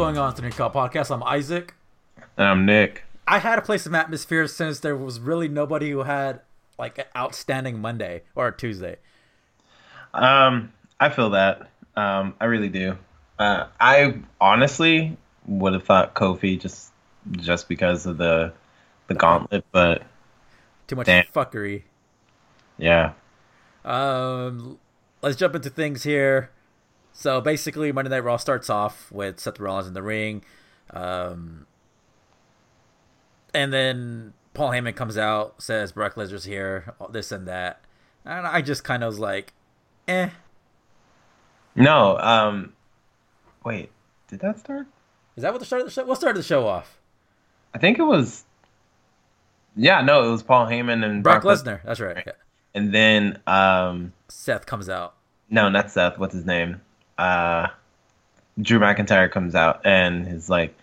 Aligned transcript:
going 0.00 0.16
on, 0.16 0.34
Three 0.34 0.50
Call 0.50 0.70
Podcast? 0.70 1.14
I'm 1.14 1.22
Isaac. 1.22 1.74
And 2.38 2.46
I'm 2.48 2.64
Nick. 2.64 3.02
I 3.28 3.38
had 3.38 3.56
to 3.56 3.60
play 3.62 3.76
some 3.76 3.94
atmosphere 3.94 4.46
since 4.46 4.80
there 4.80 4.96
was 4.96 5.20
really 5.20 5.46
nobody 5.46 5.90
who 5.90 6.04
had 6.04 6.40
like 6.78 6.96
an 6.96 7.04
outstanding 7.14 7.82
Monday 7.82 8.22
or 8.34 8.50
Tuesday. 8.50 8.96
Um, 10.14 10.72
I 10.98 11.10
feel 11.10 11.28
that. 11.30 11.68
Um, 11.96 12.32
I 12.40 12.46
really 12.46 12.70
do. 12.70 12.96
Uh, 13.38 13.66
I 13.78 14.14
honestly 14.40 15.18
would 15.46 15.74
have 15.74 15.84
thought 15.84 16.14
Kofi 16.14 16.58
just 16.58 16.92
just 17.32 17.68
because 17.68 18.06
of 18.06 18.16
the 18.16 18.54
the 19.08 19.14
gauntlet, 19.14 19.66
but 19.70 20.02
Too 20.86 20.96
much 20.96 21.04
Damn. 21.08 21.26
fuckery. 21.26 21.82
yeah. 22.78 23.12
Um, 23.84 24.78
let's 25.20 25.36
jump 25.36 25.54
into 25.56 25.68
things 25.68 26.04
here. 26.04 26.48
So 27.12 27.40
basically, 27.40 27.92
Monday 27.92 28.10
Night 28.10 28.24
Raw 28.24 28.36
starts 28.36 28.70
off 28.70 29.10
with 29.12 29.40
Seth 29.40 29.60
Rollins 29.60 29.86
in 29.86 29.94
the 29.94 30.02
ring, 30.02 30.42
um, 30.90 31.66
and 33.52 33.72
then 33.72 34.32
Paul 34.54 34.70
Heyman 34.70 34.94
comes 34.96 35.18
out, 35.18 35.60
says 35.62 35.92
Brock 35.92 36.14
Lesnar's 36.14 36.44
here, 36.44 36.94
this 37.10 37.30
and 37.32 37.46
that, 37.46 37.82
and 38.24 38.46
I 38.46 38.62
just 38.62 38.84
kind 38.84 39.02
of 39.02 39.08
was 39.08 39.18
like, 39.18 39.52
eh. 40.08 40.30
No. 41.74 42.16
Um. 42.18 42.72
Wait. 43.64 43.90
Did 44.28 44.40
that 44.40 44.58
start? 44.58 44.86
Is 45.36 45.42
that 45.42 45.52
what 45.52 45.58
the 45.58 45.64
start 45.66 45.82
of 45.82 45.86
the 45.88 45.92
show? 45.92 46.04
What 46.04 46.16
started 46.18 46.38
the 46.38 46.42
show 46.44 46.66
off? 46.66 46.98
I 47.74 47.78
think 47.78 47.98
it 47.98 48.02
was. 48.02 48.44
Yeah. 49.76 50.00
No, 50.02 50.26
it 50.28 50.30
was 50.30 50.42
Paul 50.42 50.66
Heyman 50.66 51.04
and 51.04 51.22
Brock 51.22 51.44
Les- 51.44 51.62
Lesnar. 51.62 51.82
That's 51.84 52.00
right. 52.00 52.22
Yeah. 52.26 52.32
and 52.74 52.92
then 52.94 53.38
um. 53.46 54.12
Seth 54.28 54.66
comes 54.66 54.88
out. 54.88 55.14
No, 55.48 55.68
not 55.68 55.90
Seth. 55.90 56.18
What's 56.18 56.34
his 56.34 56.44
name? 56.44 56.80
Uh, 57.20 57.68
Drew 58.60 58.78
McIntyre 58.78 59.30
comes 59.30 59.54
out 59.54 59.82
and 59.84 60.26
is 60.26 60.48
like, 60.48 60.74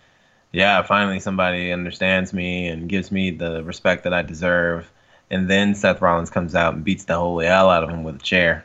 "Yeah, 0.52 0.84
finally 0.84 1.20
somebody 1.20 1.72
understands 1.72 2.32
me 2.32 2.68
and 2.68 2.88
gives 2.88 3.12
me 3.12 3.32
the 3.32 3.64
respect 3.64 4.04
that 4.04 4.14
I 4.14 4.22
deserve." 4.22 4.92
And 5.32 5.50
then 5.50 5.74
Seth 5.74 6.00
Rollins 6.00 6.30
comes 6.30 6.54
out 6.54 6.76
and 6.76 6.84
beats 6.84 7.06
the 7.06 7.16
holy 7.16 7.48
hell 7.48 7.70
out 7.70 7.84
of 7.84 7.90
him 7.90 8.04
with 8.04 8.18
a 8.18 8.24
chair. 8.24 8.64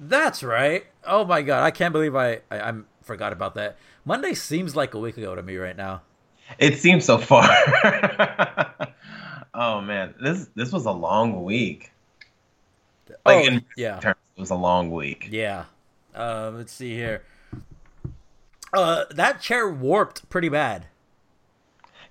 That's 0.00 0.42
right. 0.42 0.84
Oh 1.06 1.24
my 1.24 1.42
god, 1.42 1.62
I 1.62 1.70
can't 1.70 1.92
believe 1.92 2.16
I 2.16 2.40
I, 2.50 2.70
I 2.70 2.74
forgot 3.02 3.32
about 3.32 3.54
that. 3.54 3.76
Monday 4.04 4.34
seems 4.34 4.74
like 4.74 4.94
a 4.94 4.98
week 4.98 5.16
ago 5.16 5.36
to 5.36 5.42
me 5.42 5.56
right 5.56 5.76
now. 5.76 6.02
It 6.58 6.78
seems 6.78 7.04
so 7.04 7.18
far. 7.18 7.48
oh 9.54 9.80
man, 9.80 10.14
this 10.20 10.48
this 10.56 10.72
was 10.72 10.86
a 10.86 10.90
long 10.90 11.44
week. 11.44 11.92
Like 13.24 13.44
oh, 13.44 13.48
in 13.48 13.64
yeah. 13.76 14.00
terms, 14.00 14.18
it 14.36 14.40
was 14.40 14.50
a 14.50 14.56
long 14.56 14.90
week. 14.90 15.28
Yeah. 15.30 15.66
Uh, 16.14 16.50
let's 16.54 16.72
see 16.72 16.94
here. 16.94 17.22
Uh, 18.72 19.04
that 19.10 19.40
chair 19.40 19.68
warped 19.68 20.28
pretty 20.30 20.48
bad. 20.48 20.86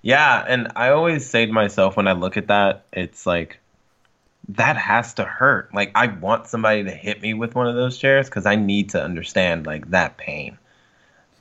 Yeah, 0.00 0.44
and 0.46 0.72
I 0.74 0.90
always 0.90 1.28
say 1.28 1.46
to 1.46 1.52
myself 1.52 1.96
when 1.96 2.08
I 2.08 2.12
look 2.12 2.36
at 2.36 2.48
that, 2.48 2.84
it's 2.92 3.26
like 3.26 3.58
that 4.50 4.76
has 4.76 5.14
to 5.14 5.24
hurt. 5.24 5.72
Like 5.72 5.92
I 5.94 6.08
want 6.08 6.46
somebody 6.48 6.84
to 6.84 6.90
hit 6.90 7.22
me 7.22 7.34
with 7.34 7.54
one 7.54 7.68
of 7.68 7.74
those 7.74 7.98
chairs 7.98 8.28
because 8.28 8.46
I 8.46 8.56
need 8.56 8.90
to 8.90 9.02
understand 9.02 9.66
like 9.66 9.90
that 9.90 10.16
pain. 10.16 10.58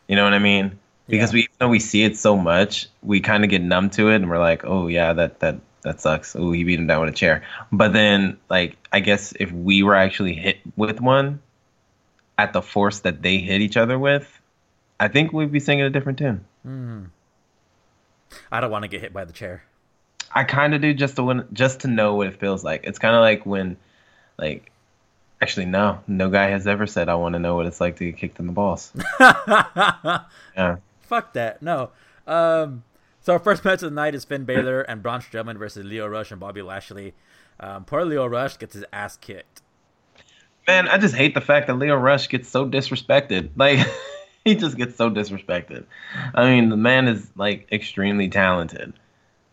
You 0.08 0.16
know 0.16 0.24
what 0.24 0.34
I 0.34 0.40
mean? 0.40 0.80
Because 1.08 1.32
Yeah. 1.32 1.36
we 1.36 1.40
even 1.42 1.54
though 1.60 1.70
we 1.70 1.80
see 1.80 2.04
it 2.04 2.18
so 2.18 2.38
much, 2.38 2.88
we 3.02 3.20
kind 3.20 3.44
of 3.44 3.50
get 3.50 3.62
numb 3.62 3.90
to 3.92 4.10
it, 4.10 4.16
and 4.18 4.30
we're 4.30 4.40
like, 4.40 4.64
oh 4.66 4.88
yeah, 4.88 5.14
that 5.14 5.40
that 5.40 5.60
that 5.82 6.00
sucks. 6.00 6.36
Oh, 6.36 6.52
he 6.52 6.64
beat 6.64 6.80
him 6.80 6.86
down 6.88 7.02
with 7.02 7.10
a 7.10 7.18
chair. 7.18 7.42
But 7.72 7.94
then, 7.94 8.38
like, 8.50 8.78
I 8.92 9.00
guess 9.00 9.34
if 9.40 9.52
we 9.52 9.82
were 9.82 9.96
actually 9.96 10.36
hit 10.36 10.60
with 10.76 11.02
one 11.02 11.40
at 12.42 12.54
the 12.54 12.62
force 12.62 13.02
that 13.02 13.22
they 13.22 13.38
hit 13.38 13.62
each 13.62 13.78
other 13.78 14.00
with, 14.00 14.28
I 15.00 15.08
think 15.10 15.32
we'd 15.32 15.52
be 15.52 15.60
singing 15.60 15.86
a 15.86 15.92
different 15.92 16.18
tune. 16.18 16.46
Hmm. 16.64 17.04
I 18.52 18.62
don't 18.62 18.72
want 18.72 18.84
to 18.84 18.88
get 18.88 19.02
hit 19.02 19.14
by 19.14 19.26
the 19.26 19.34
chair. 19.34 19.64
I 20.34 20.44
kind 20.44 20.74
of 20.74 20.82
do 20.82 20.92
just 20.94 21.18
to 21.18 21.24
win, 21.24 21.48
just 21.54 21.82
to 21.82 21.88
know 21.88 22.16
what 22.16 22.28
it 22.28 22.40
feels 22.40 22.64
like. 22.64 22.82
It's 22.86 22.98
kind 22.98 23.16
of 23.16 23.22
like 23.22 23.46
when, 23.46 23.78
like, 24.40 24.72
actually, 25.40 25.68
no, 25.68 26.00
no 26.08 26.30
guy 26.30 26.48
has 26.50 26.66
ever 26.66 26.88
said 26.88 27.10
I 27.10 27.16
want 27.16 27.34
to 27.34 27.40
know 27.40 27.56
what 27.56 27.68
it's 27.68 27.80
like 27.80 27.98
to 27.98 28.06
get 28.06 28.18
kicked 28.18 28.40
in 28.40 28.48
the 28.48 28.54
balls. 28.54 28.92
Yeah, 30.58 30.78
Fuck 31.02 31.34
that. 31.34 31.62
No. 31.62 31.92
Um, 32.26 32.84
so 33.22 33.34
our 33.34 33.40
first 33.40 33.64
match 33.64 33.84
of 33.84 33.92
the 33.92 33.96
night 33.96 34.16
is 34.16 34.26
Finn 34.26 34.46
Balor 34.46 34.82
and 34.82 35.04
Braun 35.04 35.22
Strowman 35.22 35.58
versus 35.58 35.86
Lio 35.86 36.08
Rush 36.08 36.32
and 36.32 36.40
Bobby 36.40 36.62
Lashley. 36.62 37.14
Um, 37.60 37.86
poor 37.86 38.04
Lio 38.04 38.26
Rush 38.26 38.58
gets 38.58 38.74
his 38.74 38.86
ass 38.92 39.18
kicked. 39.18 39.62
Man, 40.68 40.88
I 40.88 40.98
just 40.98 41.16
hate 41.16 41.34
the 41.34 41.42
fact 41.42 41.68
that 41.68 41.78
Lio 41.78 41.96
Rush 41.96 42.30
gets 42.30 42.50
so 42.50 42.70
disrespected. 42.70 43.50
Like, 43.56 43.80
he 44.44 44.56
just 44.56 44.78
gets 44.78 44.96
so 44.96 45.10
disrespected. 45.10 45.86
I 46.34 46.50
mean, 46.50 46.70
the 46.70 46.78
man 46.78 47.08
is 47.08 47.30
like 47.36 47.68
extremely 47.72 48.28
talented. 48.28 48.94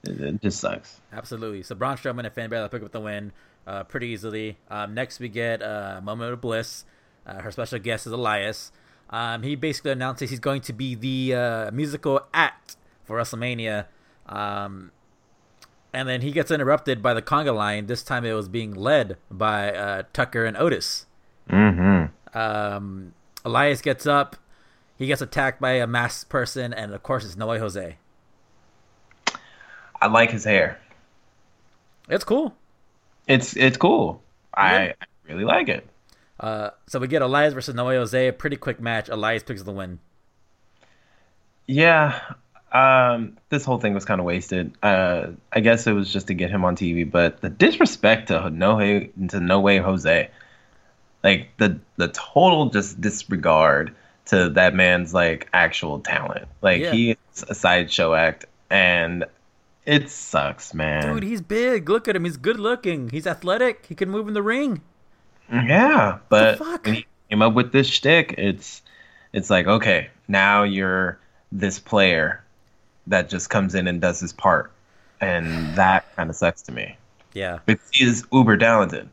It, 0.04 0.20
it 0.20 0.42
just 0.42 0.60
sucks. 0.60 1.00
Absolutely. 1.12 1.62
So 1.62 1.74
Braun 1.74 1.96
Strowman 1.96 2.30
and 2.34 2.50
Balor 2.50 2.68
pick 2.68 2.82
up 2.82 2.92
the 2.92 3.00
win 3.00 3.32
uh, 3.66 3.84
pretty 3.84 4.08
easily. 4.08 4.56
Um, 4.70 4.94
next, 4.94 5.20
we 5.20 5.28
get 5.28 5.62
uh, 5.62 6.00
Moment 6.02 6.32
of 6.32 6.40
Bliss. 6.40 6.84
Uh, 7.26 7.42
her 7.42 7.50
special 7.50 7.78
guest 7.78 8.06
is 8.06 8.12
Elias. 8.12 8.72
Um, 9.10 9.42
he 9.42 9.56
basically 9.56 9.92
announces 9.92 10.30
he's 10.30 10.40
going 10.40 10.62
to 10.62 10.72
be 10.72 10.94
the 10.94 11.34
uh, 11.34 11.70
musical 11.70 12.22
act 12.32 12.76
for 13.04 13.18
WrestleMania. 13.18 13.86
Um, 14.26 14.92
and 15.92 16.08
then 16.08 16.20
he 16.20 16.30
gets 16.30 16.50
interrupted 16.50 17.02
by 17.02 17.14
the 17.14 17.22
conga 17.22 17.54
line. 17.54 17.86
This 17.86 18.02
time 18.02 18.24
it 18.24 18.32
was 18.32 18.48
being 18.48 18.74
led 18.74 19.16
by 19.30 19.72
uh, 19.72 20.02
Tucker 20.12 20.44
and 20.44 20.56
Otis. 20.56 21.06
Mm-hmm. 21.48 22.38
Um, 22.38 23.14
Elias 23.44 23.80
gets 23.80 24.06
up. 24.06 24.36
He 24.96 25.06
gets 25.06 25.22
attacked 25.22 25.60
by 25.60 25.72
a 25.72 25.86
masked 25.86 26.28
person, 26.28 26.74
and 26.74 26.92
of 26.92 27.02
course, 27.02 27.24
it's 27.24 27.36
No 27.36 27.46
Way 27.46 27.58
Jose. 27.58 27.96
I 30.00 30.06
like 30.06 30.30
his 30.30 30.44
hair. 30.44 30.80
It's 32.08 32.24
cool. 32.24 32.54
It's 33.26 33.56
it's 33.56 33.76
cool. 33.76 34.22
Yeah. 34.56 34.62
I, 34.62 34.94
I 35.00 35.06
really 35.28 35.44
like 35.44 35.68
it. 35.68 35.86
Uh, 36.40 36.70
so 36.86 36.98
we 36.98 37.08
get 37.08 37.22
Elias 37.22 37.54
versus 37.54 37.74
No 37.74 37.84
Way 37.86 37.96
Jose. 37.96 38.28
A 38.28 38.32
pretty 38.32 38.56
quick 38.56 38.80
match. 38.80 39.08
Elias 39.08 39.42
picks 39.42 39.62
the 39.62 39.72
win. 39.72 40.00
Yeah, 41.66 42.20
um, 42.72 43.36
this 43.48 43.64
whole 43.64 43.78
thing 43.78 43.94
was 43.94 44.04
kind 44.04 44.20
of 44.20 44.26
wasted. 44.26 44.76
Uh, 44.82 45.28
I 45.52 45.60
guess 45.60 45.86
it 45.86 45.92
was 45.92 46.12
just 46.12 46.26
to 46.26 46.34
get 46.34 46.50
him 46.50 46.64
on 46.64 46.76
TV, 46.76 47.10
but 47.10 47.40
the 47.40 47.48
disrespect 47.48 48.28
to 48.28 48.50
no 48.50 48.76
Way 48.76 49.10
to 49.28 49.40
no 49.40 49.60
way 49.60 49.78
Jose, 49.78 50.30
like 51.24 51.48
the 51.56 51.78
the 51.96 52.08
total 52.08 52.70
just 52.70 53.00
disregard 53.00 53.94
to 54.26 54.50
that 54.50 54.74
man's 54.74 55.14
like 55.14 55.48
actual 55.52 56.00
talent. 56.00 56.46
Like 56.60 56.82
Yeah. 56.82 56.92
he 56.92 57.10
is 57.12 57.44
a 57.48 57.54
sideshow 57.54 58.12
act, 58.14 58.44
and 58.68 59.24
it 59.86 60.10
sucks, 60.10 60.74
man. 60.74 61.14
Dude, 61.14 61.22
he's 61.22 61.40
big. 61.40 61.88
Look 61.88 62.08
at 62.08 62.14
him. 62.16 62.24
He's 62.24 62.36
good 62.36 62.60
looking. 62.60 63.08
He's 63.08 63.26
athletic. 63.26 63.86
He 63.86 63.94
can 63.94 64.10
move 64.10 64.28
in 64.28 64.34
the 64.34 64.42
ring. 64.42 64.82
Yeah, 65.50 66.18
but 66.28 66.60
when 66.60 66.94
he 66.96 67.06
came 67.30 67.40
up 67.40 67.54
with 67.54 67.72
this 67.72 67.86
shtick, 67.86 68.34
it's 68.36 68.82
it's 69.32 69.48
like 69.48 69.66
okay, 69.66 70.10
now 70.28 70.64
you're 70.64 71.18
this 71.50 71.78
player 71.78 72.44
that 73.08 73.28
just 73.28 73.50
comes 73.50 73.74
in 73.74 73.88
and 73.88 74.00
does 74.00 74.20
his 74.20 74.32
part, 74.32 74.72
and 75.20 75.74
that 75.76 76.04
kind 76.16 76.30
of 76.30 76.36
sucks 76.36 76.62
to 76.62 76.72
me. 76.72 76.96
Yeah. 77.32 77.58
Because 77.66 77.88
he 77.92 78.04
is 78.04 78.26
uber 78.32 78.56
talented. 78.56 79.08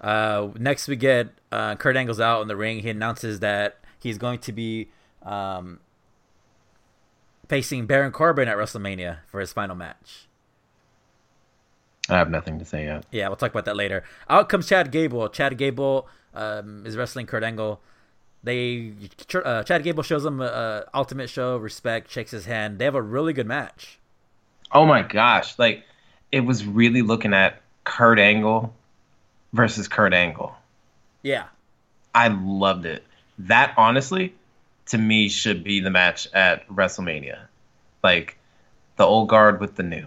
Uh, 0.00 0.48
next 0.58 0.88
we 0.88 0.96
get 0.96 1.28
uh, 1.50 1.76
Kurt 1.76 1.96
Angle's 1.96 2.20
out 2.20 2.42
in 2.42 2.48
the 2.48 2.56
ring. 2.56 2.80
He 2.80 2.90
announces 2.90 3.40
that 3.40 3.78
he's 4.00 4.18
going 4.18 4.40
to 4.40 4.52
be 4.52 4.88
um, 5.22 5.80
facing 7.48 7.86
Baron 7.86 8.12
Corbin 8.12 8.48
at 8.48 8.56
WrestleMania 8.56 9.18
for 9.26 9.40
his 9.40 9.52
final 9.52 9.76
match. 9.76 10.26
I 12.08 12.18
have 12.18 12.30
nothing 12.30 12.58
to 12.58 12.64
say 12.64 12.84
yet. 12.84 13.06
Yeah, 13.12 13.28
we'll 13.28 13.36
talk 13.36 13.52
about 13.52 13.64
that 13.66 13.76
later. 13.76 14.02
Out 14.28 14.48
comes 14.48 14.66
Chad 14.66 14.90
Gable. 14.90 15.28
Chad 15.28 15.56
Gable 15.56 16.08
um, 16.34 16.84
is 16.84 16.96
wrestling 16.96 17.26
Kurt 17.26 17.44
Angle. 17.44 17.80
They 18.44 18.94
uh, 19.34 19.62
Chad 19.62 19.84
Gable 19.84 20.02
shows 20.02 20.24
him 20.24 20.40
a, 20.40 20.46
a 20.46 20.84
ultimate 20.94 21.30
show, 21.30 21.56
respect, 21.56 22.10
shakes 22.10 22.32
his 22.32 22.46
hand. 22.46 22.78
They 22.78 22.84
have 22.84 22.94
a 22.94 23.02
really 23.02 23.32
good 23.32 23.46
match. 23.46 23.98
Oh 24.72 24.84
my 24.84 25.02
gosh, 25.02 25.58
like 25.58 25.84
it 26.32 26.40
was 26.40 26.66
really 26.66 27.02
looking 27.02 27.34
at 27.34 27.60
Kurt 27.84 28.18
Angle 28.18 28.74
versus 29.52 29.86
Kurt 29.86 30.12
Angle. 30.12 30.54
Yeah, 31.22 31.44
I 32.14 32.28
loved 32.28 32.86
it. 32.86 33.04
That 33.38 33.74
honestly, 33.76 34.34
to 34.86 34.98
me, 34.98 35.28
should 35.28 35.62
be 35.62 35.80
the 35.80 35.90
match 35.90 36.26
at 36.32 36.66
WrestleMania. 36.68 37.38
Like 38.02 38.38
the 38.96 39.04
old 39.04 39.28
guard 39.28 39.60
with 39.60 39.76
the 39.76 39.82
new. 39.82 40.06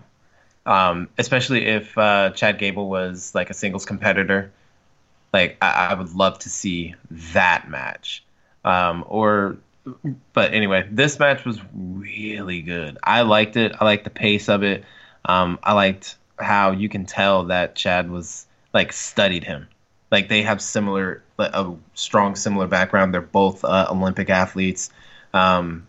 Um, 0.66 1.10
especially 1.18 1.68
if 1.68 1.98
uh, 1.98 2.32
Chad 2.32 2.58
Gable 2.58 2.90
was 2.90 3.34
like 3.36 3.50
a 3.50 3.54
singles 3.54 3.86
competitor. 3.86 4.52
Like 5.36 5.58
I, 5.62 5.90
I 5.90 5.94
would 5.96 6.16
love 6.16 6.40
to 6.40 6.50
see 6.50 6.96
that 7.12 7.70
match. 7.70 8.24
Um, 8.64 9.04
or, 9.06 9.58
but 10.32 10.54
anyway, 10.54 10.88
this 10.90 11.20
match 11.20 11.44
was 11.44 11.60
really 11.74 12.62
good. 12.62 12.98
I 13.04 13.24
liked 13.24 13.58
it. 13.58 13.74
I 13.78 13.84
liked 13.84 14.06
the 14.06 14.12
pace 14.12 14.48
of 14.48 14.64
it. 14.64 14.86
Um, 15.26 15.60
I 15.62 15.74
liked 15.74 16.16
how 16.40 16.72
you 16.72 16.88
can 16.88 17.06
tell 17.06 17.44
that 17.48 17.76
Chad 17.76 18.10
was 18.10 18.48
like 18.74 18.94
studied 18.94 19.44
him. 19.44 19.68
Like 20.10 20.30
they 20.30 20.44
have 20.44 20.62
similar, 20.62 21.22
a 21.38 21.74
strong 21.96 22.38
similar 22.38 22.68
background. 22.68 23.14
They're 23.14 23.20
both 23.20 23.66
uh, 23.66 23.88
Olympic 23.90 24.30
athletes. 24.30 24.90
Um, 25.34 25.86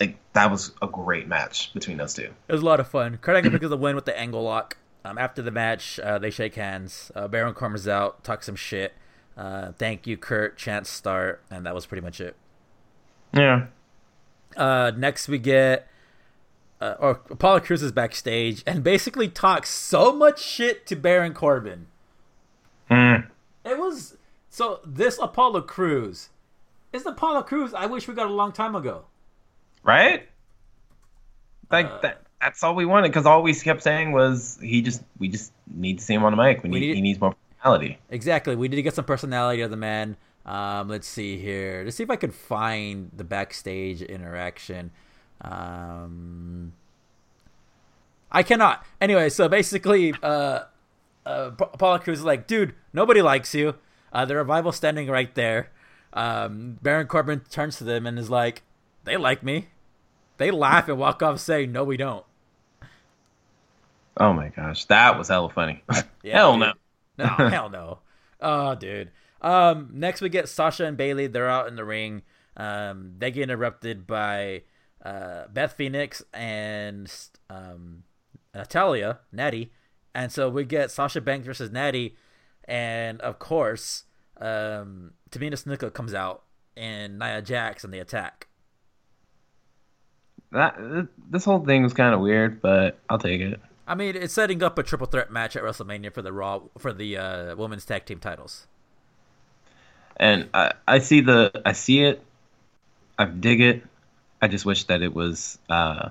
like 0.00 0.16
that 0.32 0.50
was 0.50 0.72
a 0.80 0.86
great 0.86 1.28
match 1.28 1.70
between 1.74 1.98
those 1.98 2.14
two. 2.14 2.30
It 2.48 2.52
was 2.52 2.62
a 2.62 2.64
lot 2.64 2.80
of 2.80 2.88
fun. 2.88 3.18
Kurt 3.18 3.36
Angle 3.36 3.50
picks 3.50 3.68
the 3.68 3.76
win 3.76 3.94
with 3.94 4.06
the 4.06 4.18
angle 4.18 4.42
lock. 4.42 4.78
Um, 5.06 5.18
after 5.18 5.40
the 5.40 5.52
match, 5.52 6.00
uh, 6.00 6.18
they 6.18 6.30
shake 6.30 6.56
hands. 6.56 7.12
Uh, 7.14 7.28
Baron 7.28 7.54
Corbin's 7.54 7.86
out, 7.86 8.24
talk 8.24 8.42
some 8.42 8.56
shit. 8.56 8.92
Uh, 9.36 9.70
thank 9.78 10.06
you, 10.06 10.16
Kurt. 10.16 10.56
Chance 10.56 10.88
start, 10.88 11.42
and 11.50 11.64
that 11.64 11.74
was 11.74 11.86
pretty 11.86 12.02
much 12.02 12.20
it. 12.20 12.34
Yeah. 13.32 13.66
Uh, 14.56 14.90
next 14.96 15.28
we 15.28 15.38
get, 15.38 15.86
uh, 16.80 16.94
or 16.98 17.20
Apollo 17.30 17.60
Crews 17.60 17.82
is 17.82 17.92
backstage 17.92 18.64
and 18.66 18.82
basically 18.82 19.28
talks 19.28 19.70
so 19.70 20.12
much 20.12 20.42
shit 20.42 20.86
to 20.86 20.96
Baron 20.96 21.34
Corbin. 21.34 21.86
Mm. 22.90 23.28
It 23.64 23.78
was 23.78 24.16
so 24.48 24.80
this 24.84 25.18
Apollo 25.18 25.62
Crews 25.62 26.30
is 26.92 27.02
the 27.04 27.10
Apollo 27.10 27.42
Crews 27.42 27.74
I 27.74 27.86
wish 27.86 28.08
we 28.08 28.14
got 28.14 28.26
a 28.26 28.32
long 28.32 28.52
time 28.52 28.74
ago. 28.74 29.04
Right? 29.82 30.28
Like 31.70 31.86
Uh, 31.86 32.00
that. 32.00 32.25
That's 32.40 32.62
all 32.62 32.74
we 32.74 32.84
wanted 32.84 33.08
because 33.08 33.26
all 33.26 33.42
we 33.42 33.54
kept 33.54 33.82
saying 33.82 34.12
was 34.12 34.58
he 34.60 34.82
just 34.82 35.02
we 35.18 35.28
just 35.28 35.52
need 35.74 35.98
to 35.98 36.04
see 36.04 36.14
him 36.14 36.24
on 36.24 36.36
the 36.36 36.42
mic. 36.42 36.62
We 36.62 36.68
need, 36.68 36.80
need- 36.80 36.94
he 36.96 37.00
needs 37.00 37.20
more 37.20 37.34
personality. 37.58 37.98
Exactly. 38.10 38.54
We 38.56 38.68
need 38.68 38.76
to 38.76 38.82
get 38.82 38.94
some 38.94 39.04
personality 39.04 39.62
of 39.62 39.70
the 39.70 39.76
man. 39.76 40.16
Um, 40.44 40.88
let's 40.88 41.08
see 41.08 41.38
here. 41.38 41.82
Let's 41.84 41.96
see 41.96 42.04
if 42.04 42.10
I 42.10 42.16
could 42.16 42.34
find 42.34 43.10
the 43.16 43.24
backstage 43.24 44.00
interaction. 44.02 44.92
Um, 45.40 46.72
I 48.30 48.42
cannot. 48.42 48.84
Anyway, 49.00 49.28
so 49.28 49.48
basically, 49.48 50.14
uh, 50.22 50.60
uh, 51.24 51.50
Apollo 51.58 52.00
Crews 52.00 52.18
is 52.18 52.24
like, 52.24 52.46
dude, 52.46 52.74
nobody 52.92 53.22
likes 53.22 53.54
you. 53.54 53.74
Uh, 54.12 54.24
the 54.24 54.36
revival 54.36 54.72
standing 54.72 55.08
right 55.08 55.34
there. 55.34 55.70
Um, 56.12 56.78
Baron 56.82 57.06
Corbin 57.06 57.40
turns 57.50 57.78
to 57.78 57.84
them 57.84 58.06
and 58.06 58.18
is 58.18 58.30
like, 58.30 58.62
they 59.04 59.16
like 59.16 59.42
me. 59.42 59.68
They 60.38 60.50
laugh 60.50 60.88
and 60.88 60.98
walk 60.98 61.22
off 61.22 61.40
saying, 61.40 61.72
no, 61.72 61.82
we 61.82 61.96
don't. 61.96 62.25
Oh 64.18 64.32
my 64.32 64.48
gosh, 64.48 64.84
that 64.86 65.18
was 65.18 65.28
hella 65.28 65.50
funny. 65.50 65.82
Yeah, 66.22 66.34
Hell 66.38 66.52
dude. 66.52 66.60
no. 66.60 66.72
No, 67.18 67.26
hell 67.48 67.70
no. 67.70 67.98
Oh, 68.40 68.74
dude. 68.74 69.10
Um, 69.40 69.90
next 69.92 70.20
we 70.20 70.28
get 70.28 70.48
Sasha 70.48 70.84
and 70.84 70.96
Bayley. 70.96 71.26
They're 71.28 71.48
out 71.48 71.68
in 71.68 71.76
the 71.76 71.84
ring. 71.84 72.22
Um, 72.56 73.12
they 73.18 73.30
get 73.30 73.44
interrupted 73.44 74.06
by 74.06 74.62
uh, 75.04 75.44
Beth 75.52 75.74
Phoenix 75.74 76.22
and 76.34 77.12
um, 77.48 78.02
Natalya, 78.54 79.20
Natty. 79.30 79.70
And 80.14 80.32
so 80.32 80.48
we 80.48 80.64
get 80.64 80.90
Sasha 80.90 81.20
Banks 81.20 81.46
versus 81.46 81.70
Natty. 81.70 82.16
And 82.64 83.20
of 83.20 83.38
course, 83.38 84.04
um, 84.40 85.12
Tamina 85.30 85.52
Snuka 85.62 85.92
comes 85.92 86.12
out 86.14 86.42
and 86.76 87.18
Nia 87.18 87.40
Jax 87.42 87.84
on 87.84 87.90
the 87.92 87.98
attack. 88.00 88.48
That 90.52 90.76
this 91.30 91.44
whole 91.44 91.64
thing 91.64 91.82
was 91.82 91.92
kind 91.92 92.14
of 92.14 92.20
weird, 92.20 92.60
but 92.62 92.98
I'll 93.08 93.18
take 93.18 93.40
it. 93.40 93.60
I 93.86 93.94
mean, 93.94 94.16
it's 94.16 94.34
setting 94.34 94.62
up 94.62 94.78
a 94.78 94.82
triple 94.82 95.06
threat 95.06 95.30
match 95.30 95.56
at 95.56 95.62
WrestleMania 95.62 96.12
for 96.12 96.22
the 96.22 96.32
Raw 96.32 96.62
for 96.76 96.92
the 96.92 97.16
uh, 97.16 97.56
women's 97.56 97.84
tag 97.84 98.04
team 98.04 98.18
titles. 98.18 98.66
And 100.16 100.48
I, 100.52 100.72
I 100.88 100.98
see 100.98 101.20
the 101.20 101.62
I 101.64 101.72
see 101.72 102.02
it. 102.02 102.22
I 103.18 103.26
dig 103.26 103.60
it. 103.60 103.82
I 104.42 104.48
just 104.48 104.64
wish 104.64 104.84
that 104.84 105.02
it 105.02 105.14
was 105.14 105.58
uh, 105.70 106.10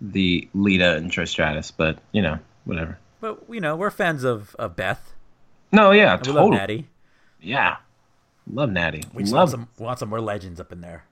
the 0.00 0.48
Lita 0.54 0.96
and 0.96 1.10
Trish 1.10 1.28
Stratus, 1.28 1.70
but 1.70 1.98
you 2.12 2.22
know, 2.22 2.38
whatever. 2.64 2.98
But 3.20 3.42
you 3.48 3.60
know, 3.60 3.76
we're 3.76 3.90
fans 3.90 4.24
of, 4.24 4.54
of 4.58 4.76
Beth. 4.76 5.14
No, 5.70 5.92
yeah, 5.92 6.16
we 6.16 6.22
totally. 6.22 6.50
love 6.50 6.50
Natty. 6.50 6.88
Yeah, 7.40 7.76
love 8.52 8.70
Natty. 8.70 9.04
We 9.14 9.22
just 9.22 9.34
want 9.34 9.42
love. 9.42 9.50
some, 9.50 9.68
want 9.78 9.98
some 9.98 10.08
more 10.08 10.20
legends 10.20 10.60
up 10.60 10.72
in 10.72 10.80
there. 10.80 11.04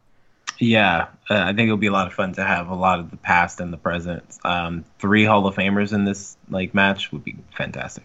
Yeah, 0.60 1.08
uh, 1.30 1.36
I 1.38 1.54
think 1.54 1.68
it'll 1.68 1.78
be 1.78 1.86
a 1.86 1.92
lot 1.92 2.06
of 2.06 2.12
fun 2.12 2.34
to 2.34 2.44
have 2.44 2.68
a 2.68 2.74
lot 2.74 3.00
of 3.00 3.10
the 3.10 3.16
past 3.16 3.60
and 3.60 3.72
the 3.72 3.78
present. 3.78 4.22
Um, 4.44 4.84
three 4.98 5.24
Hall 5.24 5.46
of 5.46 5.56
Famers 5.56 5.94
in 5.94 6.04
this 6.04 6.36
like 6.50 6.74
match 6.74 7.10
would 7.12 7.24
be 7.24 7.36
fantastic. 7.56 8.04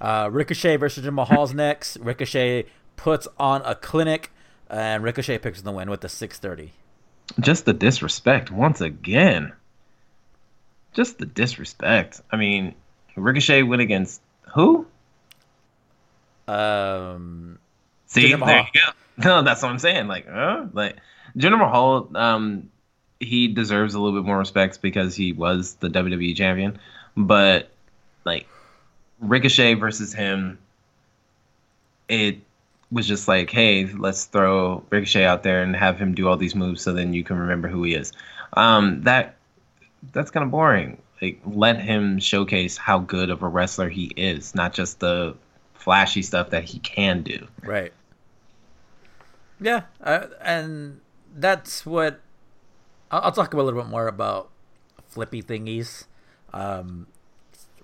Uh, 0.00 0.28
Ricochet 0.30 0.76
versus 0.76 1.04
Jinder 1.04 1.12
Mahal's 1.12 1.52
next. 1.52 1.96
Ricochet 1.96 2.66
puts 2.94 3.26
on 3.38 3.62
a 3.64 3.74
clinic, 3.74 4.30
and 4.70 5.02
Ricochet 5.02 5.38
picks 5.38 5.62
the 5.62 5.72
win 5.72 5.90
with 5.90 6.00
the 6.00 6.08
630. 6.08 6.72
Just 7.40 7.64
the 7.64 7.72
disrespect 7.72 8.52
once 8.52 8.80
again. 8.80 9.52
Just 10.92 11.18
the 11.18 11.26
disrespect. 11.26 12.20
I 12.30 12.36
mean, 12.36 12.74
Ricochet 13.16 13.64
went 13.64 13.82
against 13.82 14.20
who? 14.54 14.86
Um, 16.46 17.58
See, 18.06 18.32
there 18.32 18.38
you 18.38 18.38
go. 18.38 18.62
No, 19.24 19.42
that's 19.42 19.62
what 19.62 19.70
I'm 19.70 19.78
saying. 19.78 20.08
Like, 20.08 20.28
huh? 20.28 20.66
Like, 20.74 20.96
Jinder 21.36 21.58
Mahal, 21.58 22.10
um, 22.14 22.70
he 23.20 23.48
deserves 23.48 23.94
a 23.94 24.00
little 24.00 24.18
bit 24.18 24.26
more 24.26 24.38
respect 24.38 24.80
because 24.80 25.14
he 25.14 25.32
was 25.32 25.74
the 25.74 25.88
WWE 25.88 26.34
champion. 26.36 26.78
But, 27.16 27.70
like, 28.24 28.46
Ricochet 29.20 29.74
versus 29.74 30.12
him, 30.12 30.58
it 32.08 32.38
was 32.90 33.06
just 33.06 33.26
like, 33.28 33.50
hey, 33.50 33.86
let's 33.86 34.24
throw 34.24 34.84
Ricochet 34.90 35.24
out 35.24 35.42
there 35.42 35.62
and 35.62 35.74
have 35.74 35.98
him 35.98 36.14
do 36.14 36.28
all 36.28 36.36
these 36.36 36.54
moves 36.54 36.82
so 36.82 36.92
then 36.92 37.14
you 37.14 37.24
can 37.24 37.38
remember 37.38 37.68
who 37.68 37.82
he 37.82 37.94
is. 37.94 38.12
Um, 38.52 39.02
that 39.02 39.36
that's 40.12 40.30
kind 40.30 40.44
of 40.44 40.50
boring. 40.50 40.98
Like, 41.20 41.40
let 41.46 41.80
him 41.80 42.20
showcase 42.20 42.76
how 42.76 42.98
good 42.98 43.30
of 43.30 43.42
a 43.42 43.48
wrestler 43.48 43.88
he 43.88 44.04
is, 44.16 44.54
not 44.54 44.72
just 44.72 45.00
the 45.00 45.34
flashy 45.74 46.22
stuff 46.22 46.50
that 46.50 46.64
he 46.64 46.78
can 46.78 47.22
do. 47.22 47.46
right. 47.62 47.92
Yeah, 49.58 49.82
uh, 50.02 50.26
and 50.42 51.00
that's 51.36 51.84
what 51.86 52.20
I'll, 53.10 53.20
I'll 53.24 53.32
talk 53.32 53.54
a 53.54 53.56
little 53.56 53.80
bit 53.80 53.88
more 53.88 54.08
about 54.08 54.50
flippy 55.08 55.42
thingies 55.42 56.06
um, 56.52 57.06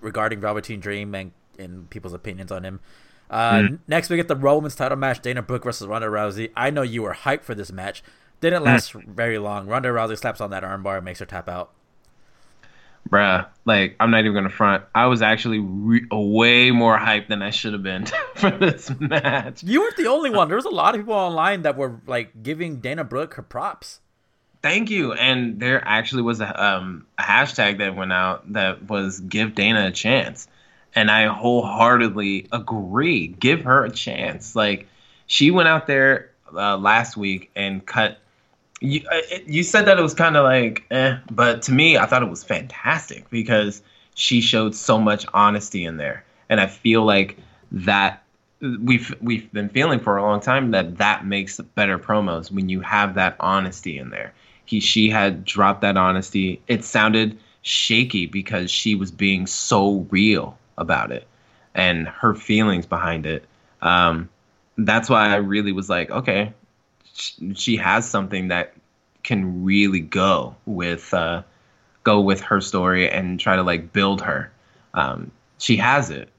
regarding 0.01 0.41
Velveteen 0.41 0.79
Dream 0.79 1.13
and, 1.15 1.31
and 1.57 1.89
people's 1.89 2.13
opinions 2.13 2.51
on 2.51 2.63
him. 2.63 2.79
Uh, 3.29 3.53
Mm. 3.53 3.79
Next, 3.87 4.09
we 4.09 4.15
get 4.17 4.27
the 4.27 4.35
Romans 4.35 4.75
title 4.75 4.97
match: 4.97 5.21
Dana 5.21 5.41
Brooke 5.41 5.63
versus 5.63 5.87
Ronda 5.87 6.07
Rousey. 6.07 6.51
I 6.55 6.69
know 6.69 6.81
you 6.81 7.01
were 7.01 7.13
hyped 7.13 7.43
for 7.43 7.55
this 7.55 7.71
match. 7.71 8.03
Didn't 8.41 8.63
last 8.63 8.91
very 8.93 9.37
long. 9.37 9.67
Ronda 9.67 9.89
Rousey 9.89 10.17
slaps 10.17 10.41
on 10.41 10.49
that 10.51 10.63
armbar 10.63 10.97
and 10.97 11.05
makes 11.05 11.19
her 11.19 11.25
tap 11.25 11.47
out. 11.47 11.71
Bruh, 13.09 13.45
like 13.65 13.95
I'm 13.99 14.11
not 14.11 14.21
even 14.21 14.33
gonna 14.33 14.49
front. 14.49 14.83
I 14.95 15.05
was 15.05 15.21
actually 15.21 15.59
re- 15.59 16.07
way 16.11 16.71
more 16.71 16.97
hyped 16.97 17.27
than 17.27 17.41
I 17.41 17.51
should 17.51 17.73
have 17.73 17.83
been 17.83 18.05
for 18.35 18.51
this 18.51 18.91
match. 18.99 19.63
You 19.63 19.81
weren't 19.81 19.97
the 19.97 20.07
only 20.07 20.29
one. 20.29 20.47
There 20.47 20.57
was 20.57 20.65
a 20.65 20.69
lot 20.69 20.95
of 20.95 21.01
people 21.01 21.13
online 21.13 21.63
that 21.63 21.77
were 21.77 22.01
like 22.07 22.43
giving 22.43 22.77
Dana 22.77 23.03
Brooke 23.03 23.35
her 23.35 23.43
props. 23.43 23.99
Thank 24.61 24.89
you. 24.89 25.11
And 25.11 25.59
there 25.59 25.85
actually 25.85 26.21
was 26.21 26.39
a, 26.39 26.63
um, 26.63 27.05
a 27.19 27.21
hashtag 27.21 27.79
that 27.79 27.95
went 27.95 28.13
out 28.13 28.51
that 28.53 28.87
was 28.87 29.19
"Give 29.19 29.53
Dana 29.53 29.87
a 29.87 29.91
chance," 29.91 30.47
and 30.95 31.11
I 31.11 31.27
wholeheartedly 31.27 32.47
agree. 32.51 33.27
Give 33.27 33.63
her 33.65 33.83
a 33.83 33.91
chance. 33.91 34.55
Like 34.55 34.87
she 35.27 35.51
went 35.51 35.67
out 35.67 35.85
there 35.85 36.31
uh, 36.53 36.77
last 36.77 37.17
week 37.17 37.51
and 37.55 37.85
cut. 37.85 38.19
You, 38.83 39.01
uh, 39.09 39.37
you 39.47 39.63
said 39.63 39.85
that 39.85 39.97
it 39.97 40.01
was 40.01 40.13
kind 40.13 40.35
of 40.35 40.43
like, 40.43 40.83
eh, 40.91 41.17
but 41.31 41.61
to 41.63 41.71
me, 41.71 41.97
I 41.97 42.05
thought 42.05 42.21
it 42.21 42.29
was 42.29 42.43
fantastic 42.43 43.29
because 43.29 43.81
she 44.13 44.41
showed 44.41 44.75
so 44.75 44.99
much 44.99 45.25
honesty 45.33 45.85
in 45.85 45.95
there, 45.95 46.25
and 46.49 46.59
I 46.59 46.67
feel 46.67 47.05
like 47.05 47.37
that 47.71 48.23
we've 48.81 49.15
we've 49.21 49.51
been 49.53 49.69
feeling 49.69 49.99
for 49.99 50.17
a 50.17 50.21
long 50.21 50.41
time 50.41 50.71
that 50.71 50.97
that 50.97 51.25
makes 51.25 51.61
better 51.75 51.97
promos 51.97 52.51
when 52.51 52.67
you 52.67 52.81
have 52.81 53.15
that 53.15 53.37
honesty 53.39 53.97
in 53.97 54.09
there. 54.09 54.33
He 54.65 54.81
she 54.81 55.09
had 55.09 55.45
dropped 55.45 55.79
that 55.81 55.95
honesty. 55.95 56.61
It 56.67 56.83
sounded 56.83 57.37
shaky 57.61 58.25
because 58.25 58.69
she 58.69 58.95
was 58.95 59.11
being 59.11 59.47
so 59.47 60.05
real 60.09 60.57
about 60.77 61.11
it 61.11 61.25
and 61.73 62.07
her 62.07 62.35
feelings 62.35 62.85
behind 62.85 63.25
it. 63.25 63.45
Um, 63.81 64.29
that's 64.77 65.09
why 65.09 65.29
I 65.29 65.35
really 65.35 65.71
was 65.71 65.89
like, 65.89 66.11
okay, 66.11 66.53
she 67.13 67.77
has 67.77 68.09
something 68.09 68.49
that 68.49 68.73
can 69.23 69.63
really 69.63 69.99
go 69.99 70.55
with 70.65 71.13
uh, 71.13 71.43
go 72.03 72.21
with 72.21 72.41
her 72.41 72.59
story 72.61 73.09
and 73.09 73.39
try 73.39 73.55
to 73.55 73.63
like 73.63 73.93
build 73.93 74.21
her. 74.21 74.51
Um, 74.93 75.31
she 75.57 75.77
has 75.77 76.09
it. 76.09 76.29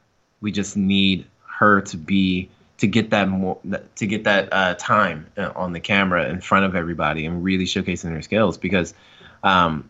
We 0.40 0.52
just 0.52 0.76
need 0.76 1.26
her 1.46 1.80
to 1.82 1.96
be 1.96 2.50
to 2.78 2.86
get 2.86 3.10
that 3.10 3.28
more 3.28 3.58
to 3.96 4.06
get 4.06 4.24
that 4.24 4.52
uh, 4.52 4.74
time 4.74 5.26
uh, 5.38 5.52
on 5.54 5.72
the 5.72 5.80
camera 5.80 6.28
in 6.28 6.40
front 6.40 6.64
of 6.66 6.74
everybody 6.74 7.24
and 7.24 7.42
really 7.42 7.64
showcasing 7.64 8.10
her 8.12 8.22
skills 8.22 8.58
because 8.58 8.92
um, 9.42 9.88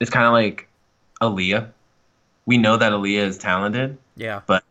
it's 0.00 0.10
kind 0.10 0.26
of 0.26 0.32
like 0.32 0.68
Aliyah. 1.20 1.70
We 2.46 2.58
know 2.58 2.76
that 2.76 2.92
Aliyah 2.92 3.26
is 3.26 3.38
talented, 3.38 3.96
Yeah, 4.16 4.42
but 4.46 4.62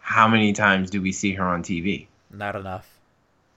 how 0.00 0.28
many 0.28 0.54
times 0.54 0.88
do 0.90 1.02
we 1.02 1.12
see 1.12 1.34
her 1.34 1.44
on 1.44 1.62
TV? 1.62 2.06
not 2.30 2.56
enough. 2.56 2.88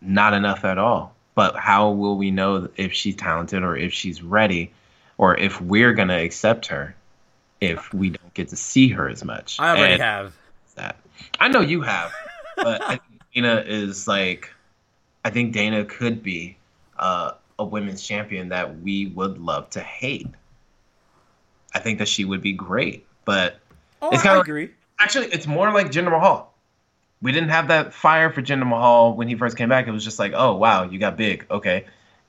Not 0.05 0.33
enough 0.33 0.63
at 0.65 0.77
all. 0.77 1.13
But 1.33 1.57
how 1.57 1.89
will 1.89 2.17
we 2.17 2.31
know 2.31 2.69
if 2.77 2.93
she's 2.93 3.15
talented 3.15 3.63
or 3.63 3.75
if 3.75 3.91
she's 3.91 4.21
ready 4.24 4.71
or 5.17 5.38
if 5.38 5.59
we're 5.59 5.93
going 5.93 6.07
to 6.07 6.15
accept 6.21 6.67
her 6.67 6.95
if 7.59 7.93
we 7.93 8.09
don't 8.12 8.33
get 8.33 8.50
to 8.50 8.55
see 8.55 8.88
her 8.89 9.09
as 9.09 9.24
much? 9.24 9.59
I 9.59 9.69
already 9.71 9.93
And 9.93 10.01
have. 10.01 10.35
that. 10.75 10.97
I 11.39 11.47
know 11.50 11.59
you 11.62 11.81
have, 11.81 12.13
but 12.55 12.81
I 12.81 12.88
think 12.97 13.21
Dana 13.33 13.63
is 13.65 14.07
like, 14.07 14.50
I 15.25 15.29
think 15.29 15.51
Dana 15.53 15.83
could 15.83 16.24
be 16.24 16.55
uh, 16.97 17.31
a 17.59 17.65
women's 17.65 18.01
champion 18.01 18.50
that 18.50 18.79
we 18.79 19.07
would 19.07 19.38
love 19.38 19.69
to 19.71 19.81
hate. 19.81 20.27
I 21.74 21.79
think 21.79 22.00
that 22.00 22.07
she 22.07 22.24
would 22.24 22.41
be 22.41 22.53
great, 22.53 23.05
but 23.25 23.59
Oh, 24.01 24.09
It's 24.12 24.21
I 24.21 24.27
kinda- 24.27 24.41
agree. 24.41 24.69
actually, 25.00 25.27
it's 25.27 25.47
more 25.47 25.71
like 25.74 25.88
Jinder 25.88 26.12
Mahal. 26.12 26.53
We 27.25 27.32
didn't 27.32 27.50
have 27.50 27.70
that 27.70 27.91
fire 27.91 28.29
for 28.29 28.44
Jinder 28.44 28.67
Mahal 28.67 29.15
when 29.15 29.27
he 29.27 29.34
first 29.34 29.58
came 29.58 29.67
back. 29.67 29.88
It 29.88 29.91
was 29.91 30.03
just 30.03 30.20
like, 30.20 30.34
oh 30.36 30.55
wow, 30.55 30.84
you 30.84 31.00
got 31.00 31.17
big, 31.17 31.44
okay, 31.50 31.86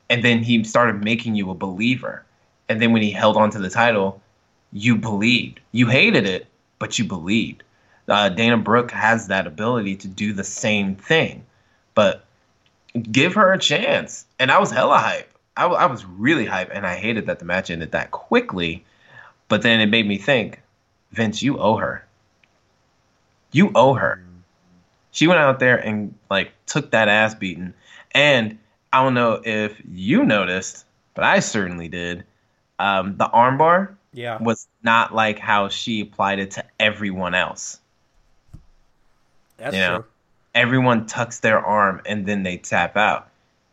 and 0.08 0.24
then 0.24 0.42
he 0.42 0.64
started 0.64 1.04
making 1.04 1.34
you 1.34 1.50
a 1.50 1.54
believer. 1.54 2.24
And 2.70 2.80
then 2.80 2.94
when 2.94 3.02
he 3.02 3.10
held 3.10 3.36
on 3.36 3.50
to 3.50 3.58
the 3.58 3.68
title, 3.68 4.22
you 4.72 4.96
believed. 4.96 5.60
You 5.72 5.88
hated 5.88 6.24
it, 6.24 6.46
but 6.78 6.98
you 6.98 7.04
believed. 7.04 7.62
Uh, 8.08 8.30
Dana 8.30 8.56
Brooke 8.56 8.90
has 8.90 9.28
that 9.28 9.46
ability 9.46 9.96
to 9.96 10.08
do 10.08 10.32
the 10.32 10.42
same 10.42 10.96
thing, 10.96 11.44
but 11.94 12.24
give 13.12 13.34
her 13.34 13.52
a 13.52 13.58
chance. 13.58 14.24
And 14.38 14.50
I 14.50 14.58
was 14.58 14.70
hella 14.70 14.96
hype. 14.96 15.30
I, 15.58 15.62
w- 15.64 15.78
I 15.78 15.84
was 15.84 16.06
really 16.06 16.46
hype, 16.46 16.70
and 16.72 16.86
I 16.86 16.96
hated 16.96 17.26
that 17.26 17.38
the 17.38 17.44
match 17.44 17.68
ended 17.68 17.92
that 17.92 18.12
quickly. 18.12 18.82
But 19.48 19.60
then 19.60 19.78
it 19.80 19.90
made 19.90 20.08
me 20.08 20.16
think, 20.16 20.62
Vince, 21.12 21.42
you 21.42 21.58
owe 21.58 21.76
her. 21.76 22.02
You 23.52 23.72
owe 23.74 23.92
her. 23.92 24.22
She 25.16 25.26
went 25.26 25.40
out 25.40 25.60
there 25.60 25.78
and 25.78 26.14
like 26.28 26.52
took 26.66 26.90
that 26.90 27.08
ass 27.08 27.34
beating. 27.34 27.72
And 28.12 28.58
I 28.92 29.02
don't 29.02 29.14
know 29.14 29.40
if 29.42 29.80
you 29.90 30.26
noticed, 30.26 30.84
but 31.14 31.24
I 31.24 31.40
certainly 31.40 31.88
did. 31.88 32.24
Um, 32.78 33.16
the 33.16 33.24
armbar 33.24 33.94
Yeah. 34.12 34.36
was 34.42 34.68
not 34.82 35.14
like 35.14 35.38
how 35.38 35.70
she 35.70 36.02
applied 36.02 36.38
it 36.38 36.50
to 36.52 36.64
everyone 36.78 37.34
else. 37.34 37.80
That's 39.56 39.74
you 39.74 39.80
know, 39.80 39.96
true. 39.96 40.04
Everyone 40.54 41.06
tucks 41.06 41.40
their 41.40 41.64
arm 41.64 42.02
and 42.04 42.26
then 42.26 42.42
they 42.42 42.58
tap 42.58 42.94
out. 42.98 43.30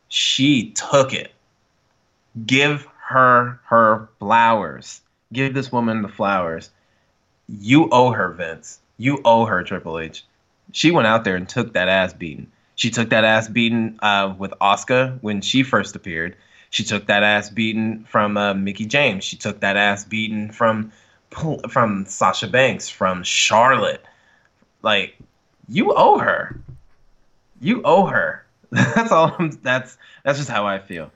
She 0.07 0.71
took 0.71 1.13
it. 1.13 1.33
Give 2.45 2.87
her 3.09 3.59
her 3.65 4.07
flowers. 4.17 5.01
Give 5.33 5.53
this 5.53 5.73
woman 5.73 6.03
the 6.03 6.07
flowers. 6.07 6.69
You 7.49 7.89
owe 7.91 8.11
her, 8.11 8.29
Vince. 8.29 8.79
You 8.97 9.19
owe 9.25 9.45
her, 9.45 9.61
Triple 9.61 9.99
H. 9.99 10.23
She 10.73 10.91
went 10.91 11.07
out 11.07 11.23
there 11.23 11.35
and 11.35 11.47
took 11.47 11.73
that 11.73 11.87
ass 11.87 12.13
beating. 12.13 12.51
She 12.75 12.89
took 12.89 13.09
that 13.11 13.23
ass 13.23 13.47
beating 13.47 13.99
uh, 14.01 14.33
with 14.37 14.53
Oscar 14.59 15.17
when 15.21 15.41
she 15.41 15.63
first 15.63 15.95
appeared. 15.95 16.35
She 16.71 16.83
took 16.83 17.05
that 17.05 17.21
ass 17.21 17.49
beating 17.49 18.03
from 18.05 18.35
uh, 18.35 18.55
Mickie 18.55 18.87
James. 18.87 19.23
She 19.23 19.37
took 19.37 19.59
that 19.59 19.77
ass 19.77 20.03
beating 20.03 20.51
from 20.51 20.91
from 21.69 22.05
Sasha 22.05 22.47
Banks, 22.47 22.89
from 22.89 23.23
Charlotte. 23.23 24.03
Like 24.81 25.15
you 25.69 25.93
owe 25.93 26.17
her. 26.17 26.59
You 27.61 27.83
owe 27.85 28.07
her. 28.07 28.43
That's 28.71 29.11
all. 29.11 29.35
I'm, 29.37 29.51
that's 29.61 29.97
that's 30.23 30.39
just 30.39 30.49
how 30.49 30.65
I 30.65 30.79
feel. 30.79 31.11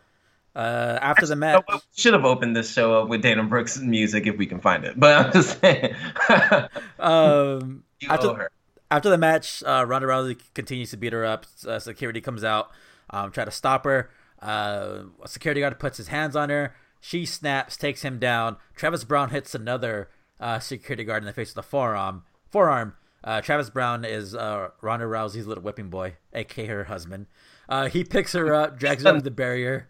Uh, 0.55 0.99
after 1.01 1.25
the 1.25 1.35
match? 1.35 1.63
We 1.67 1.79
should 1.95 2.13
have 2.13 2.25
opened 2.25 2.55
this 2.55 2.71
show 2.71 3.01
up 3.01 3.09
with 3.09 3.23
Dana 3.23 3.43
Brooks' 3.43 3.79
music 3.79 4.27
if 4.27 4.37
we 4.37 4.45
can 4.45 4.59
find 4.59 4.85
it. 4.85 4.99
But 4.99 5.25
I'm 5.25 5.33
just 5.33 5.59
saying. 5.59 5.95
um, 6.99 7.83
you 7.99 8.09
after 8.09 8.27
owe 8.27 8.33
her. 8.35 8.51
After 8.89 9.09
the 9.09 9.17
match, 9.17 9.63
uh, 9.65 9.85
Ronda 9.85 10.07
Rousey 10.07 10.39
continues 10.53 10.91
to 10.91 10.97
beat 10.97 11.13
her 11.13 11.25
up. 11.25 11.45
Uh, 11.67 11.79
security 11.79 12.21
comes 12.21 12.43
out, 12.43 12.71
um, 13.09 13.31
try 13.31 13.43
to 13.45 13.51
stop 13.51 13.83
her. 13.83 14.09
Uh, 14.41 15.03
security 15.25 15.61
guard 15.61 15.77
puts 15.79 15.97
his 15.97 16.07
hands 16.07 16.35
on 16.35 16.49
her. 16.49 16.75
She 17.01 17.25
snaps, 17.25 17.75
takes 17.75 18.01
him 18.01 18.17
down. 18.19 18.57
Travis 18.75 19.03
Browne 19.03 19.29
hits 19.29 19.53
another 19.53 20.09
uh, 20.39 20.59
security 20.59 21.03
guard 21.03 21.23
in 21.23 21.27
the 21.27 21.33
face 21.33 21.53
with 21.55 21.65
a 21.65 21.67
forearm. 21.67 22.23
Forearm. 22.49 22.93
Uh, 23.23 23.41
Travis 23.41 23.69
Browne 23.69 24.05
is 24.05 24.33
uh, 24.33 24.69
Ronda 24.81 25.05
Rousey's 25.05 25.47
little 25.47 25.63
whipping 25.63 25.89
boy, 25.89 26.15
aka 26.33 26.65
her 26.67 26.83
husband. 26.85 27.25
Uh, 27.67 27.87
he 27.87 28.03
picks 28.03 28.33
her 28.33 28.53
up, 28.53 28.79
drags 28.79 29.03
her 29.03 29.09
over 29.09 29.21
the 29.21 29.31
barrier, 29.31 29.89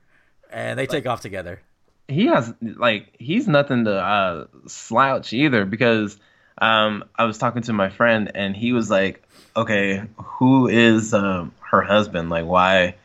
and 0.49 0.79
they 0.79 0.87
take 0.87 1.05
off 1.05 1.21
together. 1.21 1.61
he 2.07 2.25
has 2.27 2.51
like 2.61 3.13
he's 3.19 3.47
nothing 3.47 3.85
to 3.85 3.93
uh, 3.93 4.45
slouch 4.65 5.33
either 5.33 5.65
because 5.65 6.17
um, 6.59 7.03
I 7.15 7.25
was 7.25 7.37
talking 7.37 7.61
to 7.63 7.73
my 7.73 7.89
friend 7.89 8.31
and 8.35 8.55
he 8.55 8.73
was 8.73 8.89
like, 8.89 9.23
"Okay, 9.55 10.03
who 10.17 10.67
is 10.67 11.13
um, 11.13 11.51
her 11.71 11.81
husband? 11.81 12.29
Like, 12.29 12.45
why? 12.45 12.95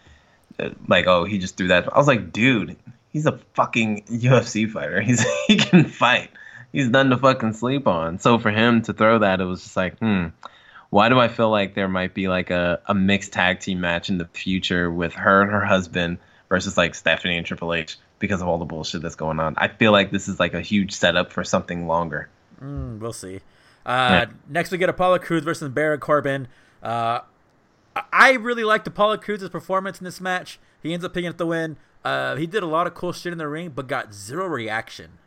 uh, 0.59 0.71
Like, 0.89 1.07
oh, 1.07 1.25
he 1.25 1.39
just 1.39 1.57
threw 1.57 1.69
that." 1.69 1.93
I 1.93 1.99
was 1.99 2.07
like, 2.07 2.33
"Dude, 2.33 2.77
he's 3.13 3.27
a 3.27 3.39
fucking 3.55 4.05
UFC 4.05 4.71
fighter. 4.71 5.01
He's 5.09 5.25
he 5.47 5.57
can 5.57 5.85
fight. 5.85 6.31
He's 6.73 6.89
nothing 6.89 7.11
to 7.11 7.19
fucking 7.19 7.53
sleep 7.55 7.87
on." 7.87 8.19
So 8.19 8.39
for 8.39 8.51
him 8.51 8.83
to 8.83 8.93
throw 8.93 9.19
that, 9.21 9.41
it 9.41 9.45
was 9.45 9.63
just 9.63 9.77
like, 9.77 9.99
hmm. 9.99 10.27
Why 10.91 11.09
do 11.09 11.19
I 11.19 11.29
feel 11.29 11.49
like 11.49 11.75
there 11.75 11.89
might 11.89 12.13
be 12.13 12.29
like 12.29 12.51
a, 12.51 12.81
a 12.85 12.93
mixed 12.93 13.33
tag 13.33 13.61
team 13.61 13.81
match 13.81 14.11
in 14.11 14.19
the 14.19 14.27
future 14.27 14.91
with 14.91 15.15
her 15.15 15.41
and 15.41 15.51
her 15.51 15.65
husband 15.65 16.19
versus 16.51 16.77
like 16.77 16.95
Stephanie 16.95 17.39
and 17.39 17.47
Triple 17.47 17.73
H 17.73 17.97
because 18.19 18.43
of 18.43 18.49
all 18.49 18.59
the 18.59 18.67
bullshit 18.67 19.01
that's 19.01 19.15
going 19.15 19.41
on? 19.41 19.55
I 19.57 19.69
feel 19.69 19.91
like 19.91 20.11
this 20.11 20.29
is 20.29 20.39
like 20.39 20.53
a 20.53 20.61
huge 20.61 20.93
setup 20.93 21.33
for 21.33 21.45
something 21.45 21.87
longer. 21.87 22.29
Mm, 22.63 22.99
we'll 23.01 23.13
see. 23.13 23.41
Uh, 23.85 24.27
Next, 24.49 24.71
we 24.71 24.79
get 24.79 24.89
Apollo 24.89 25.19
Crews 25.21 25.43
versus 25.43 25.69
Baron 25.69 25.99
Corbin. 26.01 26.47
Uh, 26.83 27.21
I- 27.97 28.03
I 28.13 28.33
really 28.33 28.65
liked 28.65 28.87
Apollo 28.87 29.19
Crews's 29.19 29.49
performance 29.49 29.99
in 30.01 30.05
this 30.05 30.21
match. 30.21 30.59
He 30.83 30.93
ends 30.93 31.05
up 31.05 31.13
picking 31.13 31.29
up 31.29 31.37
the 31.37 31.47
win. 31.47 31.77
Uh, 32.05 32.37
he 32.37 32.47
did 32.47 32.63
a 32.63 32.67
lot 32.67 32.87
of 32.87 32.95
cool 32.95 33.13
shit 33.13 33.33
in 33.33 33.39
the 33.39 33.49
ring, 33.49 33.71
but 33.75 33.87
got 33.87 34.13
zero 34.15 34.47
reaction. 34.47 35.19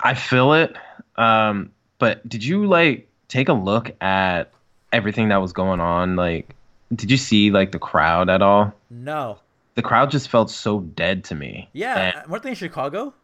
I 0.00 0.14
feel 0.14 0.52
it. 0.52 0.76
Um, 1.16 1.70
but 1.98 2.26
did 2.28 2.44
you 2.44 2.66
like 2.66 3.08
take 3.28 3.48
a 3.48 3.52
look 3.52 3.90
at 4.00 4.52
everything 4.92 5.28
that 5.28 5.38
was 5.42 5.52
going 5.52 5.80
on? 5.80 6.16
Like, 6.16 6.54
did 6.94 7.10
you 7.10 7.16
see 7.16 7.50
like 7.50 7.72
the 7.72 7.78
crowd 7.78 8.30
at 8.30 8.42
all? 8.42 8.72
No. 8.90 9.38
The 9.74 9.82
crowd 9.82 10.10
just 10.10 10.28
felt 10.28 10.50
so 10.50 10.80
dead 10.80 11.24
to 11.24 11.34
me. 11.34 11.68
Yeah, 11.72 12.12
And- 12.22 12.30
weren't 12.30 12.42
they 12.42 12.50
in 12.50 12.54
Chicago? 12.56 13.14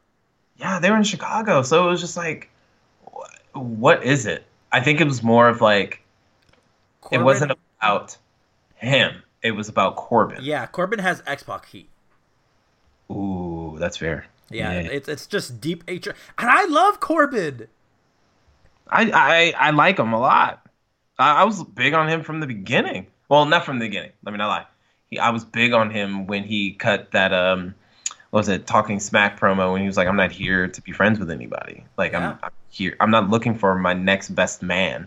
Yeah, 0.57 0.79
they 0.79 0.91
were 0.91 0.97
in 0.97 1.05
Chicago, 1.05 1.63
so 1.63 1.87
it 1.87 1.91
was 1.91 2.01
just 2.01 2.17
like, 2.17 2.51
wh- 3.13 3.57
what 3.57 4.05
is 4.05 4.27
it? 4.27 4.45
I 4.73 4.81
think 4.81 5.01
it 5.01 5.05
was 5.07 5.23
more 5.23 5.49
of 5.49 5.61
like 5.61 6.03
Corbin, 7.01 7.21
it 7.21 7.25
wasn't 7.25 7.53
about 7.79 8.17
him. 8.77 9.23
It 9.43 9.53
was 9.53 9.69
about 9.69 9.97
Corbin. 9.97 10.39
Yeah, 10.43 10.67
Corbin 10.67 10.99
has 10.99 11.23
X 11.27 11.43
Pac 11.43 11.67
heat. 11.67 11.89
Ooh, 13.11 13.77
that's 13.79 13.97
fair. 13.97 14.27
Yeah, 14.51 14.73
it's 14.73 15.09
it's 15.09 15.27
just 15.27 15.61
deep 15.61 15.89
hatred, 15.89 16.17
and 16.39 16.49
I 16.49 16.65
love 16.67 17.01
Corbin. 17.01 17.69
I, 18.89 19.11
I 19.13 19.69
I 19.69 19.71
like 19.71 19.99
him 19.99 20.13
a 20.13 20.19
lot. 20.19 20.67
I, 21.19 21.43
I 21.43 21.45
was 21.45 21.63
big 21.63 21.95
on 21.95 22.09
him 22.09 22.23
from 22.23 22.41
the 22.41 22.47
beginning. 22.47 23.07
Well, 23.29 23.47
not 23.47 23.65
from 23.65 23.79
the 23.79 23.87
beginning. 23.87 24.13
Let 24.25 24.33
me 24.33 24.39
not 24.39 24.49
lie. 24.49 24.67
He, 25.07 25.19
I 25.19 25.31
was 25.31 25.45
big 25.45 25.73
on 25.73 25.91
him 25.91 26.27
when 26.27 26.45
he 26.45 26.73
cut 26.73 27.11
that 27.13 27.33
um, 27.33 27.75
was 28.35 28.49
it 28.49 28.67
talking 28.67 28.99
smack 28.99 29.38
promo 29.38 29.73
when 29.73 29.81
he 29.81 29.87
was 29.87 29.97
like, 29.97 30.09
"I'm 30.09 30.17
not 30.17 30.33
here 30.33 30.67
to 30.67 30.83
be 30.83 30.91
friends 30.91 31.21
with 31.21 31.31
anybody. 31.31 31.85
Like 31.97 32.12
Yeah. 32.12 32.31
I'm, 32.31 32.38
I'm 32.43 32.50
here. 32.69 32.97
I'm 32.99 33.12
not 33.12 33.31
looking 33.31 33.57
for 33.57 33.76
my 33.76 33.95
next 33.95 34.31
best 34.31 34.61
man 34.61 35.07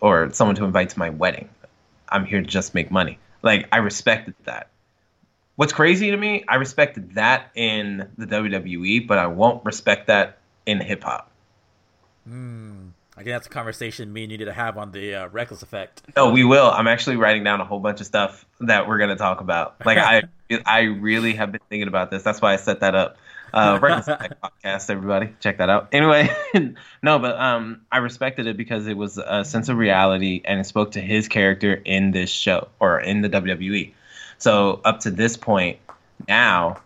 or 0.00 0.30
someone 0.32 0.54
to 0.56 0.64
invite 0.64 0.90
to 0.90 0.98
my 0.98 1.08
wedding. 1.08 1.48
I'm 2.10 2.26
here 2.26 2.42
to 2.42 2.46
just 2.46 2.74
make 2.74 2.90
money." 2.90 3.18
Like 3.40 3.68
I 3.72 3.78
respected 3.78 4.34
that. 4.44 4.68
What's 5.56 5.72
crazy 5.72 6.10
to 6.10 6.16
me, 6.16 6.44
I 6.46 6.56
respected 6.56 7.14
that 7.14 7.50
in 7.54 8.10
the 8.18 8.26
WWE, 8.26 9.06
but 9.06 9.18
I 9.18 9.28
won't 9.28 9.64
respect 9.64 10.08
that 10.08 10.38
in 10.66 10.78
hip 10.80 11.04
hop. 11.04 11.30
Hmm. 12.28 12.88
I 13.14 13.22
think 13.22 13.28
that's 13.28 13.46
a 13.46 13.50
conversation 13.50 14.10
me 14.12 14.22
and 14.22 14.32
you 14.32 14.38
need 14.38 14.46
to 14.46 14.52
have 14.52 14.78
on 14.78 14.90
the 14.90 15.14
uh, 15.14 15.28
Reckless 15.28 15.62
Effect. 15.62 16.02
Oh, 16.16 16.30
we 16.30 16.44
will. 16.44 16.70
I'm 16.70 16.86
actually 16.86 17.16
writing 17.16 17.44
down 17.44 17.60
a 17.60 17.64
whole 17.64 17.78
bunch 17.78 18.00
of 18.00 18.06
stuff 18.06 18.46
that 18.60 18.88
we're 18.88 18.98
gonna 18.98 19.16
talk 19.16 19.40
about. 19.40 19.84
Like 19.84 19.98
I, 19.98 20.22
I 20.66 20.82
really 20.82 21.34
have 21.34 21.52
been 21.52 21.60
thinking 21.68 21.88
about 21.88 22.10
this. 22.10 22.22
That's 22.22 22.40
why 22.40 22.54
I 22.54 22.56
set 22.56 22.80
that 22.80 22.94
up. 22.94 23.18
Uh, 23.52 23.78
Reckless 23.82 24.08
Effect 24.08 24.34
podcast, 24.40 24.88
everybody, 24.88 25.34
check 25.40 25.58
that 25.58 25.68
out. 25.68 25.88
Anyway, 25.92 26.34
no, 27.02 27.18
but 27.18 27.38
um, 27.38 27.82
I 27.92 27.98
respected 27.98 28.46
it 28.46 28.56
because 28.56 28.86
it 28.86 28.96
was 28.96 29.18
a 29.18 29.44
sense 29.44 29.68
of 29.68 29.76
reality 29.76 30.40
and 30.44 30.58
it 30.58 30.64
spoke 30.64 30.92
to 30.92 31.00
his 31.00 31.28
character 31.28 31.74
in 31.74 32.12
this 32.12 32.30
show 32.30 32.68
or 32.80 32.98
in 32.98 33.20
the 33.20 33.28
WWE. 33.28 33.92
So 34.38 34.80
up 34.84 35.00
to 35.00 35.10
this 35.10 35.36
point, 35.36 35.78
now, 36.28 36.80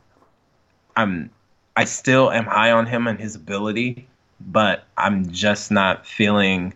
I'm, 0.97 1.31
I 1.77 1.85
still 1.85 2.31
am 2.33 2.45
high 2.45 2.73
on 2.73 2.87
him 2.87 3.07
and 3.07 3.19
his 3.19 3.37
ability, 3.37 4.09
but 4.41 4.85
I'm 4.97 5.31
just 5.31 5.71
not 5.71 6.07
feeling 6.07 6.75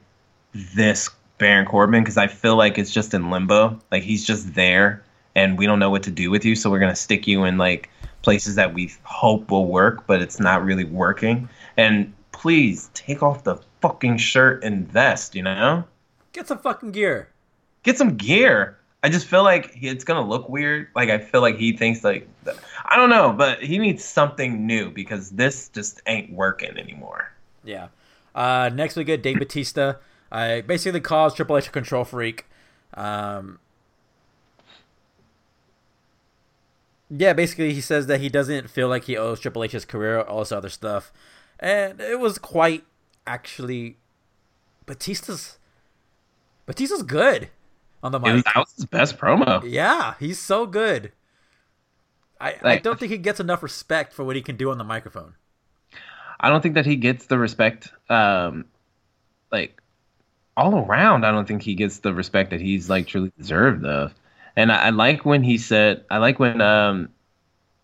this 0.52 1.11
Baron 1.38 1.67
Corbin 1.67 2.02
because 2.02 2.17
I 2.17 2.26
feel 2.26 2.57
like 2.57 2.79
it's 2.79 2.93
just 2.93 3.14
in 3.14 3.31
limbo. 3.31 3.79
Like 3.90 4.02
he's 4.02 4.25
just 4.25 4.55
there 4.55 5.02
and 5.35 5.59
we 5.59 5.67
don't 5.67 5.79
know 5.79 5.90
what 5.90 6.02
to 6.05 6.11
do 6.11 6.31
with 6.31 6.45
you, 6.45 6.55
so 6.55 6.71
we're 6.71 6.81
gonna 6.81 6.97
stick 6.97 7.26
you 7.26 7.45
in 7.45 7.59
like 7.59 7.88
places 8.23 8.57
that 8.57 8.75
we 8.75 8.93
hope 9.05 9.50
will 9.50 9.67
work, 9.67 10.07
but 10.07 10.21
it's 10.21 10.38
not 10.38 10.64
really 10.64 10.85
working. 10.85 11.49
And 11.76 12.12
please 12.33 12.90
take 12.95 13.23
off 13.23 13.45
the 13.45 13.57
fucking 13.81 14.19
shirt 14.19 14.62
and 14.62 14.87
vest, 14.87 15.35
you 15.35 15.43
know? 15.43 15.85
Get 16.33 16.49
some 16.49 16.59
fucking 16.59 16.93
gear. 16.93 17.29
Get 17.83 17.97
some 17.97 18.17
gear. 18.17 18.79
I 19.02 19.09
just 19.09 19.26
feel 19.26 19.43
like 19.43 19.79
it's 19.81 20.05
gonna 20.05 20.26
look 20.26 20.49
weird. 20.49 20.88
Like 20.95 21.09
I 21.09 21.19
feel 21.19 21.40
like 21.40 21.57
he 21.57 21.73
thinks 21.75 22.05
like 22.05 22.29
I 22.85 22.97
don't 22.97 23.09
know, 23.09 23.33
but 23.33 23.62
he 23.62 23.79
needs 23.79 24.05
something 24.05 24.67
new 24.67 24.90
because 24.90 25.31
this 25.31 25.71
just 25.71 26.02
ain't 26.07 26.31
working 26.33 26.76
anymore. 26.76 27.33
Yeah. 27.64 27.88
Uh, 28.35 28.71
next 28.73 28.97
we 28.97 29.05
get 29.05 29.23
Dave 29.23 29.38
Batista. 29.38 29.95
I 30.33 30.61
basically 30.61 31.00
calls 31.00 31.35
Triple 31.35 31.57
H 31.57 31.69
a 31.69 31.71
control 31.71 32.05
freak. 32.05 32.47
Um, 32.95 33.59
Yeah, 37.11 37.33
basically, 37.33 37.73
he 37.75 37.81
says 37.81 38.07
that 38.07 38.21
he 38.21 38.29
doesn't 38.29 38.71
feel 38.71 38.87
like 38.87 39.05
he 39.05 39.17
owes 39.17 39.40
Triple 39.40 39.64
H 39.64 39.73
his 39.73 39.85
career, 39.85 40.21
all 40.21 40.38
this 40.38 40.52
other 40.52 40.69
stuff, 40.69 41.12
and 41.59 42.00
it 42.00 42.21
was 42.21 42.38
quite 42.38 42.85
actually. 43.26 43.97
Batista's 44.87 45.59
Batista's 46.67 47.02
good 47.02 47.50
on 48.02 48.12
the 48.12 48.21
mic. 48.21 48.35
Was, 48.35 48.45
that 48.45 48.57
was 48.57 48.73
his 48.76 48.85
best 48.85 49.19
promo. 49.19 49.62
Yeah, 49.67 50.14
he's 50.21 50.38
so 50.38 50.67
good. 50.67 51.11
I, 52.40 52.52
like, 52.62 52.64
I 52.64 52.79
don't 52.79 52.99
think 52.99 53.12
he 53.12 53.19
gets 53.19 53.38
enough 53.40 53.62
respect 53.62 54.12
for 54.12 54.25
what 54.25 54.35
he 54.35 54.40
can 54.40 54.57
do 54.57 54.71
on 54.71 54.79
the 54.79 54.85
microphone. 54.85 55.35
I 56.40 56.49
don't 56.49 56.62
think 56.62 56.75
that 56.75 56.87
he 56.87 56.97
gets 56.97 57.26
the 57.26 57.38
respect, 57.38 57.92
um, 58.09 58.64
like 59.52 59.80
all 60.56 60.75
around. 60.75 61.25
I 61.25 61.32
don't 61.32 61.47
think 61.47 61.62
he 61.62 61.75
gets 61.75 61.99
the 61.99 62.14
respect 62.14 62.50
that 62.50 62.61
he's 62.61 62.88
like 62.88 63.06
truly 63.06 63.32
deserved 63.38 63.85
of. 63.85 64.14
And 64.56 64.73
I, 64.73 64.87
I 64.87 64.90
like 64.90 65.25
when 65.25 65.42
he 65.42 65.59
said, 65.59 66.04
I 66.11 66.18
like 66.18 66.38
when 66.38 66.61
um, 66.61 67.11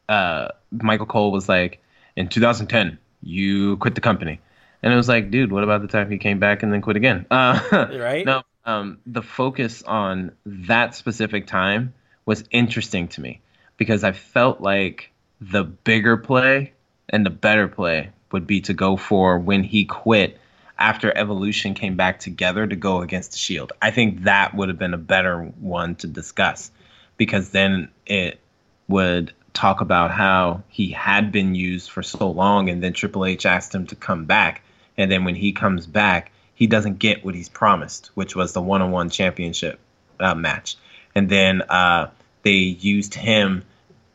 uh, 0.09 0.49
Michael 0.73 1.07
Cole 1.07 1.33
was 1.33 1.49
like, 1.49 1.83
in 2.17 2.29
2010, 2.29 2.99
you 3.23 3.77
quit 3.77 3.95
the 3.95 4.01
company. 4.01 4.41
And 4.83 4.93
it 4.93 4.97
was 4.97 5.09
like, 5.09 5.31
dude, 5.31 5.53
what 5.53 5.65
about 5.65 5.83
the 5.83 5.89
time 5.89 6.11
he 6.11 6.19
came 6.19 6.39
back 6.39 6.63
and 6.63 6.73
then 6.73 6.81
quit 6.81 6.97
again? 6.97 7.27
Uh, 7.31 7.89
right? 7.99 8.25
No, 8.25 8.43
um, 8.65 8.99
the 9.07 9.23
focus 9.23 9.83
on 9.83 10.33
that 10.47 10.95
specific 10.95 11.47
time 11.47 11.95
was 12.25 12.45
interesting 12.51 13.09
to 13.09 13.21
me 13.21 13.41
because 13.77 14.03
I 14.03 14.13
felt 14.13 14.61
like 14.61 15.13
the 15.41 15.65
bigger 15.65 16.17
play 16.17 16.73
and 17.09 17.25
the 17.25 17.31
better 17.31 17.69
play 17.69 18.11
would 18.33 18.47
be 18.47 18.61
to 18.63 18.75
go 18.75 18.97
for 18.97 19.39
when 19.39 19.63
he 19.63 19.85
quit 19.85 20.39
after 20.79 21.17
Evolution 21.17 21.75
came 21.75 21.97
back 21.97 22.21
together 22.21 22.67
to 22.67 22.77
go 22.77 23.01
against 23.01 23.33
the 23.33 23.39
Shield. 23.39 23.73
I 23.81 23.91
think 23.91 24.25
that 24.25 24.55
would 24.55 24.69
have 24.69 24.79
been 24.79 24.95
a 24.95 24.99
better 24.99 25.43
one 25.43 25.95
to 25.97 26.07
discuss 26.07 26.71
because 27.17 27.51
then 27.51 27.89
it 28.05 28.41
would 28.89 29.33
talk 29.55 29.81
about 29.81 30.11
how 30.11 30.63
he 30.69 30.91
had 30.91 31.33
been 31.33 31.55
used 31.55 31.91
for 31.91 32.03
so 32.03 32.31
long 32.31 32.69
and 32.69 32.83
then 32.83 32.93
Triple 32.93 33.25
H 33.25 33.47
asked 33.47 33.75
him 33.75 33.87
to 33.87 33.97
come 33.97 34.27
back. 34.27 34.63
And 34.99 35.11
then 35.11 35.25
when 35.25 35.35
he 35.35 35.53
comes 35.53 35.87
back 35.87 36.31
he 36.55 36.67
doesn't 36.67 36.99
get 36.99 37.25
what 37.25 37.35
he's 37.35 37.49
promised 37.49 38.11
which 38.15 38.37
was 38.37 38.53
the 38.53 38.63
one-on-one 38.63 39.11
championship 39.11 39.79
uh, 40.21 40.35
match. 40.35 40.77
And 41.15 41.29
then 41.29 41.63
uh, 41.63 42.11
they 42.43 42.53
used 42.53 43.15
him 43.15 43.65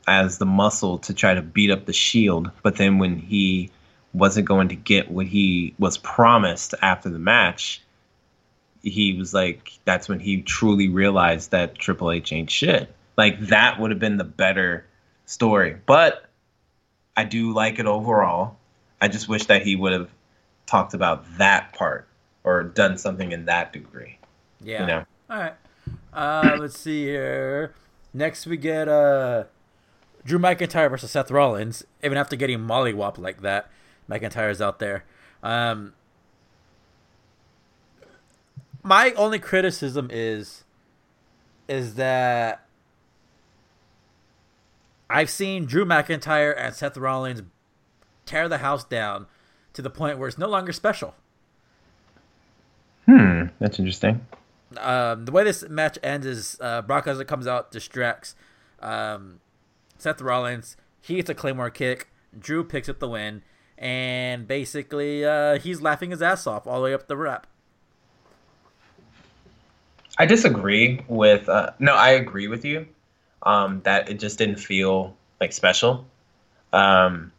as 0.08 0.38
the 0.38 0.46
muscle 0.46 1.00
to 1.00 1.14
try 1.14 1.34
to 1.34 1.42
beat 1.42 1.72
up 1.72 1.86
the 1.86 1.94
shield. 1.94 2.52
But 2.62 2.76
then 2.76 3.00
when 3.00 3.18
he 3.18 3.72
wasn't 4.14 4.48
going 4.48 4.70
to 4.70 4.76
get 4.76 5.10
what 5.10 5.26
he 5.26 5.74
was 5.80 5.98
promised 5.98 6.74
after 6.82 7.10
the 7.10 7.20
match, 7.20 7.82
he 8.82 9.14
was 9.14 9.34
like, 9.34 9.72
that's 9.86 10.10
when 10.10 10.20
he 10.20 10.42
truly 10.42 10.90
realized 10.90 11.52
that 11.52 11.76
Triple 11.76 12.12
H 12.12 12.34
ain't 12.34 12.50
shit. 12.50 12.94
Like 13.18 13.40
that 13.48 13.80
would 13.80 13.92
have 13.92 14.00
been 14.00 14.18
the 14.18 14.24
better 14.24 14.86
story. 15.26 15.78
But 15.86 16.26
I 17.16 17.24
do 17.24 17.54
like 17.54 17.80
it 17.80 17.86
overall. 17.86 18.58
I 19.00 19.08
just 19.08 19.28
wish 19.28 19.46
that 19.46 19.64
he 19.64 19.76
would 19.76 19.94
have 19.94 20.10
talked 20.66 20.94
about 20.94 21.38
that 21.38 21.74
part 21.74 22.08
or 22.44 22.64
done 22.64 22.98
something 22.98 23.32
in 23.32 23.46
that 23.46 23.74
degree. 23.74 24.18
Yeah. 24.62 24.82
You 24.82 24.88
know? 24.88 25.06
All 25.30 25.38
right. 25.38 25.54
Uh, 26.14 26.58
let's 26.60 26.80
see 26.80 27.06
here. 27.06 27.74
Next 28.14 28.46
we 28.46 28.58
get 28.58 28.88
uh 28.88 29.46
Drew 30.26 30.40
McIntyre 30.40 30.90
versus 30.90 31.12
Seth 31.12 31.32
Rollins. 31.32 31.84
Even 32.04 32.18
after 32.18 32.36
getting 32.36 32.60
mollywopped 32.60 33.18
like 33.18 33.42
that. 33.42 33.70
McIntyre's 34.10 34.62
out 34.62 34.80
there. 34.80 35.06
Um, 35.44 35.94
my 38.84 39.12
only 39.12 39.40
criticism 39.40 40.10
is 40.12 40.64
is 41.68 41.96
that 41.96 42.66
I've 45.10 45.30
seen 45.30 45.66
Drew 45.66 45.86
McIntyre 45.86 46.54
and 46.58 46.74
Seth 46.76 46.98
Rollins 46.98 47.44
tear 48.26 48.50
the 48.50 48.60
house 48.60 48.84
down 48.84 49.28
to 49.74 49.82
the 49.82 49.90
point 49.90 50.18
where 50.18 50.28
it's 50.28 50.38
no 50.38 50.48
longer 50.48 50.74
special. 50.74 51.16
Hmm, 53.06 53.46
that's 53.60 53.80
interesting. 53.80 54.26
Um, 54.78 55.26
the 55.26 55.32
way 55.32 55.44
this 55.44 55.68
match 55.70 55.98
ends 56.02 56.26
is 56.26 56.58
uh, 56.62 56.82
Brock 56.82 57.06
Lesnar 57.06 57.28
comes 57.28 57.48
out, 57.48 57.72
distracts 57.72 58.36
um, 58.82 59.40
Seth 59.98 60.22
Rollins. 60.22 60.78
He 61.02 61.18
hits 61.18 61.30
a 61.30 61.36
Claymore 61.36 61.70
kick. 61.70 62.10
Drew 62.38 62.64
picks 62.64 62.88
up 62.90 63.00
the 63.00 63.10
win 63.10 63.44
and 63.82 64.48
basically 64.48 65.26
uh, 65.26 65.58
he's 65.58 65.82
laughing 65.82 66.12
his 66.12 66.22
ass 66.22 66.46
off 66.46 66.68
all 66.68 66.78
the 66.78 66.84
way 66.84 66.94
up 66.94 67.08
the 67.08 67.18
rep. 67.18 67.48
I 70.18 70.28
disagree 70.28 71.04
with. 71.08 71.50
Uh, 71.50 71.72
no, 71.80 71.96
I 71.96 72.12
agree 72.12 72.48
with 72.48 72.64
you 72.64 72.88
um, 73.44 73.82
that 73.84 74.10
it 74.10 74.20
just 74.20 74.38
didn't 74.38 74.58
feel 74.58 75.18
like 75.40 75.52
special. 75.52 76.06
Um, 76.72 77.32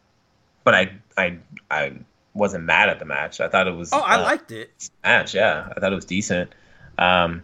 but 0.65 0.75
I, 0.75 0.91
I, 1.17 1.37
I 1.71 1.93
wasn't 2.33 2.65
mad 2.65 2.89
at 2.89 2.99
the 2.99 3.05
match. 3.05 3.39
I 3.39 3.47
thought 3.47 3.67
it 3.67 3.75
was. 3.75 3.93
Oh, 3.93 4.01
I 4.01 4.15
uh, 4.15 4.23
liked 4.23 4.51
it. 4.51 4.89
Match, 5.03 5.33
yeah, 5.33 5.71
I 5.75 5.79
thought 5.79 5.93
it 5.93 5.95
was 5.95 6.05
decent. 6.05 6.51
Um, 6.97 7.43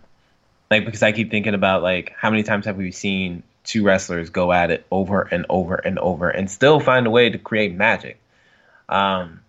like 0.69 0.85
because 0.85 1.03
I 1.03 1.13
keep 1.13 1.31
thinking 1.31 1.53
about 1.53 1.83
like 1.83 2.13
how 2.17 2.29
many 2.29 2.43
times 2.43 2.65
have 2.65 2.75
we 2.75 2.91
seen 2.91 3.43
two 3.63 3.83
wrestlers 3.83 4.29
go 4.29 4.51
at 4.51 4.71
it 4.71 4.85
over 4.91 5.21
and 5.21 5.45
over 5.49 5.75
and 5.75 5.97
over 5.99 6.29
and 6.29 6.51
still 6.51 6.79
find 6.79 7.07
a 7.07 7.09
way 7.09 7.29
to 7.29 7.37
create 7.37 7.73
magic. 7.73 8.19
Um, 8.89 9.41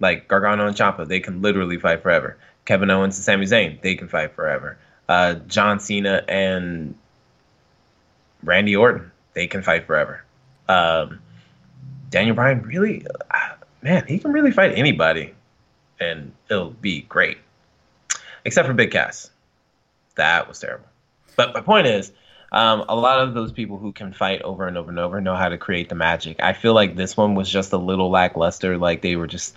like 0.00 0.28
Gargano 0.28 0.66
and 0.66 0.76
Ciampa, 0.76 1.06
they 1.06 1.20
can 1.20 1.42
literally 1.42 1.78
fight 1.78 2.02
forever. 2.02 2.38
Kevin 2.64 2.90
Owens 2.90 3.16
and 3.16 3.24
Sami 3.24 3.46
Zayn, 3.46 3.80
they 3.82 3.94
can 3.94 4.08
fight 4.08 4.34
forever. 4.34 4.78
Uh, 5.08 5.34
John 5.34 5.80
Cena 5.80 6.24
and 6.28 6.94
Randy 8.42 8.76
Orton, 8.76 9.10
they 9.34 9.46
can 9.46 9.62
fight 9.62 9.86
forever. 9.86 10.24
Um, 10.68 11.20
Daniel 12.10 12.34
Bryan, 12.34 12.62
really, 12.62 13.06
uh, 13.30 13.54
man, 13.82 14.04
he 14.06 14.18
can 14.18 14.32
really 14.32 14.50
fight 14.50 14.72
anybody, 14.76 15.34
and 16.00 16.32
it'll 16.50 16.70
be 16.70 17.02
great, 17.02 17.38
except 18.44 18.66
for 18.66 18.74
Big 18.74 18.90
Cass. 18.90 19.30
That 20.16 20.48
was 20.48 20.58
terrible. 20.58 20.86
But 21.36 21.54
my 21.54 21.60
point 21.60 21.86
is, 21.86 22.12
um, 22.52 22.84
a 22.88 22.96
lot 22.96 23.20
of 23.20 23.34
those 23.34 23.52
people 23.52 23.78
who 23.78 23.92
can 23.92 24.12
fight 24.12 24.42
over 24.42 24.66
and 24.66 24.78
over 24.78 24.90
and 24.90 24.98
over 24.98 25.20
know 25.20 25.34
how 25.34 25.48
to 25.48 25.58
create 25.58 25.88
the 25.88 25.94
magic. 25.94 26.36
I 26.40 26.52
feel 26.52 26.74
like 26.74 26.96
this 26.96 27.16
one 27.16 27.34
was 27.34 27.50
just 27.50 27.72
a 27.72 27.76
little 27.76 28.10
lackluster. 28.10 28.78
Like 28.78 29.02
they 29.02 29.16
were 29.16 29.26
just 29.26 29.54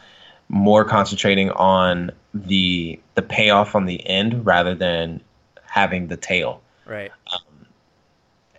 more 0.49 0.84
concentrating 0.84 1.52
on 1.52 2.12
the 2.34 2.99
the 3.13 3.21
payoff 3.21 3.75
on 3.75 3.86
the 3.86 4.06
end 4.08 4.45
rather 4.45 4.73
than 4.75 5.21
having 5.65 6.08
the 6.08 6.17
tail. 6.17 6.62
Right. 6.86 7.12
Um, 7.32 7.65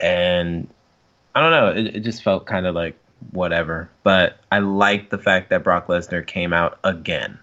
and 0.01 0.69
I 1.35 1.40
don't 1.40 1.51
know. 1.51 1.69
It, 1.69 1.97
it 1.97 2.01
just 2.01 2.23
felt 2.23 2.47
kind 2.47 2.66
of 2.66 2.75
like 2.75 2.97
whatever. 3.33 3.90
But 4.05 4.38
I 4.53 4.61
like 4.61 5.11
the 5.11 5.19
fact 5.19 5.51
that 5.51 5.64
Brock 5.64 5.88
Lesnar 5.88 6.25
came 6.25 6.53
out 6.53 6.79
again. 6.85 7.38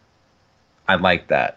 I 0.87 0.95
like 0.95 1.27
that 1.27 1.56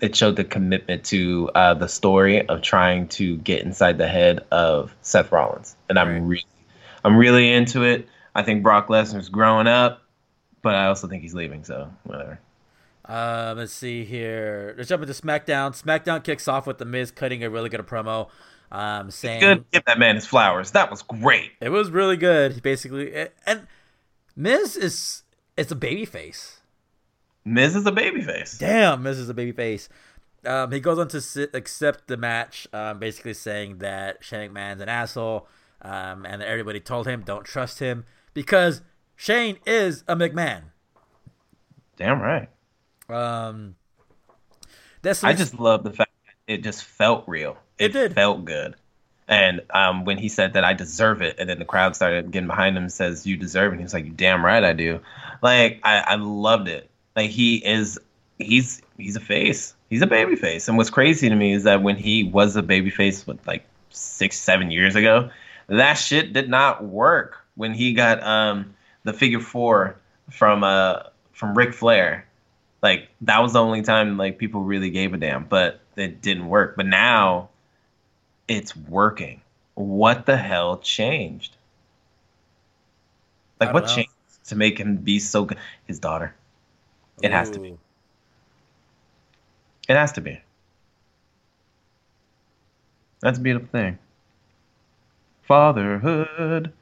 it 0.00 0.16
showed 0.16 0.36
the 0.36 0.44
commitment 0.44 1.04
to 1.04 1.50
uh, 1.54 1.74
the 1.74 1.88
story 1.88 2.46
of 2.48 2.62
trying 2.62 3.08
to 3.08 3.36
get 3.38 3.62
inside 3.62 3.98
the 3.98 4.08
head 4.08 4.44
of 4.50 4.94
Seth 5.02 5.30
Rollins, 5.32 5.76
and 5.88 5.98
I'm 5.98 6.08
right. 6.08 6.22
really, 6.22 6.46
I'm 7.04 7.16
really 7.16 7.52
into 7.52 7.82
it. 7.82 8.08
I 8.34 8.42
think 8.42 8.62
Brock 8.62 8.88
Lesnar's 8.88 9.28
growing 9.28 9.66
up, 9.66 10.02
but 10.62 10.74
I 10.74 10.86
also 10.86 11.08
think 11.08 11.22
he's 11.22 11.34
leaving. 11.34 11.64
So 11.64 11.90
whatever. 12.04 12.38
Uh, 13.04 13.54
let's 13.56 13.72
see 13.72 14.04
here. 14.04 14.74
Let's 14.76 14.88
jump 14.88 15.02
into 15.02 15.14
SmackDown. 15.14 15.80
SmackDown 15.80 16.22
kicks 16.22 16.46
off 16.46 16.66
with 16.66 16.78
the 16.78 16.84
Miz 16.84 17.10
cutting 17.10 17.42
a 17.42 17.50
really 17.50 17.68
good 17.68 17.80
promo, 17.80 18.28
um, 18.70 19.10
saying, 19.10 19.40
"Good, 19.40 19.64
give 19.72 19.84
that 19.86 19.98
man 19.98 20.14
his 20.14 20.26
flowers." 20.26 20.70
That 20.72 20.90
was 20.90 21.02
great. 21.02 21.50
It 21.60 21.70
was 21.70 21.90
really 21.90 22.16
good. 22.16 22.62
Basically, 22.62 23.28
and 23.46 23.66
Miz 24.36 24.76
is 24.76 25.24
it's 25.56 25.72
a 25.72 25.76
baby 25.76 26.04
face. 26.04 26.59
Miz 27.44 27.76
is 27.76 27.86
a 27.86 27.92
babyface. 27.92 28.58
Damn, 28.58 29.02
Miz 29.02 29.18
is 29.18 29.28
a 29.28 29.34
babyface. 29.34 29.88
Um, 30.44 30.72
he 30.72 30.80
goes 30.80 30.98
on 30.98 31.08
to 31.08 31.20
sit, 31.20 31.54
accept 31.54 32.08
the 32.08 32.16
match, 32.16 32.66
um, 32.72 32.98
basically 32.98 33.34
saying 33.34 33.78
that 33.78 34.24
Shane 34.24 34.50
McMahon's 34.50 34.80
an 34.80 34.88
asshole, 34.88 35.46
um, 35.82 36.24
and 36.24 36.42
everybody 36.42 36.80
told 36.80 37.06
him 37.06 37.22
don't 37.22 37.44
trust 37.44 37.78
him 37.78 38.04
because 38.32 38.82
Shane 39.16 39.58
is 39.66 40.02
a 40.08 40.16
McMahon. 40.16 40.62
Damn 41.96 42.20
right. 42.20 42.48
Um, 43.08 43.74
that's 45.02 45.22
I 45.24 45.34
just 45.34 45.58
love 45.58 45.84
the 45.84 45.92
fact 45.92 46.12
that 46.26 46.54
it 46.54 46.62
just 46.62 46.84
felt 46.84 47.24
real. 47.26 47.58
It, 47.78 47.86
it 47.86 47.92
did. 47.92 48.14
Felt 48.14 48.44
good. 48.44 48.76
And 49.28 49.60
um, 49.70 50.04
when 50.04 50.18
he 50.18 50.28
said 50.28 50.54
that 50.54 50.64
I 50.64 50.72
deserve 50.72 51.22
it, 51.22 51.36
and 51.38 51.48
then 51.48 51.58
the 51.58 51.64
crowd 51.64 51.94
started 51.94 52.30
getting 52.30 52.48
behind 52.48 52.76
him 52.76 52.84
and 52.84 52.92
says, 52.92 53.26
You 53.26 53.36
deserve 53.36 53.72
it. 53.72 53.76
And 53.76 53.80
he 53.80 53.84
was 53.84 53.94
like, 53.94 54.16
Damn 54.16 54.44
right 54.44 54.64
I 54.64 54.72
do. 54.72 55.00
Like, 55.40 55.80
I, 55.84 55.98
I 55.98 56.14
loved 56.16 56.68
it. 56.68 56.90
Like 57.20 57.28
he 57.28 57.56
is 57.56 57.98
he's 58.38 58.80
he's 58.96 59.14
a 59.14 59.20
face. 59.20 59.74
He's 59.90 60.00
a 60.00 60.06
baby 60.06 60.36
face. 60.36 60.68
And 60.68 60.78
what's 60.78 60.88
crazy 60.88 61.28
to 61.28 61.34
me 61.34 61.52
is 61.52 61.64
that 61.64 61.82
when 61.82 61.96
he 61.96 62.24
was 62.24 62.56
a 62.56 62.62
baby 62.62 62.88
face 62.88 63.26
with 63.26 63.46
like 63.46 63.66
six, 63.90 64.38
seven 64.38 64.70
years 64.70 64.96
ago, 64.96 65.28
that 65.66 65.94
shit 65.94 66.32
did 66.32 66.48
not 66.48 66.82
work 66.82 67.36
when 67.56 67.74
he 67.74 67.92
got 67.92 68.22
um 68.22 68.74
the 69.04 69.12
figure 69.12 69.38
four 69.38 69.96
from 70.30 70.64
uh 70.64 71.02
from 71.34 71.54
Ric 71.54 71.74
Flair. 71.74 72.26
Like 72.82 73.10
that 73.20 73.42
was 73.42 73.52
the 73.52 73.60
only 73.60 73.82
time 73.82 74.16
like 74.16 74.38
people 74.38 74.62
really 74.62 74.88
gave 74.88 75.12
a 75.12 75.18
damn, 75.18 75.44
but 75.44 75.80
it 75.96 76.22
didn't 76.22 76.48
work. 76.48 76.74
But 76.74 76.86
now 76.86 77.50
it's 78.48 78.74
working. 78.74 79.42
What 79.74 80.24
the 80.24 80.38
hell 80.38 80.78
changed? 80.78 81.54
Like 83.60 83.74
what 83.74 83.88
changed 83.88 84.10
to 84.46 84.56
make 84.56 84.78
him 84.78 84.96
be 84.96 85.18
so 85.18 85.44
good? 85.44 85.58
His 85.86 85.98
daughter. 85.98 86.34
It 87.22 87.28
Ooh. 87.28 87.32
has 87.32 87.50
to 87.50 87.58
be. 87.60 87.78
It 89.88 89.96
has 89.96 90.12
to 90.12 90.20
be. 90.20 90.40
That's 93.20 93.38
a 93.38 93.40
beautiful 93.40 93.68
thing. 93.68 93.98
Fatherhood. 95.42 96.72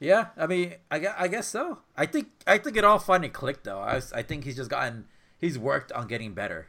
Yeah, 0.00 0.28
I 0.36 0.46
mean, 0.46 0.74
I 0.90 0.98
guess, 0.98 1.14
I 1.16 1.28
guess 1.28 1.46
so. 1.46 1.78
I 1.96 2.06
think 2.06 2.30
I 2.46 2.58
think 2.58 2.76
it 2.76 2.84
all 2.84 2.98
finally 2.98 3.28
clicked 3.28 3.64
though. 3.64 3.78
I 3.78 3.94
was, 3.94 4.12
I 4.12 4.22
think 4.22 4.44
he's 4.44 4.56
just 4.56 4.70
gotten 4.70 5.04
he's 5.38 5.58
worked 5.58 5.92
on 5.92 6.08
getting 6.08 6.34
better. 6.34 6.66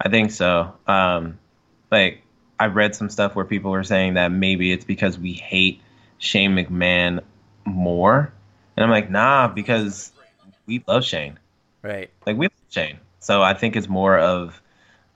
I 0.00 0.08
think 0.08 0.32
so. 0.32 0.74
Um, 0.86 1.38
like 1.90 2.22
I 2.58 2.66
read 2.66 2.96
some 2.96 3.08
stuff 3.08 3.36
where 3.36 3.44
people 3.44 3.70
were 3.70 3.84
saying 3.84 4.14
that 4.14 4.32
maybe 4.32 4.72
it's 4.72 4.84
because 4.84 5.18
we 5.18 5.32
hate 5.32 5.80
Shane 6.18 6.56
McMahon 6.56 7.22
more, 7.64 8.32
and 8.76 8.84
I'm 8.84 8.90
like, 8.90 9.10
nah, 9.10 9.46
because 9.46 10.10
we 10.70 10.84
love 10.86 11.04
Shane. 11.04 11.38
Right. 11.82 12.10
Like 12.24 12.36
we 12.36 12.46
love 12.46 12.52
Shane. 12.70 12.98
So 13.18 13.42
I 13.42 13.54
think 13.54 13.74
it's 13.74 13.88
more 13.88 14.16
of 14.18 14.62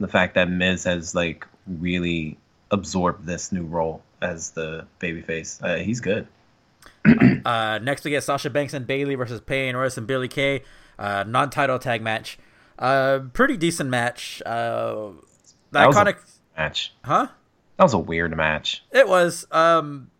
the 0.00 0.08
fact 0.08 0.34
that 0.34 0.50
Miz 0.50 0.84
has 0.84 1.14
like 1.14 1.46
really 1.66 2.36
absorbed 2.70 3.24
this 3.24 3.52
new 3.52 3.62
role 3.62 4.02
as 4.20 4.50
the 4.50 4.86
babyface. 5.00 5.62
Uh, 5.62 5.82
he's 5.82 6.00
good. 6.00 6.26
uh, 7.44 7.78
next 7.80 8.04
we 8.04 8.10
get 8.10 8.24
Sasha 8.24 8.50
Banks 8.50 8.74
and 8.74 8.86
Bayley 8.86 9.14
versus 9.14 9.40
Peyton 9.40 9.76
Royce 9.76 9.96
and 9.96 10.06
Billie 10.06 10.28
Kay, 10.28 10.62
uh, 10.98 11.24
non-title 11.26 11.78
tag 11.78 12.02
match. 12.02 12.36
Uh, 12.78 13.20
pretty 13.32 13.56
decent 13.56 13.88
match. 13.88 14.42
Uh, 14.44 15.12
the 15.70 15.78
that 15.78 15.90
iconic 15.90 16.16
match, 16.56 16.92
huh? 17.04 17.28
That 17.76 17.84
was 17.84 17.94
a 17.94 17.98
weird 17.98 18.36
match. 18.36 18.82
It 18.90 19.06
was. 19.06 19.46
Um, 19.52 20.10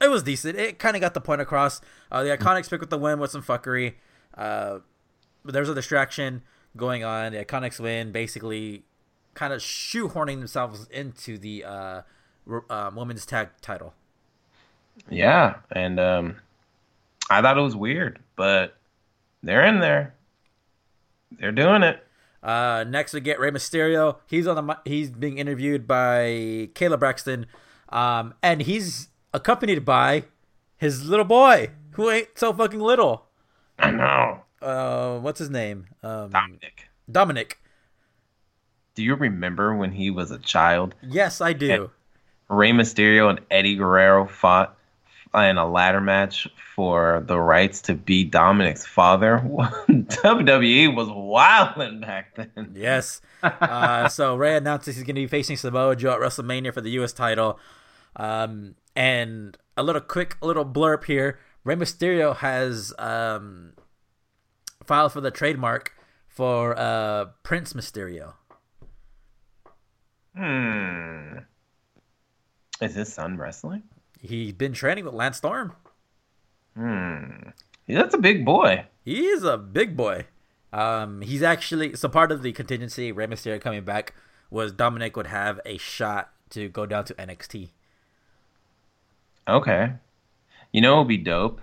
it 0.00 0.08
was 0.08 0.22
decent. 0.22 0.58
It 0.58 0.78
kind 0.78 0.94
of 0.94 1.00
got 1.00 1.14
the 1.14 1.20
point 1.22 1.40
across. 1.40 1.80
Uh, 2.12 2.22
the 2.22 2.36
Iconics 2.36 2.68
pick 2.68 2.80
with 2.80 2.90
the 2.90 2.98
win 2.98 3.18
with 3.18 3.30
some 3.30 3.42
fuckery. 3.42 3.94
Uh, 4.36 4.78
but 5.44 5.54
there's 5.54 5.68
a 5.68 5.74
distraction 5.74 6.42
going 6.76 7.04
on. 7.04 7.32
The 7.32 7.44
Iconics 7.44 7.80
win, 7.80 8.12
basically, 8.12 8.84
kind 9.34 9.52
of 9.52 9.60
shoehorning 9.60 10.38
themselves 10.38 10.88
into 10.90 11.38
the 11.38 11.64
uh, 11.64 12.02
uh, 12.68 12.90
women's 12.94 13.24
tag 13.26 13.50
title. 13.60 13.94
Yeah, 15.10 15.56
and 15.70 16.00
um, 16.00 16.36
I 17.30 17.42
thought 17.42 17.58
it 17.58 17.62
was 17.62 17.76
weird, 17.76 18.18
but 18.34 18.76
they're 19.42 19.64
in 19.64 19.80
there. 19.80 20.14
They're 21.38 21.52
doing 21.52 21.82
it. 21.82 22.02
Uh, 22.42 22.84
next 22.88 23.12
we 23.12 23.20
get 23.20 23.40
Rey 23.40 23.50
Mysterio. 23.50 24.18
He's 24.26 24.46
on 24.46 24.66
the 24.66 24.78
he's 24.84 25.10
being 25.10 25.38
interviewed 25.38 25.86
by 25.86 26.70
Kayla 26.74 26.98
Braxton, 26.98 27.46
um, 27.88 28.34
and 28.42 28.62
he's 28.62 29.08
accompanied 29.34 29.84
by 29.84 30.24
his 30.76 31.08
little 31.08 31.24
boy 31.24 31.70
who 31.92 32.10
ain't 32.10 32.28
so 32.36 32.52
fucking 32.52 32.80
little. 32.80 33.25
I 33.78 33.90
know. 33.90 34.40
Uh, 34.60 35.18
what's 35.18 35.38
his 35.38 35.50
name? 35.50 35.86
Um, 36.02 36.30
Dominik. 36.30 36.88
Dominik. 37.10 37.52
Do 38.94 39.02
you 39.02 39.14
remember 39.14 39.74
when 39.74 39.92
he 39.92 40.10
was 40.10 40.30
a 40.30 40.38
child? 40.38 40.94
Yes, 41.02 41.40
I 41.40 41.52
do. 41.52 41.90
Rey 42.48 42.70
Mysterio 42.70 43.28
and 43.28 43.40
Eddie 43.50 43.76
Guerrero 43.76 44.26
fought 44.26 44.76
in 45.34 45.58
a 45.58 45.68
ladder 45.68 46.00
match 46.00 46.48
for 46.74 47.22
the 47.26 47.38
rights 47.38 47.82
to 47.82 47.94
be 47.94 48.28
Dominik's 48.28 48.86
father. 48.86 49.40
WWE 49.88 50.94
was 50.94 51.08
wilding 51.10 52.00
back 52.00 52.34
then. 52.36 52.72
Yes. 52.74 53.20
Uh, 53.42 54.08
so 54.08 54.36
Rey 54.36 54.56
announces 54.56 54.96
he's 54.96 55.04
going 55.04 55.16
to 55.16 55.22
be 55.22 55.26
facing 55.26 55.56
Samoa 55.56 55.96
Joe 55.96 56.12
at 56.12 56.20
WrestleMania 56.20 56.72
for 56.72 56.80
the 56.80 56.90
U.S. 56.90 57.12
title. 57.12 57.58
Um, 58.16 58.76
and 58.94 59.58
a 59.76 59.82
little 59.82 60.00
quick 60.00 60.38
little 60.40 60.64
blurb 60.64 61.04
here: 61.04 61.38
Rey 61.66 61.74
Mysterio 61.74 62.36
has 62.36 62.94
um, 62.96 63.72
filed 64.84 65.12
for 65.12 65.20
the 65.20 65.32
trademark 65.32 65.94
for 66.28 66.78
uh, 66.78 67.24
Prince 67.42 67.72
Mysterio. 67.72 68.34
Hmm. 70.36 71.38
Is 72.80 72.94
his 72.94 73.12
son 73.12 73.36
wrestling? 73.36 73.82
He's 74.20 74.52
been 74.52 74.74
training 74.74 75.06
with 75.06 75.14
Lance 75.14 75.38
Storm. 75.38 75.72
Hmm. 76.76 77.48
That's 77.88 78.14
a 78.14 78.18
big 78.18 78.44
boy. 78.44 78.84
He 79.04 79.26
is 79.26 79.42
a 79.42 79.58
big 79.58 79.96
boy. 79.96 80.26
Um, 80.72 81.20
he's 81.22 81.42
actually 81.42 81.96
so 81.96 82.08
part 82.08 82.30
of 82.30 82.42
the 82.42 82.52
contingency. 82.52 83.10
Rey 83.10 83.26
Mysterio 83.26 83.60
coming 83.60 83.82
back 83.82 84.14
was 84.50 84.72
Dominik 84.72 85.16
would 85.16 85.26
have 85.26 85.58
a 85.66 85.78
shot 85.78 86.30
to 86.50 86.68
go 86.68 86.86
down 86.86 87.06
to 87.06 87.14
NXT. 87.14 87.70
Okay. 89.48 89.94
You 90.76 90.82
know, 90.82 90.96
it 90.96 90.98
would 90.98 91.08
be 91.08 91.16
dope. 91.16 91.62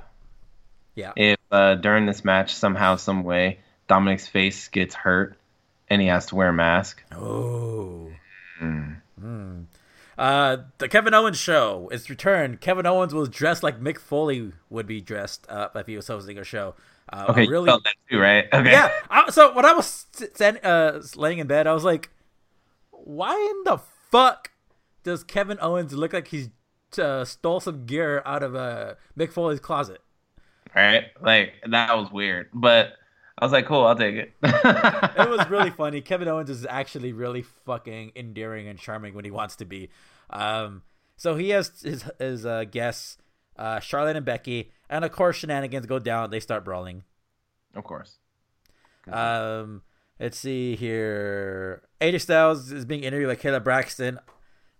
Yeah. 0.95 1.12
If 1.15 1.38
uh, 1.52 1.76
during 1.76 2.08
this 2.08 2.26
match 2.26 2.56
somehow, 2.56 2.95
some 2.95 3.23
way, 3.23 3.60
Dominik's 3.88 4.28
face 4.28 4.69
gets 4.69 4.95
hurt 4.95 5.38
and 5.88 6.02
he 6.02 6.08
has 6.08 6.26
to 6.28 6.36
wear 6.36 6.49
a 6.49 6.54
mask. 6.54 7.04
Oh. 7.12 8.10
Mm. 8.60 9.02
Mm. 9.21 9.65
Uh, 10.17 10.58
the 10.80 10.89
Kevin 10.89 11.13
Owens 11.13 11.38
show 11.38 11.89
is 11.91 12.10
returned. 12.10 12.60
Kevin 12.60 12.88
Owens 12.88 13.13
was 13.13 13.30
dressed 13.30 13.62
like 13.62 13.80
Mick 13.80 13.99
Foley 13.99 14.52
would 14.71 14.88
be 14.88 14.99
dressed 14.99 15.45
up 15.47 15.76
if 15.76 15.86
he 15.86 15.95
was 15.95 16.08
hosting 16.08 16.39
a 16.39 16.43
show. 16.43 16.73
Uh, 17.08 17.28
okay, 17.30 17.45
really, 17.45 17.65
you 17.65 17.65
felt 17.67 17.84
that 17.84 17.95
too, 18.10 18.17
right? 18.17 18.45
Okay. 18.52 18.71
Yeah. 18.71 18.89
I, 19.12 19.30
so 19.30 19.54
when 19.54 19.63
I 19.65 19.73
was 19.73 20.08
uh, 20.41 21.04
laying 21.15 21.38
in 21.38 21.45
bed, 21.45 21.67
I 21.67 21.73
was 21.73 21.84
like, 21.84 22.10
"Why 22.89 23.36
in 23.36 23.63
the 23.63 23.78
fuck 24.10 24.49
does 25.04 25.23
Kevin 25.23 25.60
Owens 25.62 25.93
look 25.93 26.13
like 26.13 26.30
he's 26.30 26.49
uh, 26.99 27.25
stole 27.25 27.60
some 27.60 27.86
gear 27.86 28.21
out 28.25 28.43
of 28.43 28.56
uh, 28.56 28.95
Mick 29.17 29.32
Foley's 29.32 29.60
closet?" 29.60 30.01
Right, 30.75 31.06
like 31.21 31.53
that 31.69 31.95
was 31.95 32.12
weird, 32.12 32.49
but 32.53 32.93
I 33.38 33.45
was 33.45 33.51
like, 33.51 33.65
"Cool, 33.65 33.86
I'll 33.86 33.95
take 33.95 34.15
it." 34.15 34.34
it 34.43 35.29
was 35.29 35.49
really 35.49 35.69
funny. 35.69 36.01
Kevin 36.01 36.27
Owens 36.27 36.49
is 36.49 36.65
actually 36.65 37.13
really 37.13 37.43
fucking 37.65 38.12
endearing 38.15 38.67
and 38.67 38.79
charming 38.79 39.13
when 39.13 39.25
he 39.25 39.32
wants 39.32 39.56
to 39.58 39.65
be. 39.65 39.89
Um, 40.29 40.84
so 41.15 41.36
he 41.36 41.49
has 41.49 41.82
his 41.82 42.06
his 42.19 42.45
uh, 42.45 42.65
guests, 42.65 43.17
uh, 43.58 43.79
Charlotte 43.79 44.15
and 44.15 44.25
Becky, 44.25 44.71
and 44.89 45.06
of 45.06 45.12
course 45.12 45.38
shenanigans 45.38 45.86
go 45.86 45.99
down. 45.99 46.29
They 46.29 46.39
start 46.39 46.65
brawling. 46.65 47.03
Of 47.75 47.84
course. 47.84 48.17
Um, 49.12 49.82
let's 50.19 50.38
see 50.38 50.75
here. 50.75 51.84
AJ 52.01 52.21
Styles 52.21 52.71
is 52.71 52.86
being 52.86 53.03
interviewed 53.03 53.29
by 53.29 53.36
Kayla 53.36 53.63
Braxton. 53.63 54.19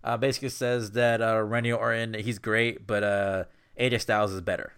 Uh, 0.04 0.18
basically 0.18 0.50
says 0.50 0.90
that 0.90 1.22
uh, 1.22 1.40
Randy 1.40 1.72
Orton 1.72 2.12
he's 2.12 2.38
great, 2.38 2.86
but 2.86 3.02
uh, 3.02 3.44
AJ 3.80 4.02
Styles 4.02 4.32
is 4.32 4.42
better. 4.42 4.74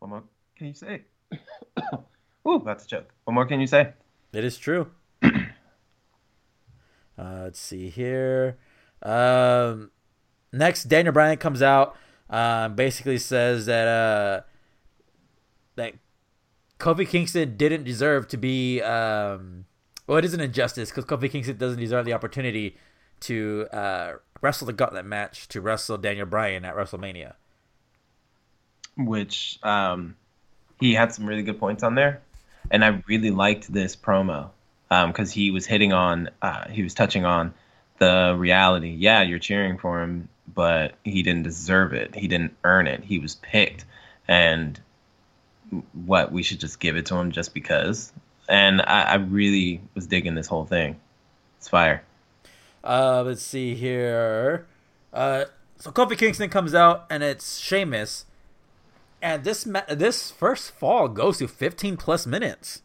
What 0.00 0.08
more 0.08 0.24
can 0.58 0.66
you 0.66 0.74
say? 0.74 1.02
Ooh, 2.48 2.62
that's 2.66 2.84
a 2.84 2.88
joke. 2.88 3.14
What 3.24 3.34
more 3.34 3.46
can 3.46 3.60
you 3.60 3.68
say? 3.68 3.92
It 4.32 4.44
is 4.44 4.58
true. 4.58 4.90
Uh, 7.18 7.44
let's 7.44 7.58
see 7.58 7.88
here. 7.88 8.58
Um, 9.02 9.90
next, 10.52 10.84
Daniel 10.84 11.14
Bryan 11.14 11.38
comes 11.38 11.62
out. 11.62 11.96
Um, 12.28 12.74
basically 12.74 13.16
says 13.16 13.64
that 13.64 13.88
uh, 13.88 14.40
that 15.76 15.94
Kofi 16.78 17.08
Kingston 17.08 17.56
didn't 17.56 17.84
deserve 17.84 18.28
to 18.28 18.36
be. 18.36 18.82
Um, 18.82 19.64
well, 20.06 20.18
it 20.18 20.24
is 20.24 20.34
an 20.34 20.40
injustice 20.40 20.90
because 20.90 21.04
Kofi 21.04 21.30
Kingston 21.30 21.56
doesn't 21.56 21.80
deserve 21.80 22.04
the 22.04 22.12
opportunity 22.12 22.76
to 23.20 23.66
uh, 23.72 24.12
wrestle 24.40 24.66
the 24.66 24.72
gauntlet 24.72 25.04
match 25.04 25.48
to 25.48 25.60
wrestle 25.60 25.98
Daniel 25.98 26.26
Bryan 26.26 26.64
at 26.64 26.76
WrestleMania. 26.76 27.34
Which 28.96 29.58
um, 29.62 30.16
he 30.80 30.94
had 30.94 31.12
some 31.12 31.26
really 31.26 31.42
good 31.42 31.58
points 31.58 31.82
on 31.82 31.94
there, 31.94 32.22
and 32.70 32.84
I 32.84 33.02
really 33.06 33.30
liked 33.30 33.72
this 33.72 33.96
promo 33.96 34.50
because 34.88 35.30
um, 35.30 35.34
he 35.34 35.50
was 35.50 35.66
hitting 35.66 35.92
on, 35.92 36.30
uh, 36.40 36.68
he 36.68 36.82
was 36.82 36.94
touching 36.94 37.24
on 37.24 37.52
the 37.98 38.34
reality. 38.38 38.90
Yeah, 38.90 39.22
you're 39.22 39.38
cheering 39.38 39.76
for 39.76 40.02
him, 40.02 40.28
but 40.54 40.94
he 41.04 41.22
didn't 41.22 41.42
deserve 41.42 41.92
it. 41.92 42.14
He 42.14 42.28
didn't 42.28 42.56
earn 42.64 42.86
it. 42.86 43.02
He 43.04 43.18
was 43.18 43.34
picked, 43.34 43.84
and 44.28 44.78
what 45.92 46.32
we 46.32 46.42
should 46.42 46.60
just 46.60 46.78
give 46.80 46.96
it 46.96 47.06
to 47.06 47.16
him 47.16 47.32
just 47.32 47.52
because. 47.52 48.12
And 48.48 48.80
I, 48.80 49.02
I 49.02 49.14
really 49.16 49.80
was 49.94 50.06
digging 50.06 50.34
this 50.34 50.46
whole 50.46 50.64
thing. 50.64 51.00
It's 51.58 51.68
fire. 51.68 52.02
Uh, 52.84 53.24
let's 53.26 53.42
see 53.42 53.74
here. 53.74 54.66
Uh, 55.12 55.46
so 55.78 55.90
Kofi 55.90 56.16
Kingston 56.16 56.48
comes 56.48 56.74
out, 56.74 57.06
and 57.10 57.22
it's 57.22 57.58
Sheamus, 57.58 58.26
and 59.20 59.42
this 59.42 59.66
ma- 59.66 59.82
this 59.88 60.30
first 60.30 60.70
fall 60.70 61.08
goes 61.08 61.38
to 61.38 61.48
15 61.48 61.96
plus 61.96 62.26
minutes. 62.26 62.82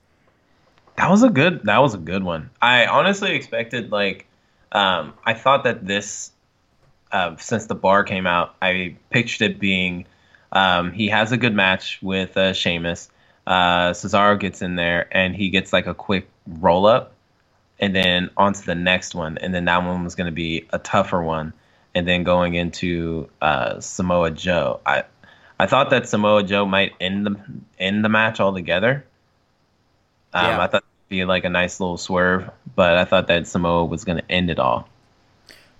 That 0.98 1.10
was 1.10 1.22
a 1.22 1.30
good. 1.30 1.66
That 1.66 1.78
was 1.80 1.94
a 1.94 2.00
good 2.00 2.24
one. 2.24 2.50
I 2.60 2.88
honestly 2.88 3.36
expected 3.36 3.92
like, 3.92 4.26
um, 4.72 5.14
I 5.24 5.36
thought 5.36 5.66
that 5.66 5.86
this, 5.86 6.32
uh, 7.12 7.36
since 7.38 7.68
the 7.68 7.76
bar 7.76 8.04
came 8.04 8.26
out, 8.26 8.56
I 8.60 8.96
pictured 9.12 9.52
it 9.52 9.60
being, 9.60 10.06
um, 10.52 10.92
he 10.92 11.10
has 11.10 11.32
a 11.32 11.38
good 11.38 11.54
match 11.54 12.00
with 12.02 12.36
uh, 12.38 12.54
Sheamus. 12.54 13.11
Uh, 13.48 13.92
Cesaro 13.92 14.40
gets 14.40 14.62
in 14.62 14.76
there 14.76 15.08
and 15.12 15.36
he 15.36 15.50
gets 15.50 15.74
like 15.74 15.88
a 15.88 15.94
quick 15.94 16.28
roll 16.48 16.86
up, 16.86 17.14
and 17.80 17.96
then 17.96 18.30
on 18.38 18.54
to 18.54 18.66
the 18.66 18.76
next 18.76 19.16
one, 19.16 19.38
and 19.40 19.54
then 19.54 19.66
that 19.66 19.84
one 19.84 20.04
was 20.04 20.16
going 20.16 20.28
to 20.28 20.32
be 20.32 20.68
a 20.72 20.80
tougher 20.80 21.22
one, 21.22 21.54
and 21.96 22.08
then 22.08 22.24
going 22.24 22.54
into 22.54 23.30
uh, 23.42 23.80
Samoa 23.80 24.32
Joe. 24.32 24.80
I 24.86 25.04
I 25.60 25.66
thought 25.68 25.90
that 25.90 26.08
Samoa 26.08 26.44
Joe 26.44 26.66
might 26.66 26.94
end 27.00 27.26
the 27.26 27.36
end 27.80 28.06
the 28.06 28.10
match 28.10 28.40
altogether. 28.40 29.06
Um, 30.34 30.46
Yeah. 30.46 30.62
I 30.62 30.68
thought 30.68 30.84
it'd 30.84 31.10
be 31.10 31.26
like 31.26 31.44
a 31.44 31.50
nice 31.50 31.80
little 31.80 31.98
swerve, 31.98 32.50
but 32.76 32.98
I 32.98 33.06
thought 33.06 33.28
that 33.28 33.48
Samoa 33.48 33.86
was 33.86 34.04
going 34.04 34.18
to 34.20 34.32
end 34.32 34.50
it 34.50 34.60
all. 34.60 34.88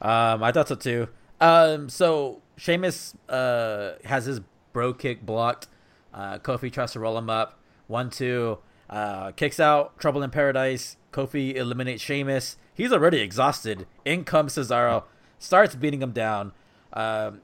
Um, 0.02 0.44
I 0.44 0.52
thought 0.52 0.68
so 0.68 0.76
too. 0.76 1.08
Um, 1.40 1.90
so 1.90 2.42
Sheamus 2.58 3.16
uh 3.30 3.94
has 4.06 4.26
his 4.26 4.42
bro 4.74 4.94
kick 4.94 5.26
blocked. 5.26 5.68
Uh, 6.14 6.38
Kofi 6.40 6.72
tries 6.72 6.92
to 6.94 7.00
roll 7.00 7.18
him 7.18 7.30
up. 7.30 7.60
One 7.88 8.10
two. 8.10 8.60
Uh, 8.90 9.32
kicks 9.32 9.60
out. 9.60 9.98
Trouble 10.00 10.22
in 10.24 10.30
Paradise. 10.30 10.98
Kofi 11.14 11.56
eliminates 11.56 12.02
Sheamus. 12.04 12.58
He's 12.74 12.92
already 12.92 13.20
exhausted. 13.20 13.88
In 14.06 14.24
comes 14.24 14.56
Cesaro. 14.56 15.04
Starts 15.40 15.76
beating 15.76 16.02
him 16.02 16.12
down. 16.12 16.52
Um, 16.94 17.42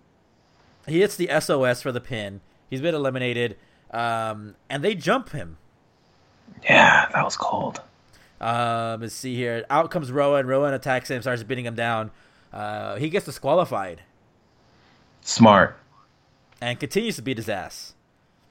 he 0.88 1.00
hits 1.02 1.16
the 1.16 1.30
SOS 1.40 1.82
for 1.82 1.92
the 1.92 2.02
pin. 2.02 2.42
He's 2.70 2.82
been 2.82 2.96
eliminated. 2.96 3.58
Um, 3.92 4.56
and 4.70 4.84
they 4.84 4.96
jump 4.96 5.30
him. 5.30 5.58
Yeah, 6.64 7.08
that 7.14 7.24
was 7.24 7.38
cold. 7.38 7.82
Um, 8.40 9.02
let's 9.02 9.16
see 9.16 9.36
here. 9.36 9.66
Out 9.70 9.90
comes 9.92 10.12
Rowan. 10.12 10.48
Rowan 10.48 10.74
attacks 10.74 11.10
him. 11.10 11.22
Starts 11.22 11.44
beating 11.44 11.66
him 11.66 11.76
down. 11.76 12.12
Uh, 12.54 12.96
he 12.98 13.10
gets 13.10 13.26
disqualified 13.26 14.02
Smart. 15.22 15.78
and 16.62 16.80
continues 16.80 17.16
to 17.18 17.22
beat 17.22 17.38
his 17.38 17.50
ass. 17.50 17.94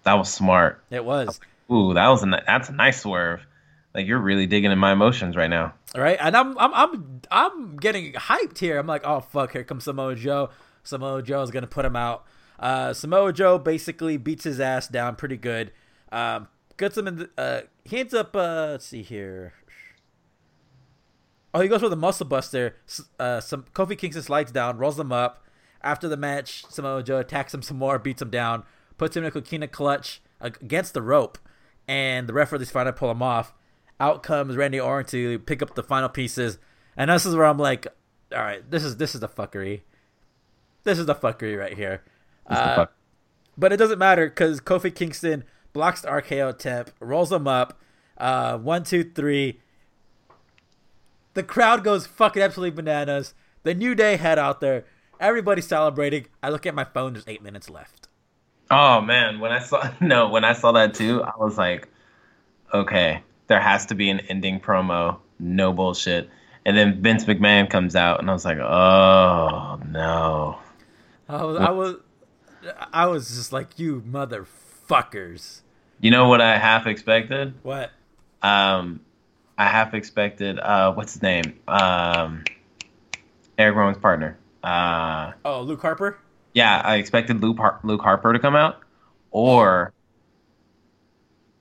That 0.06 0.14
was 0.14 0.32
smart. 0.32 0.82
It 0.88 1.04
was 1.04 1.40
Ooh, 1.70 1.94
that 1.94 2.08
was 2.08 2.22
a 2.22 2.42
that's 2.46 2.68
a 2.68 2.72
nice 2.72 3.02
swerve. 3.02 3.44
Like 3.92 4.06
you're 4.06 4.20
really 4.20 4.46
digging 4.46 4.70
in 4.70 4.78
my 4.78 4.92
emotions 4.92 5.36
right 5.36 5.50
now. 5.50 5.74
right, 5.96 6.16
and 6.20 6.36
I'm 6.36 6.56
I'm 6.58 6.74
I'm 6.74 7.22
I'm 7.30 7.76
getting 7.76 8.12
hyped 8.12 8.58
here. 8.58 8.78
I'm 8.78 8.86
like, 8.86 9.02
oh 9.04 9.20
fuck, 9.20 9.52
here 9.52 9.64
comes 9.64 9.84
Samoa 9.84 10.14
Joe. 10.14 10.50
Samoa 10.84 11.22
Joe 11.22 11.42
is 11.42 11.50
gonna 11.50 11.66
put 11.66 11.84
him 11.84 11.96
out. 11.96 12.24
Uh, 12.58 12.92
Samoa 12.92 13.32
Joe 13.32 13.58
basically 13.58 14.16
beats 14.16 14.44
his 14.44 14.60
ass 14.60 14.86
down 14.86 15.16
pretty 15.16 15.36
good. 15.36 15.72
Um, 16.12 16.46
gets 16.76 16.96
him 16.96 17.08
in. 17.08 17.16
The, 17.16 17.30
uh, 17.36 17.60
he 17.84 17.98
ends 17.98 18.14
up. 18.14 18.36
Uh, 18.36 18.68
let's 18.70 18.86
see 18.86 19.02
here. 19.02 19.54
Oh, 21.52 21.60
he 21.60 21.68
goes 21.68 21.80
for 21.80 21.88
the 21.88 21.96
muscle 21.96 22.26
buster. 22.26 22.76
Uh, 23.18 23.40
some 23.40 23.64
Kofi 23.72 23.98
Kingston 23.98 24.22
slides 24.22 24.52
down, 24.52 24.78
rolls 24.78 25.00
him 25.00 25.10
up. 25.10 25.42
After 25.82 26.06
the 26.06 26.16
match, 26.16 26.64
Samoa 26.68 27.02
Joe 27.02 27.18
attacks 27.18 27.52
him 27.52 27.62
some 27.62 27.78
more, 27.78 27.98
beats 27.98 28.22
him 28.22 28.30
down, 28.30 28.64
puts 28.98 29.16
him 29.16 29.24
in 29.24 29.28
a 29.28 29.30
coquina 29.30 29.68
clutch 29.68 30.20
against 30.40 30.94
the 30.94 31.02
rope, 31.02 31.38
and 31.88 32.28
the 32.28 32.32
referee's 32.32 32.70
trying 32.70 32.86
to 32.86 32.92
pull 32.92 33.10
him 33.10 33.22
off. 33.22 33.54
Out 33.98 34.22
comes 34.22 34.56
Randy 34.56 34.78
Orton 34.78 35.10
to 35.10 35.38
pick 35.40 35.62
up 35.62 35.74
the 35.74 35.82
final 35.82 36.08
pieces, 36.08 36.58
and 36.96 37.10
this 37.10 37.24
is 37.24 37.34
where 37.34 37.46
I'm 37.46 37.58
like, 37.58 37.86
all 38.32 38.42
right, 38.42 38.68
this 38.70 38.84
is 38.84 38.96
this 38.98 39.14
is 39.14 39.20
the 39.20 39.28
fuckery. 39.28 39.82
This 40.84 40.98
is 40.98 41.06
the 41.06 41.14
fuckery 41.14 41.58
right 41.58 41.74
here. 41.74 42.02
Uh, 42.46 42.76
fuck- 42.76 42.92
but 43.58 43.72
it 43.72 43.76
doesn't 43.78 43.98
matter 43.98 44.26
because 44.28 44.60
Kofi 44.60 44.94
Kingston 44.94 45.44
blocks 45.72 46.02
the 46.02 46.08
RKO 46.08 46.50
attempt, 46.50 46.92
rolls 47.00 47.32
him 47.32 47.48
up. 47.48 47.80
Uh, 48.18 48.58
one, 48.58 48.84
two, 48.84 49.02
three. 49.04 49.60
The 51.34 51.42
crowd 51.42 51.84
goes 51.84 52.06
fucking 52.06 52.42
absolutely 52.42 52.74
bananas. 52.76 53.34
The 53.62 53.74
New 53.74 53.94
Day 53.94 54.16
head 54.16 54.38
out 54.38 54.60
there. 54.60 54.84
Everybody's 55.20 55.66
celebrating. 55.66 56.26
I 56.42 56.50
look 56.50 56.66
at 56.66 56.74
my 56.74 56.84
phone. 56.84 57.14
There's 57.14 57.24
eight 57.26 57.42
minutes 57.42 57.68
left. 57.68 58.05
Oh 58.70 59.00
man, 59.00 59.40
when 59.40 59.52
I 59.52 59.58
saw 59.60 59.90
no, 60.00 60.28
when 60.28 60.44
I 60.44 60.52
saw 60.52 60.72
that 60.72 60.94
too, 60.94 61.22
I 61.22 61.32
was 61.38 61.56
like, 61.58 61.88
okay, 62.74 63.22
there 63.46 63.60
has 63.60 63.86
to 63.86 63.94
be 63.94 64.10
an 64.10 64.20
ending 64.20 64.60
promo. 64.60 65.18
No 65.38 65.72
bullshit. 65.72 66.30
And 66.64 66.76
then 66.76 67.00
Vince 67.00 67.24
McMahon 67.26 67.70
comes 67.70 67.94
out, 67.94 68.18
and 68.18 68.28
I 68.28 68.32
was 68.32 68.44
like, 68.44 68.58
oh 68.58 69.80
no. 69.88 70.58
I 71.28 71.44
was, 71.44 71.56
I 71.58 71.70
was, 71.70 71.96
I 72.92 73.06
was 73.06 73.28
just 73.28 73.52
like, 73.52 73.78
you 73.78 74.02
motherfuckers. 74.08 75.60
You 76.00 76.10
know 76.10 76.28
what 76.28 76.40
I 76.40 76.58
half 76.58 76.86
expected? 76.86 77.54
What? 77.62 77.90
Um, 78.42 79.00
I 79.58 79.64
half 79.66 79.94
expected. 79.94 80.58
Uh, 80.58 80.92
what's 80.92 81.14
his 81.14 81.22
name? 81.22 81.58
Um, 81.68 82.44
Eric 83.58 83.76
Rowan's 83.76 83.98
partner. 83.98 84.36
Uh, 84.62 85.32
Oh, 85.44 85.62
Luke 85.62 85.80
Harper. 85.82 86.18
Yeah, 86.56 86.80
I 86.82 86.96
expected 86.96 87.42
Luke, 87.42 87.58
Har- 87.58 87.80
Luke 87.84 88.00
Harper 88.00 88.32
to 88.32 88.38
come 88.38 88.56
out, 88.56 88.80
or 89.30 89.92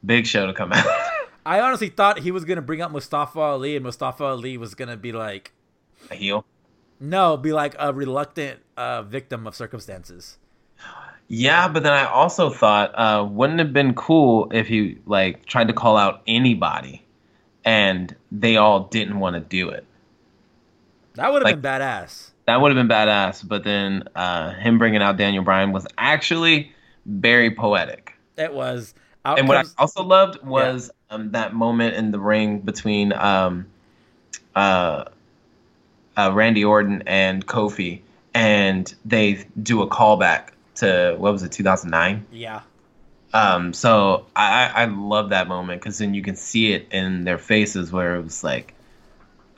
Big 0.06 0.26
Show 0.26 0.48
to 0.48 0.54
come 0.54 0.72
out. 0.72 0.86
I 1.46 1.60
honestly 1.60 1.90
thought 1.90 2.20
he 2.20 2.32
was 2.32 2.46
gonna 2.46 2.62
bring 2.62 2.82
up 2.82 2.92
Mustafa 2.92 3.40
Ali, 3.40 3.76
and 3.76 3.84
Mustafa 3.84 4.24
Ali 4.24 4.58
was 4.58 4.74
gonna 4.74 4.96
be 4.98 5.12
like, 5.12 5.52
a 6.10 6.16
heel. 6.16 6.46
no, 7.00 7.36
be 7.38 7.52
like 7.52 7.76
a 7.78 7.94
reluctant 7.94 8.62
uh, 8.78 9.02
victim 9.04 9.46
of 9.46 9.54
circumstances. 9.56 10.38
Yeah, 11.28 11.68
but 11.68 11.84
then 11.84 11.92
I 11.94 12.06
also 12.06 12.50
thought, 12.50 12.92
uh, 12.98 13.26
wouldn't 13.30 13.60
it 13.60 13.64
have 13.66 13.74
been 13.74 13.94
cool 13.96 14.48
if 14.54 14.68
he 14.68 15.00
like 15.06 15.46
tried 15.46 15.68
to 15.68 15.74
call 15.74 15.98
out 15.98 16.22
anybody, 16.26 17.04
and 17.66 18.16
they 18.32 18.56
all 18.58 18.82
didn't 18.86 19.20
want 19.20 19.34
to 19.36 19.40
do 19.42 19.70
it. 19.70 19.86
That 21.16 21.34
would 21.34 21.42
have 21.42 21.52
Like- 21.52 21.62
been 21.62 21.70
badass. 21.82 22.32
That 22.46 22.62
would 22.62 22.76
have 22.76 22.88
been 22.88 22.96
badass. 22.96 23.48
But 23.48 23.64
then 23.64 24.04
uh, 24.16 24.54
him 24.54 24.78
bringing 24.78 25.02
out 25.02 25.18
Daniel 25.18 25.44
Bryan 25.44 25.72
was 25.72 25.88
actually 25.98 26.72
very 27.06 27.52
poetic. 27.52 28.14
It 28.38 28.54
was. 28.54 28.94
Out 29.24 29.40
and 29.40 29.48
what 29.48 29.58
I 29.58 29.64
also 29.80 30.04
loved 30.04 30.44
was 30.44 30.92
um, 31.10 31.32
that 31.32 31.54
moment 31.54 31.96
in 31.96 32.12
the 32.12 32.20
ring 32.20 32.60
between 32.60 33.12
um, 33.14 33.66
uh, 34.56 35.06
uh, 36.18 36.32
Randy 36.34 36.64
Orton 36.64 37.04
and 37.08 37.46
Kofi, 37.46 38.02
and 38.34 38.94
they 39.04 39.46
do 39.62 39.82
a 39.82 39.88
callback 39.88 40.50
to 40.76 41.16
what 41.18 41.32
was 41.32 41.44
it, 41.44 41.52
2009? 41.52 42.26
yeah, 42.32 42.62
Um, 43.34 43.74
so 43.74 44.26
I, 44.36 44.66
I 44.66 44.82
I 44.84 44.86
love 44.86 45.30
that 45.30 45.48
moment 45.48 45.82
because 45.82 45.98
then 45.98 46.14
you 46.14 46.22
can 46.22 46.36
see 46.36 46.74
it 46.74 46.88
in 46.92 47.24
their 47.24 47.38
faces 47.38 47.92
where 47.92 48.16
it 48.16 48.24
was 48.24 48.44
like, 48.44 48.74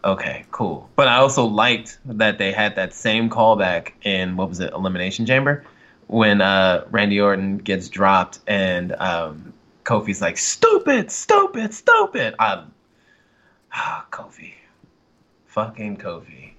okay, 0.08 0.46
cool. 0.52 0.90
But 0.96 1.08
I 1.08 1.18
also 1.18 1.46
liked 1.46 2.00
that 2.06 2.38
they 2.38 2.52
had 2.52 2.76
that 2.78 2.94
same 2.94 3.30
callback 3.30 3.92
in 4.04 4.38
what 4.38 4.50
was 4.50 4.60
it, 4.60 4.74
Elimination 4.74 5.26
Chamber, 5.26 5.64
when 6.08 6.42
uh, 6.42 6.86
Randy 6.90 7.20
Orton 7.20 7.58
gets 7.58 7.90
dropped 7.90 8.40
and 8.48 8.94
um, 8.94 9.54
Kofi's 9.84 10.22
like, 10.22 10.38
stupid, 10.38 11.12
stupid, 11.12 11.74
stupid. 11.74 12.34
Um, 12.40 12.74
ah, 13.74 14.06
Kofi, 14.10 14.54
fucking 15.46 15.98
Kofi. 15.98 16.54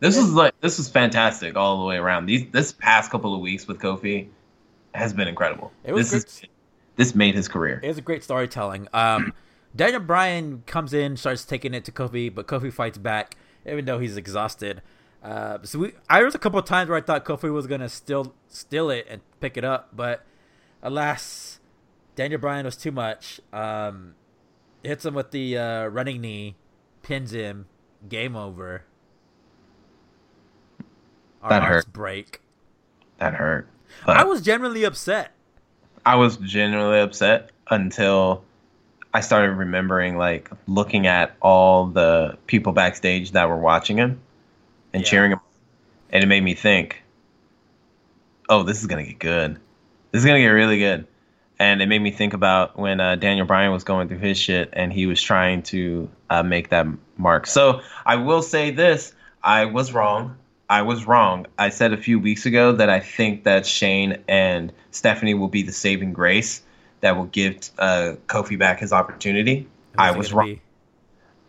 This 0.00 0.16
was 0.16 0.32
like 0.32 0.54
this 0.60 0.78
was 0.78 0.88
fantastic 0.88 1.56
all 1.56 1.80
the 1.80 1.84
way 1.84 1.96
around. 1.96 2.26
These 2.26 2.50
this 2.52 2.72
past 2.72 3.10
couple 3.10 3.34
of 3.34 3.40
weeks 3.40 3.66
with 3.66 3.80
Kofi 3.80 4.28
has 4.94 5.12
been 5.12 5.26
incredible. 5.26 5.72
It 5.82 5.92
was 5.92 6.12
this 6.12 6.24
is 6.24 6.42
this 6.94 7.14
made 7.16 7.34
his 7.34 7.48
career. 7.48 7.80
it 7.82 7.88
was 7.88 7.98
a 7.98 8.02
great 8.02 8.22
storytelling. 8.22 8.86
Um, 8.92 9.32
Daniel 9.74 10.00
Bryan 10.00 10.62
comes 10.66 10.92
in, 10.92 11.16
starts 11.16 11.44
taking 11.44 11.74
it 11.74 11.84
to 11.84 11.92
Kofi, 11.92 12.34
but 12.34 12.46
Kofi 12.46 12.72
fights 12.72 12.98
back, 12.98 13.36
even 13.66 13.84
though 13.84 13.98
he's 13.98 14.16
exhausted. 14.16 14.82
Uh, 15.22 15.58
so 15.62 15.78
we, 15.78 15.92
I 16.08 16.22
was 16.22 16.34
a 16.34 16.38
couple 16.38 16.58
of 16.58 16.64
times 16.64 16.88
where 16.88 16.98
I 16.98 17.00
thought 17.00 17.24
Kofi 17.24 17.52
was 17.52 17.66
gonna 17.66 17.88
still 17.88 18.34
steal 18.48 18.90
it 18.90 19.06
and 19.08 19.20
pick 19.40 19.56
it 19.56 19.64
up, 19.64 19.90
but 19.94 20.24
alas, 20.82 21.60
Daniel 22.14 22.40
Bryan 22.40 22.64
was 22.64 22.76
too 22.76 22.92
much. 22.92 23.40
Um, 23.52 24.14
hits 24.82 25.04
him 25.04 25.14
with 25.14 25.30
the 25.32 25.58
uh, 25.58 25.86
running 25.86 26.20
knee, 26.20 26.56
pins 27.02 27.32
him, 27.32 27.66
game 28.08 28.36
over. 28.36 28.84
Our 31.42 31.50
That 31.50 31.62
hurt. 31.64 31.92
break. 31.92 32.40
That 33.18 33.34
hurt. 33.34 33.68
I 34.06 34.24
was 34.24 34.40
genuinely 34.40 34.84
upset. 34.84 35.32
I 36.04 36.16
was 36.16 36.36
genuinely 36.36 37.00
upset 37.00 37.50
until 37.70 38.44
I 39.12 39.20
started 39.20 39.52
remembering, 39.52 40.16
like, 40.18 40.50
looking 40.66 41.06
at 41.06 41.34
all 41.40 41.86
the 41.86 42.36
people 42.46 42.72
backstage 42.72 43.32
that 43.32 43.48
were 43.48 43.56
watching 43.58 43.96
him 43.96 44.20
and 44.92 45.02
Yeah. 45.02 45.08
cheering 45.08 45.32
him. 45.32 45.40
And 46.10 46.22
it 46.22 46.26
made 46.26 46.42
me 46.42 46.54
think, 46.54 47.02
oh, 48.48 48.62
this 48.62 48.80
is 48.80 48.86
going 48.86 49.04
to 49.04 49.10
get 49.10 49.18
good. 49.18 49.54
This 50.12 50.20
is 50.20 50.24
going 50.24 50.36
to 50.36 50.42
get 50.42 50.48
really 50.48 50.78
good. 50.78 51.06
And 51.58 51.82
it 51.82 51.86
made 51.86 52.00
me 52.00 52.10
think 52.10 52.34
about 52.34 52.78
when 52.78 53.00
uh, 53.00 53.16
Daniel 53.16 53.46
Bryan 53.46 53.72
was 53.72 53.82
going 53.84 54.08
through 54.08 54.18
his 54.18 54.38
shit 54.38 54.70
and 54.72 54.92
he 54.92 55.06
was 55.06 55.20
trying 55.20 55.62
to 55.64 56.08
uh, 56.30 56.42
make 56.42 56.68
that 56.68 56.86
mark. 57.16 57.46
So 57.46 57.80
I 58.06 58.16
will 58.16 58.42
say 58.42 58.70
this 58.70 59.12
I 59.42 59.64
was 59.64 59.92
wrong. 59.92 60.36
I 60.70 60.82
was 60.82 61.06
wrong. 61.06 61.46
I 61.58 61.70
said 61.70 61.92
a 61.92 61.96
few 61.96 62.20
weeks 62.20 62.46
ago 62.46 62.72
that 62.72 62.90
I 62.90 63.00
think 63.00 63.44
that 63.44 63.66
Shane 63.66 64.18
and 64.28 64.72
Stephanie 64.92 65.34
will 65.34 65.48
be 65.48 65.62
the 65.62 65.72
saving 65.72 66.12
grace 66.12 66.62
that 67.00 67.16
will 67.16 67.26
give 67.26 67.70
uh, 67.78 68.14
Kofi 68.26 68.58
back 68.58 68.80
his 68.80 68.92
opportunity. 68.92 69.68
Who's 69.92 69.98
I 69.98 70.10
was 70.12 70.32
wrong. 70.32 70.46
be? 70.46 70.60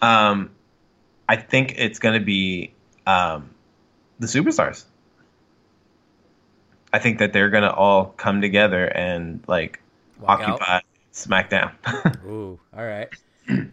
Um, 0.01 0.51
I 1.27 1.35
think 1.35 1.75
it's 1.77 1.99
going 1.99 2.19
to 2.19 2.25
be 2.25 2.73
um, 3.05 3.49
the 4.19 4.27
superstars. 4.27 4.85
I 6.91 6.99
think 6.99 7.19
that 7.19 7.33
they're 7.33 7.49
going 7.49 7.63
to 7.63 7.73
all 7.73 8.05
come 8.17 8.41
together 8.41 8.85
and 8.85 9.43
like 9.47 9.79
Walk 10.19 10.41
out? 10.41 10.61
occupy 10.61 10.81
SmackDown. 11.13 12.25
Ooh, 12.25 12.59
all 12.75 12.85
right. 12.85 13.09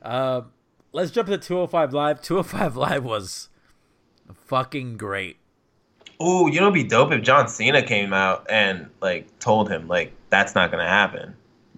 um, 0.02 0.50
let's 0.92 1.10
jump 1.10 1.28
to 1.28 1.38
205 1.38 1.92
Live. 1.92 2.20
205 2.20 2.76
Live 2.76 3.04
was 3.04 3.48
fucking 4.34 4.96
great. 4.96 5.38
Oh, 6.18 6.46
you 6.46 6.60
know, 6.60 6.66
it'd 6.66 6.74
be 6.74 6.84
dope 6.84 7.12
if 7.12 7.22
John 7.22 7.48
Cena 7.48 7.82
came 7.82 8.12
out 8.12 8.46
and 8.50 8.88
like 9.02 9.38
told 9.38 9.70
him 9.70 9.86
like 9.86 10.12
that's 10.30 10.54
not 10.54 10.70
gonna 10.70 10.88
happen. 10.88 11.34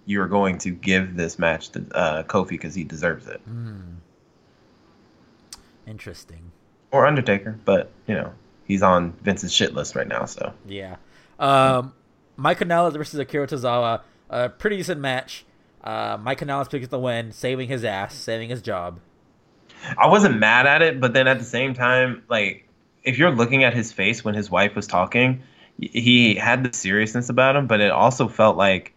You're 0.09 0.27
going 0.27 0.57
to 0.59 0.71
give 0.71 1.15
this 1.15 1.37
match 1.37 1.69
to 1.69 1.85
uh, 1.93 2.23
Kofi 2.23 2.49
because 2.49 2.73
he 2.73 2.83
deserves 2.83 3.27
it. 3.27 3.41
Hmm. 3.41 3.97
Interesting. 5.85 6.51
Or 6.89 7.05
Undertaker, 7.05 7.59
but 7.63 7.91
you 8.07 8.15
know 8.15 8.33
he's 8.65 8.81
on 8.81 9.13
Vince's 9.21 9.53
shit 9.53 9.75
list 9.75 9.93
right 9.93 10.07
now. 10.07 10.25
So 10.25 10.51
Yeah. 10.65 10.95
Um, 11.37 11.93
Mike 12.37 12.57
Kanellis 12.57 12.93
versus 12.93 13.19
Akira 13.19 13.45
Tozawa. 13.45 14.01
A 14.31 14.49
pretty 14.49 14.77
decent 14.77 14.99
match. 14.99 15.45
Uh, 15.83 16.17
Mike 16.19 16.39
Kanellis 16.39 16.71
picks 16.71 16.87
the 16.87 16.97
win, 16.97 17.31
saving 17.31 17.67
his 17.67 17.83
ass, 17.83 18.15
saving 18.15 18.49
his 18.49 18.63
job. 18.63 18.99
I 19.95 20.07
wasn't 20.07 20.39
mad 20.39 20.65
at 20.65 20.81
it, 20.81 20.99
but 20.99 21.13
then 21.13 21.27
at 21.27 21.37
the 21.37 21.45
same 21.45 21.75
time, 21.75 22.23
like 22.27 22.67
if 23.03 23.19
you're 23.19 23.31
looking 23.31 23.63
at 23.63 23.75
his 23.75 23.93
face 23.93 24.25
when 24.25 24.33
his 24.33 24.49
wife 24.49 24.75
was 24.75 24.87
talking, 24.87 25.43
he 25.79 26.33
had 26.33 26.63
the 26.63 26.75
seriousness 26.75 27.29
about 27.29 27.55
him, 27.55 27.67
but 27.67 27.79
it 27.79 27.91
also 27.91 28.27
felt 28.27 28.57
like 28.57 28.95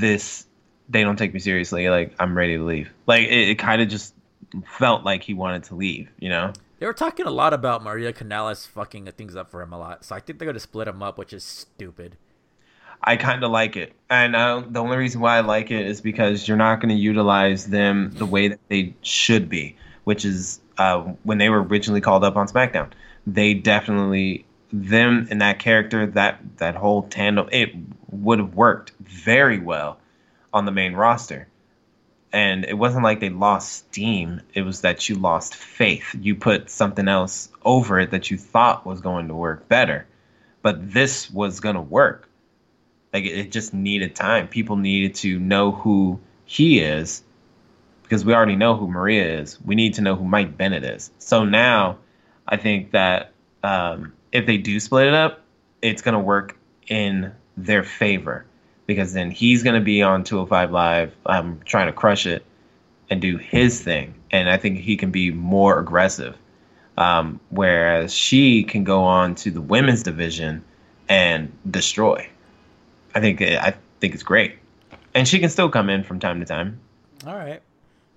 this. 0.00 0.46
They 0.88 1.02
don't 1.02 1.16
take 1.16 1.32
me 1.32 1.40
seriously. 1.40 1.88
Like 1.88 2.14
I'm 2.18 2.36
ready 2.36 2.56
to 2.56 2.64
leave. 2.64 2.90
Like 3.06 3.22
it, 3.22 3.50
it 3.50 3.58
kind 3.58 3.82
of 3.82 3.88
just 3.88 4.14
felt 4.78 5.04
like 5.04 5.22
he 5.22 5.34
wanted 5.34 5.64
to 5.64 5.74
leave. 5.74 6.10
You 6.18 6.30
know. 6.30 6.52
They 6.78 6.86
were 6.86 6.92
talking 6.92 7.26
a 7.26 7.30
lot 7.30 7.54
about 7.54 7.82
Maria 7.82 8.12
Kanellis 8.12 8.66
fucking 8.66 9.06
things 9.16 9.36
up 9.36 9.50
for 9.50 9.62
him 9.62 9.72
a 9.72 9.78
lot, 9.78 10.04
so 10.04 10.14
I 10.14 10.20
think 10.20 10.38
they're 10.38 10.46
going 10.46 10.54
to 10.54 10.60
split 10.60 10.88
him 10.88 11.02
up, 11.02 11.16
which 11.16 11.32
is 11.32 11.42
stupid. 11.44 12.16
I 13.02 13.16
kind 13.16 13.44
of 13.44 13.50
like 13.50 13.76
it, 13.76 13.92
and 14.10 14.34
uh, 14.34 14.62
the 14.68 14.80
only 14.80 14.96
reason 14.96 15.20
why 15.20 15.36
I 15.36 15.40
like 15.40 15.70
it 15.70 15.86
is 15.86 16.00
because 16.00 16.48
you're 16.48 16.56
not 16.56 16.80
going 16.80 16.88
to 16.88 17.00
utilize 17.00 17.66
them 17.66 18.10
the 18.14 18.26
way 18.26 18.48
that 18.48 18.60
they 18.68 18.94
should 19.02 19.48
be, 19.48 19.76
which 20.04 20.24
is 20.24 20.60
uh, 20.78 21.00
when 21.22 21.38
they 21.38 21.50
were 21.50 21.62
originally 21.62 22.00
called 22.00 22.24
up 22.24 22.36
on 22.36 22.48
SmackDown. 22.48 22.90
They 23.26 23.54
definitely 23.54 24.46
them 24.82 25.28
and 25.30 25.40
that 25.40 25.60
character 25.60 26.04
that 26.04 26.40
that 26.56 26.74
whole 26.74 27.04
tandem 27.04 27.48
it 27.52 27.70
would 28.10 28.40
have 28.40 28.54
worked 28.54 28.92
very 29.00 29.58
well 29.58 29.98
on 30.52 30.64
the 30.64 30.72
main 30.72 30.94
roster. 30.94 31.48
And 32.32 32.64
it 32.64 32.74
wasn't 32.74 33.04
like 33.04 33.20
they 33.20 33.30
lost 33.30 33.72
steam. 33.72 34.40
It 34.54 34.62
was 34.62 34.80
that 34.80 35.08
you 35.08 35.14
lost 35.14 35.54
faith. 35.54 36.16
You 36.20 36.34
put 36.34 36.68
something 36.68 37.06
else 37.06 37.48
over 37.64 38.00
it 38.00 38.10
that 38.10 38.30
you 38.32 38.36
thought 38.36 38.84
was 38.84 39.00
going 39.00 39.28
to 39.28 39.34
work 39.34 39.68
better. 39.68 40.06
But 40.60 40.92
this 40.92 41.30
was 41.30 41.60
going 41.60 41.76
to 41.76 41.80
work. 41.80 42.28
Like 43.12 43.24
it, 43.24 43.38
it 43.38 43.52
just 43.52 43.72
needed 43.72 44.16
time. 44.16 44.48
People 44.48 44.76
needed 44.76 45.14
to 45.16 45.38
know 45.38 45.70
who 45.70 46.18
he 46.44 46.80
is 46.80 47.22
because 48.02 48.24
we 48.24 48.34
already 48.34 48.56
know 48.56 48.76
who 48.76 48.88
Maria 48.88 49.40
is. 49.40 49.60
We 49.60 49.76
need 49.76 49.94
to 49.94 50.02
know 50.02 50.16
who 50.16 50.24
Mike 50.24 50.56
Bennett 50.56 50.82
is. 50.82 51.12
So 51.18 51.44
now, 51.44 51.98
I 52.48 52.56
think 52.56 52.90
that 52.90 53.32
um, 53.62 54.12
if 54.34 54.46
they 54.46 54.58
do 54.58 54.78
split 54.80 55.06
it 55.06 55.14
up, 55.14 55.40
it's 55.80 56.02
going 56.02 56.12
to 56.12 56.18
work 56.18 56.58
in 56.88 57.32
their 57.56 57.84
favor 57.84 58.44
because 58.86 59.14
then 59.14 59.30
he's 59.30 59.62
going 59.62 59.76
to 59.76 59.84
be 59.84 60.02
on 60.02 60.24
205 60.24 60.70
Live, 60.72 61.14
um, 61.24 61.60
trying 61.64 61.86
to 61.86 61.92
crush 61.92 62.26
it 62.26 62.44
and 63.08 63.22
do 63.22 63.38
his 63.38 63.80
thing, 63.80 64.14
and 64.30 64.50
I 64.50 64.56
think 64.58 64.78
he 64.78 64.96
can 64.96 65.10
be 65.10 65.30
more 65.30 65.78
aggressive. 65.78 66.36
Um, 66.96 67.40
whereas 67.50 68.14
she 68.14 68.62
can 68.62 68.84
go 68.84 69.02
on 69.02 69.34
to 69.36 69.50
the 69.50 69.60
women's 69.60 70.02
division 70.02 70.64
and 71.08 71.52
destroy. 71.68 72.28
I 73.14 73.20
think 73.20 73.42
I 73.42 73.74
think 74.00 74.14
it's 74.14 74.22
great, 74.22 74.58
and 75.12 75.26
she 75.26 75.38
can 75.38 75.50
still 75.50 75.68
come 75.68 75.90
in 75.90 76.04
from 76.04 76.18
time 76.18 76.40
to 76.40 76.46
time. 76.46 76.80
All 77.26 77.36
right. 77.36 77.62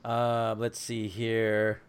Uh, 0.06 0.56
let's 0.58 0.80
see 0.80 1.08
here. 1.08 1.82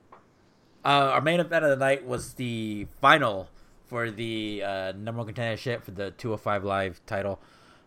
Uh, 0.85 1.11
our 1.13 1.21
main 1.21 1.41
event 1.41 1.65
of 1.65 1.71
the 1.71 1.77
night 1.77 2.07
was 2.07 2.35
the 2.35 2.87
final 3.01 3.49
for 3.89 4.11
the 4.11 4.63
uh, 4.65 4.93
number 4.93 5.23
one 5.23 5.33
contendership 5.33 5.83
for 5.83 5.91
the 5.91 6.11
205 6.13 6.65
Live 6.65 7.01
title 7.07 7.41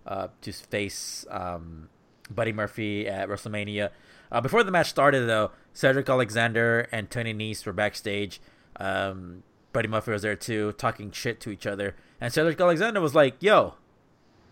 uh, 0.05 0.27
to 0.41 0.51
face 0.51 1.25
um, 1.29 1.89
Buddy 2.29 2.51
Murphy 2.51 3.07
at 3.07 3.29
WrestleMania. 3.29 3.91
Uh, 4.31 4.41
before 4.41 4.63
the 4.63 4.71
match 4.71 4.89
started, 4.89 5.27
though, 5.27 5.51
Cedric 5.73 6.09
Alexander 6.09 6.87
and 6.91 7.09
Tony 7.09 7.33
Nese 7.33 7.65
were 7.65 7.73
backstage. 7.73 8.41
Um, 8.77 9.43
Buddy 9.73 9.87
Murphy 9.87 10.11
was 10.11 10.23
there 10.23 10.35
too, 10.35 10.73
talking 10.73 11.11
shit 11.11 11.39
to 11.41 11.49
each 11.49 11.67
other. 11.67 11.95
And 12.19 12.33
Cedric 12.33 12.59
Alexander 12.59 12.99
was 12.99 13.15
like, 13.15 13.35
"Yo, 13.39 13.75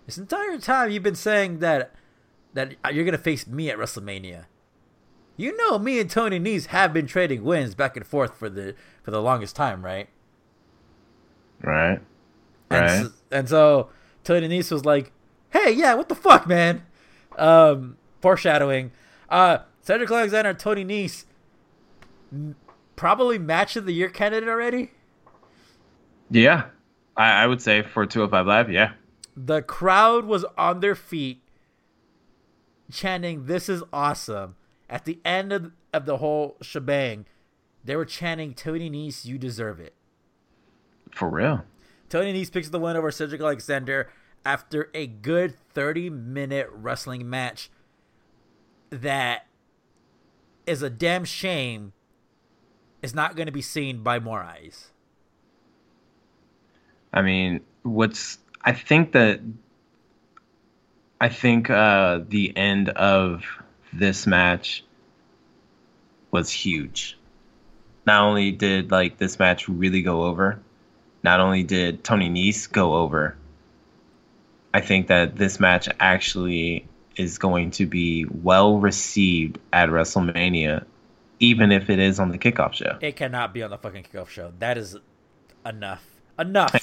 this 0.05 0.17
entire 0.17 0.57
time 0.57 0.91
you've 0.91 1.03
been 1.03 1.15
saying 1.15 1.59
that 1.59 1.91
that 2.53 2.75
you're 2.91 3.05
gonna 3.05 3.17
face 3.17 3.47
me 3.47 3.69
at 3.69 3.77
WrestleMania. 3.77 4.45
You 5.37 5.55
know, 5.55 5.79
me 5.79 5.99
and 5.99 6.09
Tony 6.09 6.39
Nese 6.39 6.67
have 6.67 6.93
been 6.93 7.07
trading 7.07 7.43
wins 7.43 7.75
back 7.75 7.95
and 7.95 8.05
forth 8.05 8.35
for 8.35 8.49
the 8.49 8.75
for 9.03 9.11
the 9.11 9.21
longest 9.21 9.55
time, 9.55 9.85
right? 9.85 10.09
Right. 11.61 11.99
And 12.69 12.81
Right. 12.81 13.03
so, 13.05 13.11
and 13.31 13.49
so 13.49 13.89
Tony 14.23 14.47
Nese 14.47 14.71
was 14.71 14.85
like, 14.85 15.11
"Hey, 15.49 15.71
yeah, 15.71 15.93
what 15.95 16.09
the 16.09 16.15
fuck, 16.15 16.47
man?" 16.47 16.83
Um, 17.37 17.97
foreshadowing. 18.21 18.91
Uh, 19.29 19.59
Cedric 19.81 20.11
Alexander, 20.11 20.51
and 20.51 20.59
Tony 20.59 20.85
Nese, 20.85 21.25
probably 22.95 23.39
match 23.39 23.75
of 23.75 23.85
the 23.85 23.93
year 23.93 24.09
candidate 24.09 24.49
already. 24.49 24.91
Yeah, 26.29 26.65
I, 27.17 27.43
I 27.43 27.47
would 27.47 27.61
say 27.61 27.81
for 27.81 28.05
205 28.05 28.45
Live, 28.45 28.71
yeah. 28.71 28.93
The 29.35 29.61
crowd 29.61 30.25
was 30.25 30.45
on 30.57 30.79
their 30.81 30.95
feet, 30.95 31.41
chanting, 32.91 33.45
"This 33.45 33.69
is 33.69 33.83
awesome!" 33.91 34.55
At 34.89 35.05
the 35.05 35.19
end 35.23 35.51
of, 35.51 35.71
of 35.93 36.05
the 36.05 36.17
whole 36.17 36.57
shebang, 36.61 37.25
they 37.83 37.95
were 37.95 38.05
chanting, 38.05 38.53
"Tony 38.53 38.89
Nese, 38.89 39.25
you 39.25 39.37
deserve 39.37 39.79
it." 39.79 39.93
For 41.11 41.29
real. 41.29 41.63
Tony 42.09 42.33
Nese 42.33 42.51
picks 42.51 42.69
the 42.69 42.79
win 42.79 42.95
over 42.95 43.11
Cedric 43.11 43.41
Alexander 43.41 44.09
after 44.45 44.89
a 44.93 45.05
good 45.07 45.55
30 45.73 46.09
minute 46.09 46.69
wrestling 46.71 47.29
match 47.29 47.69
that 48.89 49.45
is 50.65 50.81
a 50.81 50.89
damn 50.89 51.25
shame 51.25 51.93
is 53.01 53.13
not 53.13 53.35
going 53.35 53.45
to 53.45 53.51
be 53.51 53.61
seen 53.61 54.03
by 54.03 54.19
more 54.19 54.41
eyes. 54.41 54.91
I 57.13 57.21
mean, 57.21 57.61
what's 57.83 58.37
I 58.63 58.73
think 58.73 59.13
that 59.13 59.39
I 61.21 61.29
think 61.29 61.69
uh, 61.69 62.21
the 62.27 62.55
end 62.55 62.89
of 62.89 63.43
this 63.91 64.27
match 64.27 64.83
was 66.31 66.51
huge. 66.51 67.17
Not 68.05 68.23
only 68.23 68.51
did 68.51 68.91
like 68.91 69.17
this 69.17 69.39
match 69.39 69.67
really 69.67 70.01
go 70.01 70.23
over, 70.23 70.61
not 71.23 71.39
only 71.39 71.63
did 71.63 72.03
Tony 72.03 72.29
Nese 72.29 72.71
go 72.71 72.95
over, 72.95 73.35
I 74.73 74.81
think 74.81 75.07
that 75.07 75.35
this 75.35 75.59
match 75.59 75.89
actually 75.99 76.85
is 77.15 77.37
going 77.37 77.71
to 77.71 77.85
be 77.85 78.25
well 78.25 78.79
received 78.79 79.59
at 79.73 79.89
WrestleMania, 79.89 80.85
even 81.39 81.71
if 81.71 81.89
it 81.89 81.99
is 81.99 82.19
on 82.19 82.31
the 82.31 82.37
kickoff 82.37 82.73
show. 82.73 82.97
It 83.01 83.15
cannot 83.15 83.53
be 83.53 83.63
on 83.63 83.69
the 83.69 83.77
fucking 83.77 84.05
kickoff 84.11 84.29
show. 84.29 84.53
That 84.59 84.77
is 84.77 84.95
enough. 85.65 86.03
Enough. 86.37 86.75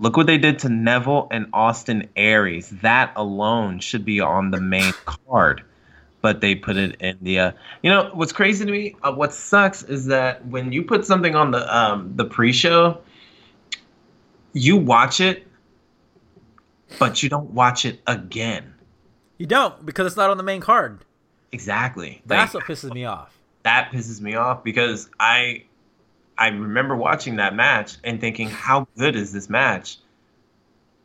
Look 0.00 0.16
what 0.16 0.26
they 0.26 0.38
did 0.38 0.58
to 0.60 0.68
Neville 0.68 1.28
and 1.30 1.46
Austin 1.52 2.08
Aries. 2.16 2.70
That 2.82 3.12
alone 3.16 3.80
should 3.80 4.04
be 4.04 4.18
on 4.20 4.50
the 4.50 4.60
main 4.60 4.92
card, 5.04 5.62
but 6.22 6.40
they 6.40 6.54
put 6.54 6.76
it 6.76 6.96
in 7.00 7.18
the. 7.20 7.38
Uh, 7.38 7.52
you 7.82 7.90
know 7.90 8.10
what's 8.14 8.32
crazy 8.32 8.64
to 8.64 8.72
me? 8.72 8.96
Uh, 9.02 9.12
what 9.12 9.34
sucks 9.34 9.82
is 9.82 10.06
that 10.06 10.44
when 10.46 10.72
you 10.72 10.82
put 10.82 11.04
something 11.04 11.36
on 11.36 11.50
the 11.50 11.76
um, 11.76 12.12
the 12.16 12.24
pre-show, 12.24 12.98
you 14.52 14.76
watch 14.76 15.20
it, 15.20 15.46
but 16.98 17.22
you 17.22 17.28
don't 17.28 17.50
watch 17.50 17.84
it 17.84 18.00
again. 18.06 18.74
You 19.38 19.46
don't 19.46 19.84
because 19.86 20.06
it's 20.06 20.16
not 20.16 20.30
on 20.30 20.36
the 20.36 20.42
main 20.42 20.60
card. 20.60 21.00
Exactly. 21.52 22.22
That's 22.26 22.54
Like, 22.54 22.68
what 22.68 22.76
pisses 22.76 22.92
me 22.92 23.04
off. 23.04 23.36
that 23.62 23.90
pisses 23.92 24.20
me 24.20 24.34
off 24.34 24.62
because 24.64 25.08
I 25.18 25.64
I 26.38 26.48
remember 26.48 26.96
watching 26.96 27.36
that 27.36 27.54
match 27.54 27.96
and 28.04 28.20
thinking 28.20 28.48
how 28.48 28.86
good 28.96 29.16
is 29.16 29.32
this 29.32 29.50
match 29.50 29.98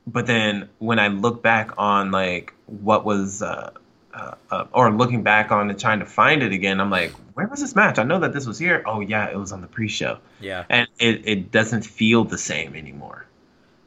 but 0.07 0.27
then 0.27 0.69
when 0.79 0.99
I 0.99 1.07
look 1.07 1.41
back 1.41 1.71
on 1.77 2.11
like 2.11 2.53
what 2.67 3.03
was 3.05 3.41
uh, 3.41 3.71
uh, 4.13 4.35
uh, 4.51 4.65
or 4.71 4.91
looking 4.91 5.23
back 5.23 5.51
on 5.51 5.69
and 5.69 5.77
trying 5.79 5.99
to 5.99 6.05
find 6.05 6.41
it 6.43 6.53
again 6.53 6.79
I'm 6.79 6.89
like 6.89 7.11
where 7.33 7.47
was 7.47 7.59
this 7.59 7.75
match 7.75 7.97
I 7.99 8.03
know 8.03 8.19
that 8.19 8.31
this 8.33 8.45
was 8.45 8.57
here 8.59 8.83
oh 8.85 8.99
yeah 9.01 9.29
it 9.29 9.35
was 9.37 9.51
on 9.51 9.59
the 9.61 9.67
pre-show 9.67 10.19
Yeah, 10.39 10.63
and 10.69 10.87
it, 10.99 11.27
it 11.27 11.51
doesn't 11.51 11.81
feel 11.85 12.23
the 12.23 12.37
same 12.37 12.75
anymore 12.75 13.25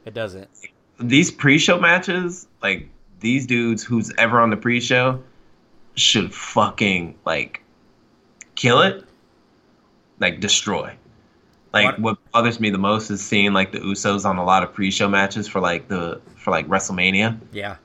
it 0.05 0.13
doesn't. 0.13 0.49
these 0.99 1.31
pre-show 1.31 1.79
matches 1.79 2.47
like 2.61 2.89
these 3.19 3.45
dudes 3.47 3.83
who's 3.83 4.11
ever 4.17 4.39
on 4.39 4.49
the 4.49 4.57
pre-show 4.57 5.21
should 5.95 6.33
fucking 6.33 7.15
like 7.25 7.61
kill 8.55 8.81
it 8.81 9.03
like 10.19 10.39
destroy 10.39 10.93
like 11.73 11.85
What- 11.85 11.99
what 11.99 12.31
bothers 12.31 12.59
me 12.59 12.69
the 12.69 12.77
most 12.77 13.09
is 13.11 13.25
seeing 13.25 13.53
like 13.53 13.71
the 13.71 13.79
usos 13.79 14.25
on 14.25 14.37
a 14.37 14.43
lot 14.43 14.63
of 14.63 14.73
pre-show 14.73 15.07
matches 15.07 15.47
for 15.47 15.59
like 15.61 15.87
the 15.87 16.21
for 16.35 16.51
like 16.51 16.67
wrestlemania 16.67 17.37
Yeah. 17.51 17.75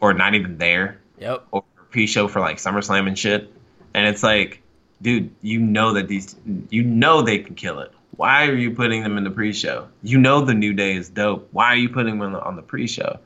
or 0.00 0.12
not 0.14 0.34
even 0.34 0.58
there 0.58 0.98
Yep. 1.18 1.46
or 1.50 1.64
pre-show 1.90 2.26
for 2.28 2.40
like 2.40 2.56
SummerSlam 2.56 3.06
and 3.06 3.18
shit. 3.18 3.52
And 3.94 4.06
it's 4.06 4.22
like, 4.22 4.62
dude, 5.02 5.30
you 5.42 5.58
know 5.60 5.92
that 5.92 6.08
these, 6.08 6.34
you 6.70 6.82
know 6.82 7.20
they 7.22 7.38
can 7.38 7.54
kill 7.54 7.80
it. 7.80 7.92
Why 8.16 8.46
are 8.46 8.54
you 8.54 8.70
putting 8.70 9.02
them 9.02 9.16
in 9.16 9.24
the 9.24 9.30
pre-show? 9.30 9.88
You 10.02 10.18
know 10.18 10.44
the 10.44 10.54
New 10.54 10.74
Day 10.74 10.94
is 10.96 11.08
dope. 11.08 11.48
Why 11.52 11.66
are 11.66 11.76
you 11.76 11.88
putting 11.88 12.18
them 12.18 12.34
on 12.34 12.56
the 12.56 12.62
pre-show? 12.62 13.18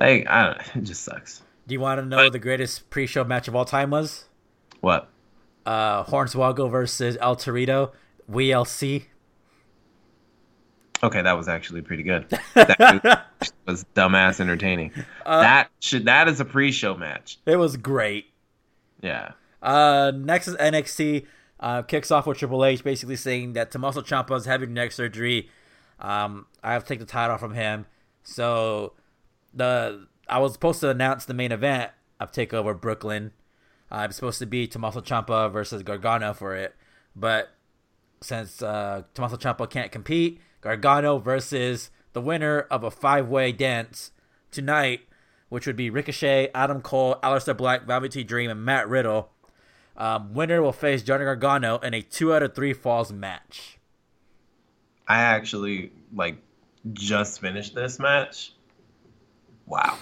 Like, 0.00 0.26
I 0.28 0.46
don't, 0.46 0.76
it 0.76 0.84
just 0.84 1.02
sucks. 1.02 1.42
Do 1.66 1.74
you 1.74 1.80
want 1.80 2.00
to 2.00 2.06
know 2.06 2.16
but, 2.16 2.32
the 2.32 2.38
greatest 2.38 2.88
pre-show 2.90 3.24
match 3.24 3.48
of 3.48 3.56
all 3.56 3.64
time 3.64 3.90
was? 3.90 4.26
What? 4.80 5.08
Uh, 5.66 6.04
Hornswoggle 6.04 6.70
versus 6.70 7.16
El 7.20 7.36
Torito, 7.36 7.92
WLC. 8.30 9.04
Okay, 11.02 11.22
that 11.22 11.36
was 11.36 11.48
actually 11.48 11.82
pretty 11.82 12.02
good. 12.02 12.26
That 12.54 13.26
was 13.66 13.84
dumbass 13.94 14.40
entertaining. 14.40 14.92
Uh, 15.24 15.42
that 15.42 15.70
should 15.78 16.06
that 16.06 16.26
is 16.26 16.40
a 16.40 16.44
pre-show 16.44 16.96
match. 16.96 17.38
It 17.46 17.56
was 17.56 17.76
great. 17.76 18.32
Yeah. 19.02 19.32
Uh, 19.62 20.12
next 20.14 20.48
is 20.48 20.56
NXT. 20.56 21.26
Uh, 21.60 21.82
kicks 21.82 22.10
off 22.10 22.26
with 22.26 22.38
Triple 22.38 22.64
H 22.64 22.84
basically 22.84 23.16
saying 23.16 23.54
that 23.54 23.70
Tommaso 23.70 24.00
Ciampa 24.00 24.36
is 24.36 24.44
having 24.44 24.72
neck 24.72 24.92
surgery. 24.92 25.50
Um, 25.98 26.46
I 26.62 26.72
have 26.72 26.84
to 26.84 26.88
take 26.88 27.00
the 27.00 27.06
title 27.06 27.36
from 27.36 27.54
him. 27.54 27.86
So 28.22 28.92
the 29.52 30.06
I 30.28 30.38
was 30.38 30.52
supposed 30.52 30.80
to 30.80 30.90
announce 30.90 31.24
the 31.24 31.34
main 31.34 31.52
event 31.52 31.90
of 32.20 32.30
Takeover 32.30 32.78
Brooklyn. 32.78 33.32
Uh, 33.90 34.06
it's 34.08 34.16
supposed 34.16 34.38
to 34.38 34.46
be 34.46 34.66
Tommaso 34.66 35.00
Ciampa 35.00 35.50
versus 35.50 35.82
Gargano 35.82 36.34
for 36.34 36.54
it, 36.54 36.76
but 37.16 37.50
since 38.20 38.62
uh, 38.62 39.02
Tommaso 39.14 39.36
Ciampa 39.36 39.68
can't 39.68 39.90
compete, 39.90 40.40
Gargano 40.60 41.18
versus 41.18 41.90
the 42.12 42.20
winner 42.20 42.60
of 42.70 42.84
a 42.84 42.90
five-way 42.90 43.52
dance 43.52 44.10
tonight, 44.50 45.00
which 45.48 45.66
would 45.66 45.76
be 45.76 45.88
Ricochet, 45.88 46.50
Adam 46.54 46.82
Cole, 46.82 47.16
Aleister 47.22 47.56
Black, 47.56 47.86
Velveteen 47.86 48.26
Dream, 48.26 48.50
and 48.50 48.64
Matt 48.64 48.88
Riddle. 48.88 49.30
Um, 49.98 50.32
winner 50.32 50.62
will 50.62 50.72
face 50.72 51.02
Johnny 51.02 51.24
Gargano 51.24 51.78
in 51.78 51.92
a 51.92 52.00
two 52.00 52.32
out 52.32 52.44
of 52.44 52.54
three 52.54 52.72
falls 52.72 53.12
match. 53.12 53.78
I 55.08 55.20
actually 55.20 55.90
like 56.14 56.36
just 56.92 57.40
finished 57.40 57.74
this 57.74 57.98
match. 57.98 58.52
Wow. 59.66 59.98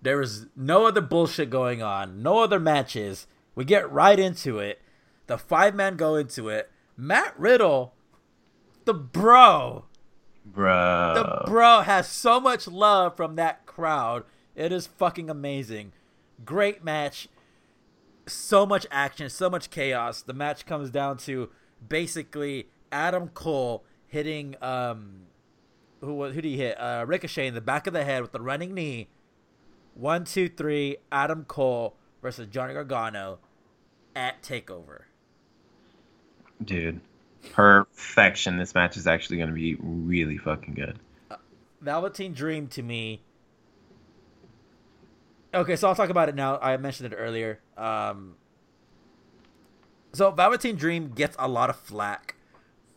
There 0.00 0.20
is 0.20 0.46
no 0.54 0.86
other 0.86 1.00
bullshit 1.00 1.50
going 1.50 1.82
on, 1.82 2.22
no 2.22 2.42
other 2.42 2.60
matches. 2.60 3.26
We 3.56 3.64
get 3.64 3.90
right 3.90 4.18
into 4.18 4.60
it. 4.60 4.80
The 5.26 5.36
five 5.36 5.74
men 5.74 5.96
go 5.96 6.14
into 6.14 6.48
it. 6.48 6.70
Matt 6.96 7.38
Riddle, 7.38 7.94
the 8.84 8.94
bro, 8.94 9.86
bro, 10.46 11.14
the 11.14 11.50
bro 11.50 11.80
has 11.80 12.06
so 12.06 12.38
much 12.38 12.68
love 12.68 13.16
from 13.16 13.34
that 13.36 13.66
crowd. 13.66 14.24
It 14.54 14.70
is 14.70 14.86
fucking 14.86 15.28
amazing. 15.28 15.92
Great 16.44 16.84
match 16.84 17.28
so 18.26 18.66
much 18.66 18.86
action, 18.90 19.28
so 19.28 19.50
much 19.50 19.70
chaos. 19.70 20.22
The 20.22 20.34
match 20.34 20.66
comes 20.66 20.90
down 20.90 21.18
to 21.18 21.50
basically 21.86 22.68
Adam 22.90 23.28
Cole 23.28 23.84
hitting 24.06 24.56
um 24.62 25.22
who 26.00 26.14
was 26.14 26.34
who 26.34 26.42
did 26.42 26.48
he 26.48 26.56
hit? 26.56 26.78
Uh, 26.80 27.04
Ricochet 27.06 27.46
in 27.46 27.54
the 27.54 27.60
back 27.60 27.86
of 27.86 27.92
the 27.92 28.04
head 28.04 28.22
with 28.22 28.32
the 28.32 28.40
running 28.40 28.74
knee. 28.74 29.08
One, 29.94 30.24
two, 30.24 30.48
three. 30.48 30.96
Adam 31.10 31.44
Cole 31.44 31.94
versus 32.20 32.48
Johnny 32.48 32.74
Gargano 32.74 33.38
at 34.16 34.42
Takeover. 34.42 35.02
Dude, 36.64 37.00
perfection. 37.52 38.56
This 38.56 38.74
match 38.74 38.96
is 38.96 39.06
actually 39.06 39.36
going 39.36 39.48
to 39.48 39.54
be 39.54 39.76
really 39.80 40.38
fucking 40.38 40.74
good. 40.74 40.98
Uh, 41.30 41.36
Velveteen 41.80 42.32
Dream 42.32 42.66
to 42.68 42.82
me 42.82 43.22
Okay, 45.54 45.76
so 45.76 45.88
I'll 45.88 45.94
talk 45.94 46.10
about 46.10 46.28
it 46.28 46.34
now. 46.34 46.58
I 46.58 46.76
mentioned 46.76 47.12
it 47.12 47.16
earlier. 47.16 47.60
Um, 47.76 48.36
so 50.12 50.30
Velveteen 50.30 50.76
Dream 50.76 51.12
gets 51.14 51.36
a 51.38 51.48
lot 51.48 51.70
of 51.70 51.76
flack. 51.76 52.36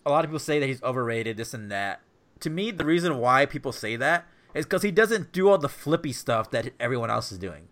A 0.06 0.10
lot 0.10 0.24
of 0.24 0.30
people 0.30 0.40
say 0.40 0.60
that 0.60 0.68
he's 0.68 0.82
overrated, 0.84 1.38
this 1.38 1.54
and 1.54 1.72
that. 1.72 2.02
To 2.42 2.50
me, 2.50 2.72
the 2.72 2.86
reason 2.86 3.18
why 3.18 3.46
people 3.46 3.72
say 3.72 3.96
that 3.96 4.28
is 4.54 4.66
because 4.66 4.84
he 4.84 4.92
doesn't 4.92 5.32
do 5.32 5.50
all 5.50 5.58
the 5.58 5.70
flippy 5.70 6.14
stuff 6.14 6.52
that 6.52 6.72
everyone 6.80 7.10
else 7.10 7.32
is 7.32 7.38
doing. 7.38 7.68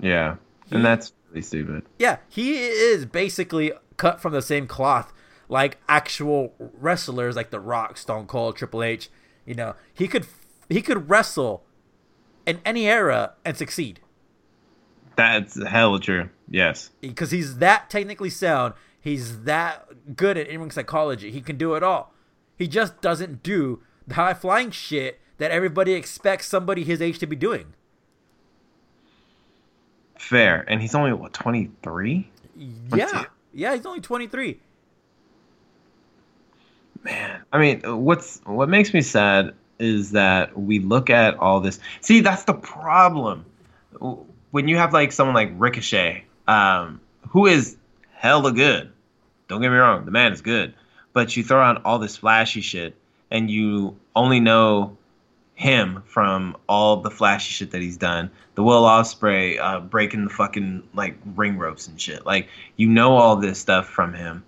Yeah, 0.00 0.36
he, 0.66 0.76
and 0.76 0.84
that's 0.84 1.12
really 1.30 1.42
stupid. 1.42 1.84
Yeah, 1.98 2.18
he 2.28 2.58
is 2.58 3.04
basically 3.06 3.72
cut 3.96 4.20
from 4.20 4.32
the 4.32 4.42
same 4.42 4.66
cloth 4.66 5.12
like 5.52 5.76
actual 5.86 6.54
wrestlers, 6.58 7.36
like 7.36 7.50
The 7.50 7.60
Rock, 7.60 7.98
Stone 7.98 8.26
Cold, 8.26 8.56
Triple 8.56 8.82
H. 8.82 9.10
You 9.44 9.54
know, 9.54 9.74
he 9.92 10.08
could 10.08 10.26
he 10.68 10.80
could 10.80 11.10
wrestle 11.10 11.62
in 12.46 12.60
any 12.64 12.88
era 12.88 13.34
and 13.44 13.56
succeed. 13.56 14.00
That's 15.16 15.62
hell 15.66 15.98
true. 15.98 16.30
Yes. 16.48 16.90
Because 17.00 17.30
he's 17.30 17.58
that 17.58 17.90
technically 17.90 18.30
sound. 18.30 18.74
He's 19.00 19.42
that 19.42 20.16
good 20.16 20.36
at 20.36 20.46
in-ring 20.48 20.70
psychology. 20.70 21.30
He 21.30 21.40
can 21.40 21.56
do 21.56 21.74
it 21.74 21.82
all. 21.82 22.14
He 22.56 22.68
just 22.68 23.00
doesn't 23.00 23.42
do 23.42 23.82
the 24.06 24.14
high 24.14 24.34
flying 24.34 24.70
shit 24.70 25.20
that 25.38 25.50
everybody 25.50 25.94
expects 25.94 26.46
somebody 26.46 26.84
his 26.84 27.02
age 27.02 27.18
to 27.18 27.26
be 27.26 27.36
doing. 27.36 27.74
Fair. 30.18 30.64
And 30.68 30.80
he's 30.80 30.94
only 30.94 31.12
what, 31.12 31.32
23? 31.32 32.30
Yeah. 32.94 33.24
Yeah, 33.52 33.74
he's 33.74 33.84
only 33.84 34.00
23. 34.00 34.60
Man, 37.04 37.42
I 37.52 37.58
mean, 37.58 37.80
what's 38.04 38.40
what 38.44 38.68
makes 38.68 38.94
me 38.94 39.00
sad 39.00 39.54
is 39.78 40.12
that 40.12 40.58
we 40.58 40.78
look 40.78 41.10
at 41.10 41.36
all 41.36 41.60
this. 41.60 41.78
See, 42.00 42.20
that's 42.20 42.44
the 42.44 42.54
problem. 42.54 43.44
When 44.50 44.68
you 44.68 44.76
have 44.76 44.92
like 44.92 45.12
someone 45.12 45.34
like 45.34 45.52
Ricochet, 45.56 46.24
um, 46.46 47.00
who 47.28 47.46
is 47.46 47.76
hella 48.14 48.52
good. 48.52 48.92
Don't 49.48 49.60
get 49.60 49.70
me 49.70 49.76
wrong, 49.76 50.04
the 50.04 50.10
man 50.10 50.32
is 50.32 50.40
good. 50.40 50.74
But 51.12 51.36
you 51.36 51.42
throw 51.42 51.62
on 51.62 51.78
all 51.78 51.98
this 51.98 52.16
flashy 52.16 52.62
shit, 52.62 52.96
and 53.30 53.50
you 53.50 53.96
only 54.16 54.40
know 54.40 54.96
him 55.54 56.02
from 56.06 56.56
all 56.68 56.98
the 56.98 57.10
flashy 57.10 57.52
shit 57.52 57.70
that 57.72 57.82
he's 57.82 57.96
done. 57.96 58.30
The 58.54 58.62
Will 58.62 58.82
Ospreay 58.82 59.60
uh, 59.60 59.80
breaking 59.80 60.24
the 60.24 60.30
fucking 60.30 60.82
like 60.94 61.16
ring 61.34 61.58
ropes 61.58 61.86
and 61.86 62.00
shit. 62.00 62.24
Like 62.24 62.48
you 62.76 62.88
know 62.88 63.16
all 63.16 63.36
this 63.36 63.58
stuff 63.58 63.88
from 63.88 64.14
him, 64.14 64.44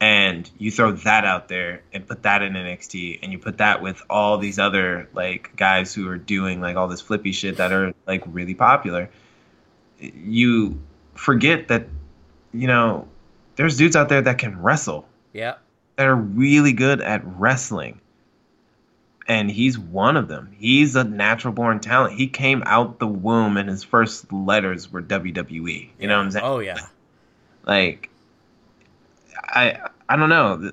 and 0.00 0.50
you 0.58 0.70
throw 0.70 0.92
that 0.92 1.24
out 1.24 1.48
there 1.48 1.82
and 1.92 2.06
put 2.06 2.22
that 2.22 2.42
in 2.42 2.54
NXT 2.54 3.20
and 3.22 3.32
you 3.32 3.38
put 3.38 3.58
that 3.58 3.82
with 3.82 4.02
all 4.08 4.38
these 4.38 4.58
other 4.58 5.08
like 5.12 5.54
guys 5.56 5.94
who 5.94 6.08
are 6.08 6.18
doing 6.18 6.60
like 6.60 6.76
all 6.76 6.88
this 6.88 7.00
flippy 7.00 7.32
shit 7.32 7.58
that 7.58 7.72
are 7.72 7.92
like 8.06 8.22
really 8.26 8.54
popular 8.54 9.10
you 10.00 10.80
forget 11.14 11.68
that 11.68 11.86
you 12.52 12.66
know 12.66 13.06
there's 13.56 13.76
dudes 13.76 13.96
out 13.96 14.08
there 14.08 14.22
that 14.22 14.38
can 14.38 14.60
wrestle. 14.60 15.06
Yeah. 15.32 15.56
That 15.96 16.06
are 16.06 16.16
really 16.16 16.72
good 16.72 17.00
at 17.00 17.22
wrestling. 17.24 18.00
And 19.28 19.50
he's 19.50 19.78
one 19.78 20.16
of 20.16 20.28
them. 20.28 20.56
He's 20.58 20.96
a 20.96 21.04
natural 21.04 21.52
born 21.52 21.78
talent. 21.78 22.14
He 22.14 22.26
came 22.26 22.62
out 22.66 22.98
the 22.98 23.06
womb 23.06 23.56
and 23.58 23.68
his 23.68 23.84
first 23.84 24.32
letters 24.32 24.90
were 24.90 25.02
WWE 25.02 25.90
you 25.98 26.08
know 26.08 26.16
what 26.16 26.24
I'm 26.24 26.30
saying? 26.30 26.44
Oh 26.44 26.58
yeah. 26.60 26.78
Like 27.64 28.09
I 29.50 29.88
I 30.08 30.16
don't 30.16 30.28
know. 30.28 30.72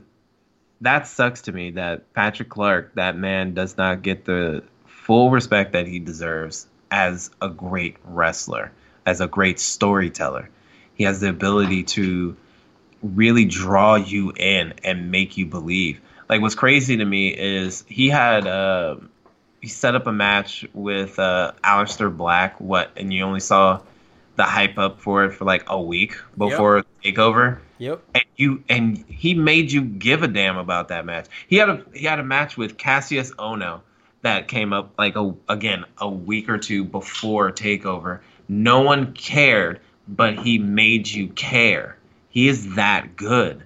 That 0.82 1.08
sucks 1.08 1.44
to 1.44 1.52
me 1.52 1.72
that 1.72 2.14
Patrick 2.14 2.50
Clark, 2.50 2.94
that 2.96 3.18
man, 3.18 3.54
does 3.54 3.78
not 3.78 4.04
get 4.04 4.26
the 4.26 4.64
full 4.86 5.32
respect 5.32 5.74
that 5.74 5.88
he 5.88 6.00
deserves 6.00 6.68
as 6.92 7.32
a 7.42 7.50
great 7.50 7.98
wrestler, 8.04 8.72
as 9.06 9.22
a 9.22 9.28
great 9.28 9.60
storyteller. 9.60 10.50
He 10.94 11.04
has 11.04 11.20
the 11.20 11.30
ability 11.30 11.84
to 11.84 12.36
really 13.02 13.46
draw 13.46 13.96
you 13.96 14.34
in 14.36 14.74
and 14.84 15.12
make 15.12 15.38
you 15.38 15.46
believe. 15.46 16.02
Like 16.30 16.42
what's 16.42 16.56
crazy 16.56 16.98
to 16.98 17.06
me 17.06 17.30
is 17.30 17.86
he 17.88 18.10
had 18.10 18.46
uh, 18.46 18.98
he 19.62 19.68
set 19.68 19.96
up 19.96 20.08
a 20.08 20.12
match 20.12 20.66
with 20.74 21.18
uh, 21.20 21.54
Aleister 21.64 22.16
Black. 22.16 22.60
What 22.60 22.92
and 22.98 23.14
you 23.14 23.24
only 23.24 23.40
saw 23.40 23.82
the 24.36 24.44
hype 24.44 24.78
up 24.78 25.02
for 25.02 25.26
it 25.26 25.32
for 25.32 25.46
like 25.46 25.64
a 25.68 25.82
week 25.82 26.16
before 26.38 26.78
yep. 26.78 26.86
takeover. 27.04 27.60
Yep. 27.80 28.02
And 28.14 28.24
you 28.36 28.64
and 28.70 28.98
he 29.08 29.34
made 29.34 29.72
you 29.72 29.82
give 29.82 30.24
a 30.24 30.28
damn 30.28 30.58
about 30.58 30.90
that 30.90 31.06
match. 31.06 31.28
He 31.48 31.58
had 31.58 31.70
a 31.70 31.86
he 31.94 32.06
had 32.06 32.20
a 32.20 32.24
match 32.24 32.58
with 32.58 32.78
Cassius 32.78 33.32
Ohno 33.32 33.82
that 34.22 34.48
came 34.48 34.74
up 34.74 34.94
like 34.98 35.16
a 35.16 35.34
again 35.48 35.86
a 35.98 36.10
week 36.10 36.50
or 36.50 36.58
two 36.58 36.84
before 36.84 37.52
takeover. 37.52 38.22
No 38.48 38.82
one 38.82 39.14
cared, 39.14 39.80
but 40.08 40.40
he 40.40 40.58
made 40.58 41.08
you 41.08 41.28
care. 41.28 41.98
He 42.30 42.48
is 42.48 42.76
that 42.76 43.16
good. 43.16 43.64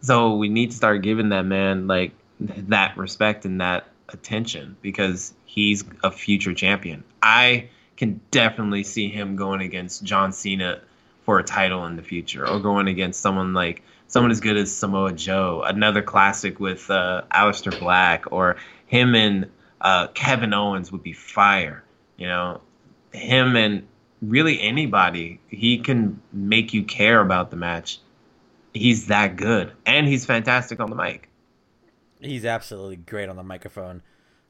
So 0.00 0.36
we 0.36 0.48
need 0.48 0.70
to 0.70 0.76
start 0.76 1.02
giving 1.02 1.30
that 1.30 1.44
man 1.44 1.86
like 1.86 2.12
that 2.40 2.96
respect 2.96 3.44
and 3.44 3.60
that 3.60 3.88
attention 4.08 4.76
because 4.80 5.34
he's 5.44 5.84
a 6.02 6.10
future 6.10 6.54
champion. 6.54 7.04
I 7.22 7.68
can 7.96 8.20
definitely 8.30 8.84
see 8.84 9.08
him 9.08 9.36
going 9.36 9.60
against 9.60 10.04
John 10.04 10.32
Cena 10.32 10.80
for 11.28 11.38
a 11.38 11.44
title 11.44 11.84
in 11.84 11.94
the 11.96 12.02
future, 12.02 12.48
or 12.48 12.58
going 12.58 12.88
against 12.88 13.20
someone 13.20 13.52
like 13.52 13.82
someone 14.06 14.30
as 14.30 14.40
good 14.40 14.56
as 14.56 14.74
Samoa 14.74 15.12
Joe, 15.12 15.62
another 15.62 16.00
classic 16.00 16.58
with 16.58 16.90
uh, 16.90 17.20
Aleister 17.30 17.78
Black, 17.78 18.32
or 18.32 18.56
him 18.86 19.14
and 19.14 19.50
uh, 19.82 20.06
Kevin 20.14 20.54
Owens 20.54 20.90
would 20.90 21.02
be 21.02 21.12
fire. 21.12 21.84
You 22.16 22.28
know, 22.28 22.62
him 23.12 23.56
and 23.56 23.86
really 24.22 24.58
anybody, 24.58 25.38
he 25.48 25.76
can 25.76 26.18
make 26.32 26.72
you 26.72 26.82
care 26.82 27.20
about 27.20 27.50
the 27.50 27.58
match. 27.58 27.98
he's 28.72 29.08
that 29.08 29.36
good, 29.36 29.70
and 29.84 30.06
he's 30.08 30.24
fantastic 30.24 30.80
on 30.80 30.88
the 30.88 30.96
mic. 30.96 31.28
He's 32.22 32.46
absolutely 32.46 32.96
great 32.96 33.28
on 33.28 33.36
the 33.36 33.42
microphone. 33.42 34.00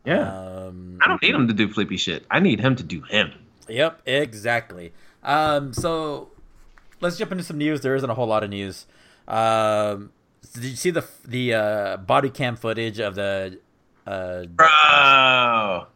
Yeah, 0.04 0.66
um, 0.68 1.00
I 1.04 1.08
don't 1.08 1.20
need 1.20 1.34
him 1.34 1.48
to 1.48 1.54
do 1.54 1.68
flippy 1.72 1.96
shit. 1.96 2.24
I 2.30 2.38
need 2.38 2.60
him 2.60 2.76
to 2.76 2.84
do 2.84 3.02
him. 3.02 3.32
Yep, 3.68 4.02
exactly. 4.06 4.92
Um, 5.24 5.72
so 5.72 6.30
let's 7.00 7.16
jump 7.16 7.32
into 7.32 7.44
some 7.44 7.58
news. 7.58 7.80
There 7.80 7.94
isn't 7.94 8.08
a 8.08 8.14
whole 8.14 8.26
lot 8.26 8.44
of 8.44 8.50
news. 8.50 8.86
Um, 9.26 10.10
did 10.54 10.64
you 10.64 10.76
see 10.76 10.90
the 10.90 11.04
the 11.24 11.54
uh, 11.54 11.96
body 11.98 12.30
cam 12.30 12.56
footage 12.56 12.98
of 12.98 13.14
the 13.14 13.58
uh, 14.06 14.44
bro 14.44 15.86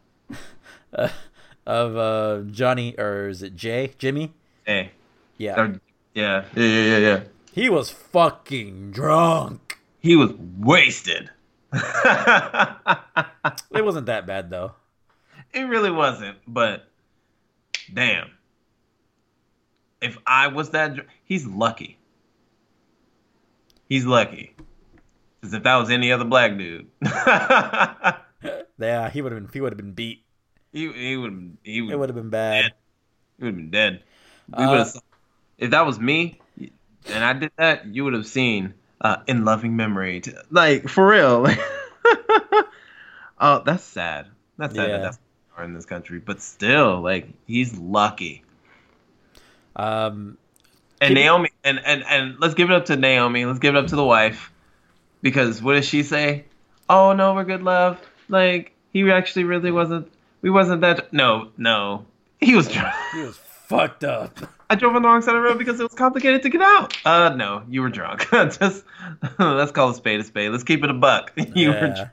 uh, 0.93 1.09
of 1.65 1.97
uh, 1.97 2.41
Johnny 2.51 2.95
or 2.97 3.29
is 3.29 3.41
it 3.41 3.55
Jay 3.55 3.93
Jimmy? 3.97 4.33
Hey, 4.65 4.91
yeah, 5.37 5.55
yeah, 6.13 6.45
yeah, 6.55 6.63
yeah, 6.63 6.65
yeah, 6.65 6.97
yeah. 6.97 7.23
He 7.51 7.69
was 7.69 7.89
fucking 7.89 8.91
drunk. 8.91 9.79
He 9.99 10.15
was 10.15 10.31
wasted. 10.59 11.29
it 11.73 11.81
wasn't 13.71 14.05
that 14.07 14.27
bad 14.27 14.49
though. 14.49 14.73
It 15.53 15.63
really 15.63 15.91
wasn't, 15.91 16.37
but 16.47 16.87
damn. 17.93 18.31
If 20.03 20.17
I 20.27 20.47
was 20.47 20.71
that, 20.71 20.97
he's 21.23 21.45
lucky. 21.45 21.97
He's 23.87 24.05
lucky. 24.05 24.53
Because 25.39 25.53
if 25.53 25.63
that 25.63 25.77
was 25.77 25.89
any 25.89 26.11
other 26.11 26.25
black 26.25 26.57
dude, 26.57 26.87
yeah, 28.77 29.09
he 29.09 29.21
would 29.21 29.31
have 29.31 29.41
been. 29.41 29.49
He 29.51 29.61
would 29.61 29.71
have 29.71 29.77
been 29.77 29.93
beat. 29.93 30.25
He 30.73 30.91
he 30.91 31.15
would 31.15 31.57
he 31.63 31.81
would. 31.81 31.93
It 31.93 31.97
would 31.97 32.09
have 32.09 32.15
been 32.15 32.29
bad. 32.29 32.61
Dead. 32.61 32.73
He 33.37 33.43
would 33.45 33.53
have 33.53 33.57
been 33.57 33.71
dead. 33.71 34.03
We 34.57 34.63
uh, 34.63 34.85
if 35.57 35.71
that 35.71 35.85
was 35.85 35.99
me, 35.99 36.41
and 36.57 37.23
I 37.23 37.33
did 37.33 37.51
that, 37.57 37.85
you 37.87 38.03
would 38.03 38.13
have 38.13 38.27
seen 38.27 38.73
uh, 38.99 39.17
in 39.27 39.45
loving 39.45 39.75
memory. 39.75 40.19
To, 40.21 40.43
like 40.51 40.89
for 40.89 41.07
real. 41.07 41.47
oh, 43.39 43.63
that's 43.65 43.83
sad. 43.83 44.27
That's 44.57 44.75
sad 44.75 44.89
yeah. 44.89 44.97
that 44.97 45.03
that's 45.03 45.19
in 45.63 45.73
this 45.73 45.85
country, 45.85 46.19
but 46.19 46.41
still, 46.41 47.01
like 47.01 47.27
he's 47.47 47.77
lucky. 47.77 48.43
Um, 49.75 50.37
and 51.01 51.13
Naomi, 51.15 51.49
and, 51.63 51.79
and 51.85 52.03
and 52.07 52.39
let's 52.39 52.53
give 52.53 52.69
it 52.69 52.75
up 52.75 52.85
to 52.85 52.95
Naomi. 52.95 53.45
Let's 53.45 53.59
give 53.59 53.75
it 53.75 53.77
up 53.77 53.87
to 53.87 53.95
the 53.95 54.05
wife, 54.05 54.51
because 55.21 55.61
what 55.61 55.73
does 55.73 55.85
she 55.85 56.03
say? 56.03 56.45
Oh 56.89 57.13
no, 57.13 57.33
we're 57.33 57.43
good, 57.43 57.63
love. 57.63 57.99
Like 58.29 58.73
he 58.91 59.09
actually 59.11 59.43
really 59.43 59.71
wasn't. 59.71 60.11
We 60.41 60.49
wasn't 60.49 60.81
that. 60.81 61.11
No, 61.11 61.49
no, 61.57 62.05
he 62.39 62.55
was. 62.55 62.67
Drunk. 62.67 62.93
He 63.13 63.21
was 63.21 63.37
fucked 63.37 64.03
up. 64.03 64.39
I 64.69 64.75
drove 64.75 64.95
on 64.95 65.01
the 65.01 65.07
wrong 65.07 65.21
side 65.21 65.35
of 65.35 65.43
the 65.43 65.49
road 65.49 65.57
because 65.57 65.79
it 65.79 65.83
was 65.83 65.93
complicated 65.93 66.41
to 66.43 66.49
get 66.49 66.61
out. 66.61 66.97
Uh, 67.05 67.29
no, 67.29 67.63
you 67.69 67.81
were 67.81 67.89
drunk. 67.89 68.27
Just 68.31 68.83
let's 69.39 69.71
call 69.71 69.89
a 69.89 69.95
spade 69.95 70.19
a 70.19 70.23
spade. 70.23 70.51
Let's 70.51 70.63
keep 70.63 70.83
it 70.83 70.89
a 70.89 70.93
buck. 70.93 71.31
You 71.35 71.71
yeah. 71.71 72.09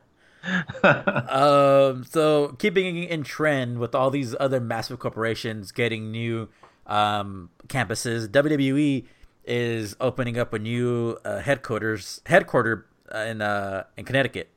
were. 0.83 1.25
um. 1.29 2.05
So 2.05 2.57
keeping 2.59 3.05
in 3.05 3.23
trend 3.23 3.79
with 3.79 3.95
all 3.95 4.11
these 4.11 4.35
other 4.41 4.61
massive 4.61 4.99
corporations 4.99 5.73
getting 5.73 6.11
new 6.11 6.49
um, 6.91 7.49
campuses. 7.68 8.28
WWE 8.28 9.07
is 9.45 9.97
opening 10.01 10.38
up 10.38 10.53
a 10.53 10.59
new 10.59 11.16
uh, 11.24 11.38
headquarters 11.38 12.20
headquarter 12.26 12.86
uh, 13.14 13.18
in 13.18 13.41
uh, 13.41 13.84
in 13.97 14.05
Connecticut. 14.05 14.51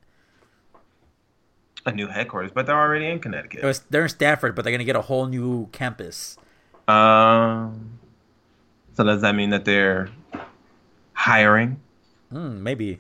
A 1.86 1.91
new 1.91 2.07
headquarters, 2.07 2.51
but 2.53 2.65
they're 2.65 2.79
already 2.79 3.07
in 3.07 3.19
Connecticut. 3.19 3.63
Was, 3.63 3.79
they're 3.89 4.03
in 4.03 4.09
Stamford, 4.09 4.55
but 4.55 4.63
they're 4.63 4.73
gonna 4.73 4.84
get 4.84 4.95
a 4.95 5.01
whole 5.01 5.27
new 5.27 5.67
campus. 5.71 6.38
Um. 6.88 7.99
So 8.95 9.03
does 9.03 9.21
that 9.21 9.34
mean 9.36 9.49
that 9.51 9.65
they're 9.65 10.09
hiring? 11.13 11.79
Mm, 12.31 12.59
maybe. 12.59 12.99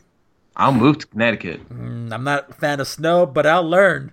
I'll 0.55 0.71
move 0.71 0.99
to 0.99 1.07
Connecticut. 1.07 1.67
Mm, 1.69 2.11
I'm 2.13 2.23
not 2.23 2.49
a 2.49 2.53
fan 2.53 2.79
of 2.79 2.87
snow, 2.87 3.25
but 3.25 3.45
I'll 3.45 3.67
learn. 3.67 4.11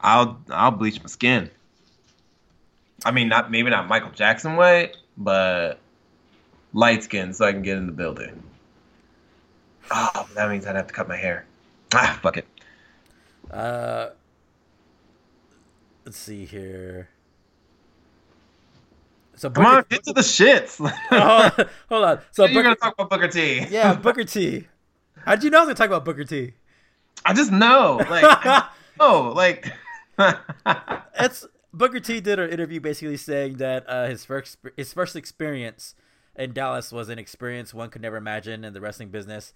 I'll 0.00 0.40
I'll 0.50 0.70
bleach 0.70 1.00
my 1.00 1.08
skin. 1.08 1.50
I 3.04 3.10
mean, 3.10 3.28
not 3.28 3.50
maybe 3.50 3.70
not 3.70 3.88
Michael 3.88 4.10
Jackson 4.10 4.56
way, 4.56 4.92
but 5.16 5.78
light 6.72 7.02
skin 7.02 7.32
so 7.32 7.46
I 7.46 7.52
can 7.52 7.62
get 7.62 7.76
in 7.76 7.86
the 7.86 7.92
building. 7.92 8.42
Oh, 9.90 10.28
that 10.34 10.48
means 10.48 10.66
I'd 10.66 10.76
have 10.76 10.86
to 10.86 10.94
cut 10.94 11.08
my 11.08 11.16
hair. 11.16 11.44
Ah, 11.94 12.18
fuck 12.22 12.36
it. 12.38 12.46
Uh, 13.50 14.10
let's 16.04 16.16
see 16.16 16.44
here. 16.44 17.08
So 19.34 19.48
Booker, 19.48 19.64
come 19.64 19.76
on, 19.76 19.84
get 19.88 20.04
to 20.04 20.12
the 20.12 20.20
shits. 20.20 20.78
oh, 21.10 21.64
hold 21.88 22.04
on. 22.04 22.20
So 22.30 22.44
you're 22.44 22.62
gonna 22.62 22.76
talk 22.76 22.94
about 22.94 23.10
Booker 23.10 23.28
T? 23.28 23.66
Yeah, 23.70 23.94
Booker 23.94 24.24
T. 24.24 24.68
How'd 25.24 25.42
you 25.42 25.50
know 25.50 25.58
I 25.58 25.60
was 25.62 25.66
gonna 25.66 25.74
talk 25.74 25.88
about 25.88 26.04
Booker 26.04 26.24
T? 26.24 26.54
I 27.24 27.34
just 27.34 27.52
know, 27.52 28.00
like, 28.08 28.64
oh, 29.00 29.32
like. 29.34 29.72
it's 31.18 31.46
Booker 31.72 32.00
T 32.00 32.20
did 32.20 32.38
an 32.38 32.50
interview 32.50 32.80
basically 32.80 33.16
saying 33.16 33.56
that 33.56 33.88
uh, 33.88 34.06
his 34.06 34.24
first 34.24 34.58
his 34.76 34.92
first 34.92 35.16
experience 35.16 35.94
in 36.36 36.52
Dallas 36.52 36.92
was 36.92 37.08
an 37.08 37.18
experience 37.18 37.72
one 37.72 37.90
could 37.90 38.02
never 38.02 38.16
imagine 38.16 38.64
in 38.64 38.72
the 38.72 38.80
wrestling 38.80 39.08
business. 39.08 39.52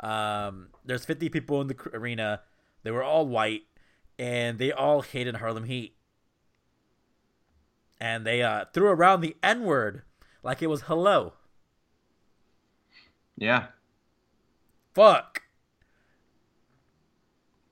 Um, 0.00 0.68
there's 0.84 1.04
50 1.04 1.28
people 1.28 1.60
in 1.60 1.68
the 1.68 1.76
arena. 1.92 2.40
They 2.82 2.90
were 2.90 3.02
all 3.02 3.26
white, 3.26 3.62
and 4.18 4.58
they 4.58 4.72
all 4.72 5.02
hated 5.02 5.36
Harlem 5.36 5.64
Heat. 5.64 5.94
And 8.00 8.24
they 8.24 8.42
uh, 8.42 8.64
threw 8.72 8.88
around 8.88 9.20
the 9.20 9.36
N 9.42 9.64
word 9.64 10.02
like 10.42 10.62
it 10.62 10.68
was 10.68 10.82
hello. 10.82 11.34
Yeah. 13.36 13.66
Fuck. 14.94 15.42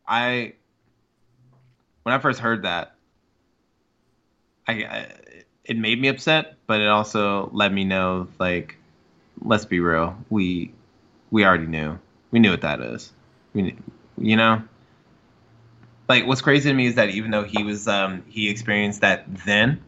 I 0.07 0.55
when 2.03 2.15
I 2.15 2.19
first 2.19 2.41
heard 2.41 2.63
that, 2.63 2.95
I, 4.69 4.73
I 4.73 5.07
it 5.65 5.77
made 5.77 6.01
me 6.01 6.09
upset, 6.09 6.57
but 6.67 6.81
it 6.81 6.89
also 6.89 7.51
let 7.53 7.73
me 7.73 7.85
know 7.85 8.29
like 8.39 8.77
let's 9.43 9.65
be 9.65 9.81
real, 9.81 10.17
we 10.31 10.73
we 11.31 11.45
already 11.45 11.67
knew. 11.67 11.99
We 12.31 12.39
knew 12.39 12.51
what 12.51 12.61
that 12.61 12.81
is. 12.81 13.13
We 13.55 13.77
you 14.17 14.37
know 14.37 14.63
like 16.09 16.27
what's 16.27 16.41
crazy 16.41 16.71
to 16.71 16.75
me 16.75 16.87
is 16.87 16.95
that 16.97 17.11
even 17.11 17.31
though 17.31 17.45
he 17.45 17.63
was 17.63 17.87
um 17.87 18.25
he 18.29 18.49
experienced 18.51 19.03
that 19.03 19.25
then, 19.45 19.83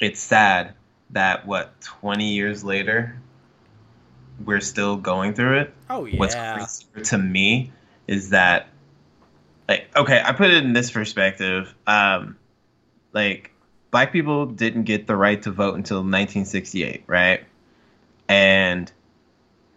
it's 0.00 0.20
sad 0.20 0.74
that 1.10 1.46
what 1.46 1.78
20 1.82 2.32
years 2.32 2.64
later 2.64 3.16
we're 4.44 4.60
still 4.60 4.96
going 4.96 5.34
through 5.34 5.60
it. 5.60 5.74
Oh 5.90 6.04
yeah. 6.06 6.18
What's 6.18 6.84
crazy 6.92 7.10
to 7.10 7.18
me 7.18 7.72
is 8.06 8.30
that 8.30 8.68
like 9.68 9.94
okay, 9.94 10.22
I 10.24 10.32
put 10.32 10.50
it 10.50 10.64
in 10.64 10.72
this 10.72 10.90
perspective. 10.90 11.74
Um 11.86 12.36
like 13.12 13.51
black 13.92 14.10
people 14.10 14.46
didn't 14.46 14.84
get 14.84 15.06
the 15.06 15.14
right 15.14 15.40
to 15.42 15.52
vote 15.52 15.76
until 15.76 15.98
1968, 15.98 17.04
right? 17.06 17.44
And 18.26 18.90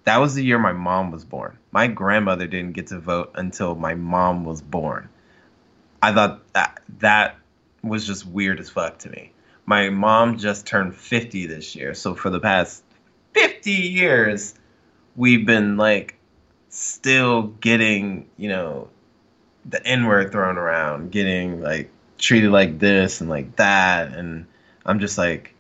that 0.06 0.18
was 0.18 0.34
the 0.34 0.44
year 0.44 0.58
my 0.58 0.72
mom 0.72 1.12
was 1.12 1.26
born. 1.26 1.60
My 1.72 1.88
grandmother 1.88 2.48
didn't 2.48 2.72
get 2.72 2.88
to 2.88 3.00
vote 3.00 3.34
until 3.36 3.76
my 3.76 3.94
mom 3.94 4.46
was 4.46 4.62
born. 4.62 5.10
I 6.02 6.14
thought 6.14 6.42
that 6.54 6.82
that 7.00 7.38
was 7.84 8.08
just 8.08 8.26
weird 8.26 8.60
as 8.60 8.70
fuck 8.70 9.00
to 9.00 9.10
me. 9.10 9.32
My 9.66 9.90
mom 9.90 10.38
just 10.38 10.66
turned 10.66 10.96
50 10.96 11.48
this 11.48 11.76
year, 11.76 11.94
so 11.94 12.16
for 12.16 12.30
the 12.30 12.40
past 12.40 12.84
50 13.34 13.72
years 13.72 14.56
we've 15.16 15.46
been 15.46 15.76
like 15.76 16.16
still 16.70 17.44
getting, 17.44 18.30
you 18.38 18.50
know, 18.50 18.90
the 19.66 19.86
N 19.86 20.06
word 20.06 20.32
thrown 20.32 20.58
around, 20.58 21.12
getting 21.12 21.62
like 21.62 21.90
treated 22.18 22.52
like 22.52 22.80
this 22.80 23.22
and 23.22 23.30
like 23.30 23.56
that 23.58 24.14
and 24.14 24.46
i'm 24.86 25.00
just 25.00 25.18
like 25.18 25.54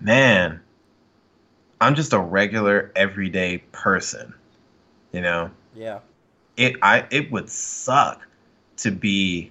man 0.00 0.60
i'm 1.80 1.94
just 1.94 2.12
a 2.12 2.18
regular 2.18 2.90
everyday 2.96 3.58
person 3.72 4.34
you 5.16 5.22
know? 5.22 5.50
Yeah. 5.74 6.00
It 6.58 6.76
i 6.82 7.06
it 7.10 7.32
would 7.32 7.48
suck 7.48 8.26
to 8.78 8.90
be 8.90 9.50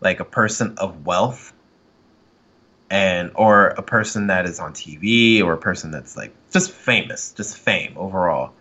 like 0.00 0.20
a 0.20 0.24
person 0.24 0.74
of 0.76 1.06
wealth 1.06 1.54
and 2.90 3.32
or 3.34 3.68
a 3.68 3.82
person 3.82 4.26
that 4.26 4.44
is 4.44 4.60
on 4.60 4.72
tv 4.74 5.42
or 5.42 5.54
a 5.54 5.58
person 5.58 5.90
that's 5.90 6.16
like 6.16 6.34
just 6.50 6.70
famous 6.70 7.32
just 7.32 7.56
fame 7.56 7.94
overall. 7.96 8.52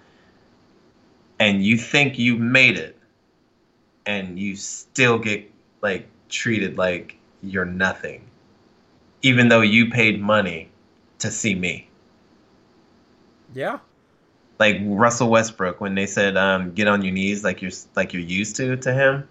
And 1.40 1.64
you 1.64 1.78
think 1.78 2.18
you 2.18 2.38
made 2.38 2.78
it 2.78 2.98
and 4.06 4.40
you 4.40 4.56
still 4.56 5.20
get 5.20 5.52
like 5.82 6.08
treated 6.30 6.78
like 6.78 7.18
you're 7.42 7.66
nothing, 7.66 8.24
even 9.22 9.50
though 9.50 9.62
you 9.62 9.90
paid 9.90 10.22
money 10.22 10.70
to 11.20 11.32
see 11.32 11.56
me. 11.56 11.90
Yeah. 13.54 13.80
Like 14.60 14.78
Russell 14.84 15.30
Westbrook 15.30 15.80
when 15.80 15.96
they 15.96 16.06
said, 16.06 16.36
um, 16.36 16.74
"Get 16.74 16.88
on 16.88 17.04
your 17.04 17.14
knees," 17.14 17.44
like 17.44 17.62
you're 17.62 17.72
like 17.96 18.14
you're 18.14 18.24
used 18.24 18.56
to 18.58 18.76
to 18.78 18.94
him. 18.94 19.28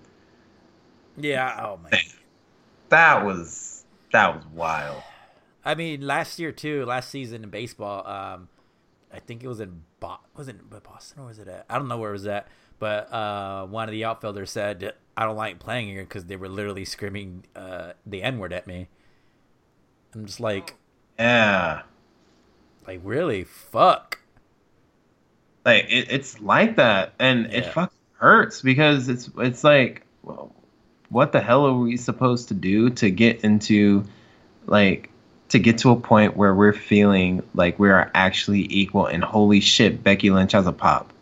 Yeah. 1.17 1.59
Oh 1.63 1.79
man. 1.79 2.01
That 2.89 3.25
was 3.25 3.85
that 4.13 4.37
was 4.37 4.45
wild. 4.55 5.03
I 5.65 5.75
mean, 5.75 6.03
last 6.07 6.39
year 6.39 6.53
too, 6.53 6.85
last 6.85 7.11
season 7.11 7.43
in 7.43 7.51
baseball, 7.51 8.07
um, 8.07 8.49
I 9.13 9.19
think 9.19 9.43
it 9.43 9.49
was 9.49 9.59
in 9.59 9.83
Bo- 9.99 10.21
was 10.37 10.47
it 10.47 10.57
Boston 10.85 11.23
or 11.23 11.27
was 11.27 11.39
it 11.41 11.49
at? 11.49 11.67
I 11.69 11.79
don't 11.79 11.89
know 11.89 11.99
where 11.99 12.11
it 12.11 12.15
was 12.15 12.27
at, 12.27 12.47
but 12.79 13.13
uh, 13.13 13.67
one 13.67 13.89
of 13.89 13.93
the 13.93 14.05
outfielders 14.05 14.51
said, 14.51 14.95
"I 15.17 15.25
don't 15.25 15.37
like 15.37 15.59
playing 15.59 15.89
here" 15.89 16.03
because 16.03 16.27
they 16.27 16.37
were 16.37 16.49
literally 16.49 16.85
screaming 16.85 17.45
uh, 17.55 17.93
the 18.05 18.23
N 18.23 18.39
word 18.39 18.53
at 18.53 18.67
me. 18.67 18.89
I'm 20.15 20.27
just 20.27 20.41
like, 20.41 20.75
yeah, 21.19 21.83
like 22.87 23.01
really, 23.05 23.45
fuck. 23.45 24.19
Like 25.65 25.87
it, 25.89 26.11
it's 26.11 26.41
like 26.41 26.77
that, 26.77 27.13
and 27.19 27.51
yeah. 27.51 27.59
it 27.59 27.73
fucking 27.73 27.99
hurts 28.15 28.63
because 28.63 29.09
it's 29.09 29.31
it's 29.39 29.65
like, 29.65 30.03
well, 30.23 30.53
what 31.09 31.33
the 31.33 31.41
hell 31.41 31.67
are 31.67 31.75
we 31.75 31.97
supposed 31.97 32.49
to 32.49 32.55
do 32.55 32.91
to 32.91 33.11
get 33.11 33.45
into, 33.45 34.05
like, 34.67 35.11
to 35.51 35.59
get 35.59 35.79
to 35.79 35.91
a 35.91 35.97
point 35.97 36.37
where 36.37 36.55
we're 36.55 36.73
feeling 36.73 37.43
like 37.55 37.79
we 37.79 37.91
are 37.91 38.11
actually 38.15 38.67
equal? 38.71 39.07
And 39.07 39.23
holy 39.23 39.61
shit, 39.61 40.03
Becky 40.03 40.31
Lynch 40.31 40.53
has 40.53 40.67
a 40.67 40.73
pop. 40.73 41.13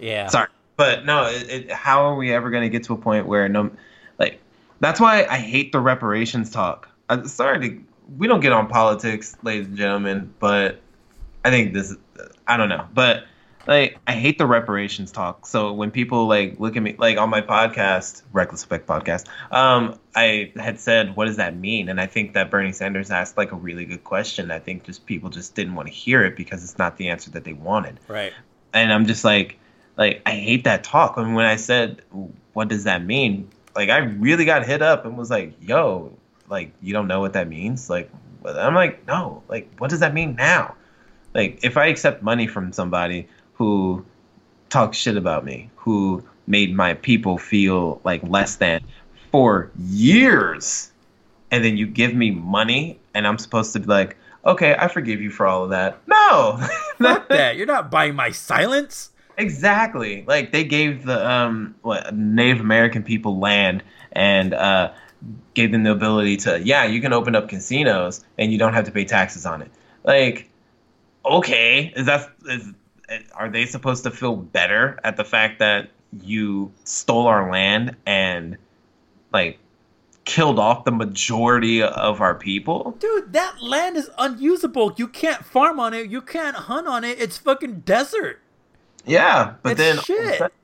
Yeah. 0.00 0.28
Sorry, 0.28 0.48
but 0.76 1.04
no. 1.04 1.26
It, 1.26 1.50
it, 1.50 1.72
how 1.72 2.04
are 2.06 2.14
we 2.14 2.32
ever 2.32 2.50
going 2.50 2.62
to 2.62 2.68
get 2.68 2.84
to 2.84 2.94
a 2.94 2.98
point 2.98 3.26
where 3.26 3.48
no, 3.48 3.70
like, 4.18 4.40
that's 4.80 5.00
why 5.00 5.24
I 5.24 5.38
hate 5.38 5.72
the 5.72 5.80
reparations 5.80 6.50
talk. 6.50 6.88
I'm 7.08 7.26
sorry 7.28 7.60
to, 7.60 7.80
we 8.18 8.26
don't 8.26 8.40
get 8.40 8.52
on 8.52 8.68
politics, 8.68 9.36
ladies 9.42 9.66
and 9.66 9.76
gentlemen, 9.76 10.32
but 10.38 10.80
I 11.44 11.50
think 11.50 11.74
this. 11.74 11.94
I 12.46 12.56
don't 12.56 12.68
know, 12.68 12.86
but 12.92 13.24
like 13.66 13.98
I 14.06 14.12
hate 14.12 14.38
the 14.38 14.46
reparations 14.46 15.10
talk. 15.10 15.46
So 15.46 15.72
when 15.72 15.90
people 15.90 16.26
like 16.26 16.60
look 16.60 16.76
at 16.76 16.82
me 16.82 16.94
like 16.98 17.16
on 17.18 17.30
my 17.30 17.40
podcast, 17.40 18.22
Reckless 18.32 18.64
Effect 18.64 18.86
podcast, 18.86 19.26
um, 19.50 19.98
I 20.14 20.52
had 20.56 20.78
said, 20.78 21.16
"What 21.16 21.26
does 21.26 21.36
that 21.36 21.56
mean?" 21.56 21.88
And 21.88 22.00
I 22.00 22.06
think 22.06 22.34
that 22.34 22.50
Bernie 22.50 22.72
Sanders 22.72 23.10
asked 23.10 23.36
like 23.36 23.52
a 23.52 23.56
really 23.56 23.84
good 23.84 24.04
question. 24.04 24.50
I 24.50 24.58
think 24.58 24.84
just 24.84 25.06
people 25.06 25.30
just 25.30 25.54
didn't 25.54 25.74
want 25.74 25.88
to 25.88 25.94
hear 25.94 26.24
it 26.24 26.36
because 26.36 26.62
it's 26.62 26.78
not 26.78 26.96
the 26.96 27.08
answer 27.08 27.30
that 27.30 27.44
they 27.44 27.54
wanted. 27.54 27.98
Right. 28.08 28.32
And 28.72 28.92
I'm 28.92 29.06
just 29.06 29.24
like, 29.24 29.58
like 29.96 30.22
I 30.26 30.32
hate 30.32 30.64
that 30.64 30.84
talk. 30.84 31.16
And 31.16 31.34
when 31.34 31.46
I 31.46 31.56
said, 31.56 32.02
"What 32.52 32.68
does 32.68 32.84
that 32.84 33.04
mean?" 33.04 33.48
Like 33.74 33.90
I 33.90 33.98
really 33.98 34.44
got 34.44 34.66
hit 34.66 34.82
up 34.82 35.04
and 35.04 35.16
was 35.16 35.30
like, 35.30 35.54
"Yo, 35.60 36.12
like 36.48 36.72
you 36.82 36.92
don't 36.92 37.08
know 37.08 37.20
what 37.20 37.32
that 37.34 37.48
means?" 37.48 37.90
Like 37.90 38.10
I'm 38.44 38.74
like, 38.74 39.06
"No, 39.06 39.42
like 39.48 39.68
what 39.78 39.90
does 39.90 40.00
that 40.00 40.14
mean 40.14 40.36
now?" 40.36 40.74
Like 41.34 41.60
if 41.62 41.76
I 41.76 41.86
accept 41.86 42.22
money 42.22 42.46
from 42.46 42.72
somebody 42.72 43.28
who 43.54 44.04
talks 44.68 44.96
shit 44.96 45.16
about 45.16 45.44
me, 45.44 45.70
who 45.76 46.22
made 46.46 46.74
my 46.74 46.94
people 46.94 47.38
feel 47.38 48.00
like 48.04 48.22
less 48.24 48.56
than 48.56 48.80
for 49.30 49.70
years. 49.78 50.90
And 51.50 51.64
then 51.64 51.76
you 51.76 51.86
give 51.86 52.14
me 52.14 52.30
money 52.32 52.98
and 53.14 53.26
I'm 53.26 53.38
supposed 53.38 53.72
to 53.74 53.80
be 53.80 53.86
like, 53.86 54.16
okay, 54.44 54.74
I 54.78 54.88
forgive 54.88 55.20
you 55.20 55.30
for 55.30 55.46
all 55.46 55.64
of 55.64 55.70
that. 55.70 55.98
No. 56.06 56.58
Fuck 56.98 57.28
that. 57.30 57.56
You're 57.56 57.66
not 57.66 57.90
buying 57.90 58.14
my 58.14 58.30
silence. 58.30 59.10
Exactly. 59.36 60.24
Like 60.26 60.52
they 60.52 60.64
gave 60.64 61.04
the 61.04 61.28
um 61.28 61.74
what 61.82 62.14
Native 62.14 62.60
American 62.60 63.02
people 63.02 63.38
land 63.38 63.82
and 64.12 64.54
uh 64.54 64.92
gave 65.54 65.72
them 65.72 65.82
the 65.82 65.90
ability 65.90 66.36
to 66.38 66.60
yeah, 66.62 66.84
you 66.84 67.00
can 67.00 67.12
open 67.12 67.34
up 67.34 67.48
casinos 67.48 68.24
and 68.38 68.52
you 68.52 68.58
don't 68.58 68.74
have 68.74 68.84
to 68.84 68.92
pay 68.92 69.04
taxes 69.04 69.46
on 69.46 69.62
it. 69.62 69.70
Like 70.04 70.50
okay, 71.24 71.92
is 71.96 72.06
that 72.06 72.30
is 72.46 72.72
are 73.34 73.48
they 73.48 73.66
supposed 73.66 74.04
to 74.04 74.10
feel 74.10 74.36
better 74.36 74.98
at 75.04 75.16
the 75.16 75.24
fact 75.24 75.58
that 75.58 75.90
you 76.22 76.72
stole 76.84 77.26
our 77.26 77.50
land 77.50 77.96
and 78.06 78.56
like 79.32 79.58
killed 80.24 80.58
off 80.58 80.84
the 80.84 80.92
majority 80.92 81.82
of 81.82 82.20
our 82.20 82.34
people? 82.34 82.96
Dude, 82.98 83.32
that 83.32 83.62
land 83.62 83.96
is 83.96 84.10
unusable. 84.18 84.94
You 84.96 85.08
can't 85.08 85.44
farm 85.44 85.78
on 85.78 85.92
it. 85.94 86.10
You 86.10 86.22
can't 86.22 86.56
hunt 86.56 86.86
on 86.86 87.04
it. 87.04 87.20
It's 87.20 87.38
fucking 87.38 87.80
desert. 87.80 88.40
Yeah, 89.06 89.54
but 89.62 89.78
it's 89.78 90.06
then. 90.06 90.38
Sudden, 90.38 90.56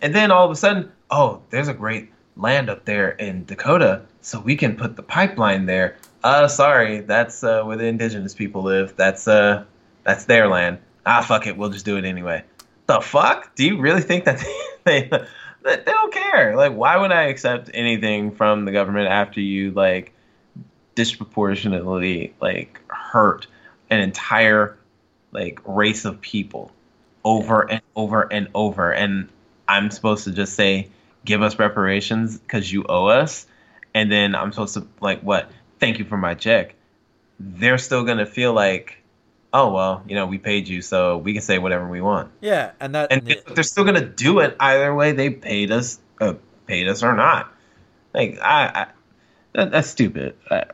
and 0.00 0.14
then 0.14 0.30
all 0.30 0.44
of 0.44 0.50
a 0.50 0.56
sudden, 0.56 0.92
oh, 1.10 1.40
there's 1.50 1.68
a 1.68 1.74
great 1.74 2.10
land 2.36 2.68
up 2.68 2.84
there 2.84 3.10
in 3.10 3.44
Dakota, 3.46 4.02
so 4.20 4.40
we 4.40 4.56
can 4.56 4.76
put 4.76 4.96
the 4.96 5.02
pipeline 5.02 5.66
there. 5.66 5.96
Uh, 6.22 6.48
sorry, 6.48 7.00
that's 7.00 7.42
uh, 7.42 7.62
where 7.62 7.76
the 7.76 7.86
indigenous 7.86 8.34
people 8.34 8.62
live. 8.62 8.94
That's 8.96 9.26
uh, 9.26 9.64
that's 10.04 10.24
their 10.24 10.48
land 10.48 10.78
ah, 11.06 11.22
fuck 11.22 11.46
it, 11.46 11.56
we'll 11.56 11.70
just 11.70 11.84
do 11.84 11.96
it 11.96 12.04
anyway. 12.04 12.44
The 12.86 13.00
fuck? 13.00 13.54
Do 13.54 13.64
you 13.64 13.80
really 13.80 14.02
think 14.02 14.24
that 14.24 14.44
they, 14.84 15.02
they, 15.04 15.26
they 15.62 15.84
don't 15.84 16.12
care? 16.12 16.56
Like, 16.56 16.74
why 16.74 16.96
would 16.96 17.12
I 17.12 17.24
accept 17.24 17.70
anything 17.72 18.32
from 18.32 18.64
the 18.64 18.72
government 18.72 19.08
after 19.08 19.40
you 19.40 19.70
like 19.70 20.12
disproportionately 20.94 22.34
like 22.40 22.80
hurt 22.88 23.46
an 23.90 24.00
entire 24.00 24.76
like 25.32 25.60
race 25.66 26.04
of 26.04 26.20
people 26.20 26.72
over 27.26 27.70
and 27.70 27.82
over 27.94 28.22
and 28.22 28.48
over? 28.54 28.90
And 28.92 29.28
I'm 29.68 29.90
supposed 29.90 30.24
to 30.24 30.30
just 30.30 30.54
say, 30.54 30.88
give 31.24 31.42
us 31.42 31.58
reparations 31.58 32.38
because 32.38 32.72
you 32.72 32.86
owe 32.88 33.06
us, 33.06 33.46
and 33.92 34.10
then 34.10 34.34
I'm 34.34 34.52
supposed 34.52 34.74
to 34.74 34.86
like 35.00 35.20
what? 35.20 35.50
Thank 35.78 35.98
you 35.98 36.06
for 36.06 36.16
my 36.16 36.34
check. 36.34 36.74
They're 37.38 37.76
still 37.76 38.04
gonna 38.04 38.24
feel 38.24 38.54
like 38.54 39.02
oh 39.52 39.72
well, 39.72 40.02
you 40.06 40.14
know, 40.14 40.26
we 40.26 40.38
paid 40.38 40.68
you, 40.68 40.82
so 40.82 41.18
we 41.18 41.32
can 41.32 41.42
say 41.42 41.58
whatever 41.58 41.88
we 41.88 42.00
want. 42.00 42.30
Yeah, 42.40 42.72
and 42.78 42.94
that 42.94 43.10
and 43.10 43.36
they're 43.54 43.64
still 43.64 43.84
gonna 43.84 44.06
do 44.06 44.40
it 44.40 44.56
either 44.60 44.94
way. 44.94 45.12
They 45.12 45.30
paid 45.30 45.70
us, 45.70 45.98
uh, 46.20 46.34
paid 46.66 46.88
us 46.88 47.02
or 47.02 47.14
not. 47.14 47.52
Like 48.14 48.38
I, 48.40 48.66
I 48.66 48.86
that, 49.52 49.70
that's 49.72 49.88
stupid. 49.88 50.36
I, 50.50 50.64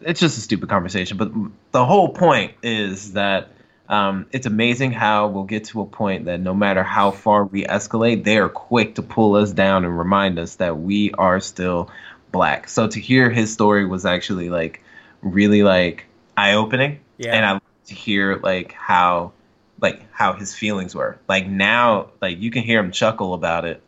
it's 0.00 0.20
just 0.20 0.38
a 0.38 0.40
stupid 0.40 0.68
conversation. 0.68 1.16
But 1.16 1.32
the 1.72 1.84
whole 1.84 2.10
point 2.10 2.54
is 2.62 3.12
that 3.12 3.50
um, 3.88 4.26
it's 4.32 4.46
amazing 4.46 4.92
how 4.92 5.28
we'll 5.28 5.44
get 5.44 5.64
to 5.64 5.80
a 5.80 5.86
point 5.86 6.26
that 6.26 6.40
no 6.40 6.54
matter 6.54 6.82
how 6.82 7.10
far 7.10 7.44
we 7.44 7.64
escalate, 7.64 8.24
they 8.24 8.36
are 8.38 8.48
quick 8.48 8.96
to 8.96 9.02
pull 9.02 9.34
us 9.36 9.52
down 9.52 9.84
and 9.84 9.98
remind 9.98 10.38
us 10.38 10.56
that 10.56 10.78
we 10.78 11.12
are 11.12 11.40
still 11.40 11.90
black. 12.30 12.68
So 12.68 12.86
to 12.86 13.00
hear 13.00 13.30
his 13.30 13.52
story 13.52 13.86
was 13.86 14.04
actually 14.04 14.50
like 14.50 14.82
really 15.22 15.62
like 15.62 16.04
eye 16.36 16.52
opening. 16.52 17.00
Yeah. 17.16 17.34
And 17.34 17.44
I 17.44 17.60
to 17.86 17.94
hear 17.94 18.36
like 18.36 18.72
how 18.72 19.32
like 19.80 20.02
how 20.12 20.34
his 20.34 20.54
feelings 20.54 20.94
were. 20.94 21.18
Like 21.26 21.46
now, 21.46 22.10
like 22.20 22.38
you 22.38 22.50
can 22.50 22.62
hear 22.62 22.80
him 22.80 22.92
chuckle 22.92 23.32
about 23.32 23.64
it, 23.64 23.82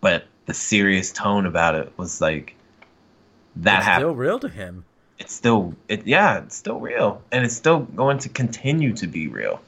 but 0.00 0.26
the 0.44 0.54
serious 0.54 1.12
tone 1.12 1.46
about 1.46 1.74
it 1.74 1.92
was 1.96 2.20
like 2.20 2.54
that 3.56 3.78
it's 3.78 3.86
happened. 3.86 4.02
Still 4.02 4.14
real 4.14 4.38
to 4.40 4.48
him. 4.48 4.84
It's 5.18 5.32
still 5.32 5.74
it 5.88 6.06
yeah, 6.06 6.38
it's 6.38 6.56
still 6.56 6.78
real, 6.78 7.22
and 7.32 7.44
it's 7.44 7.56
still 7.56 7.80
going 7.80 8.18
to 8.18 8.28
continue 8.28 8.92
to 8.94 9.06
be 9.06 9.28
real. 9.28 9.60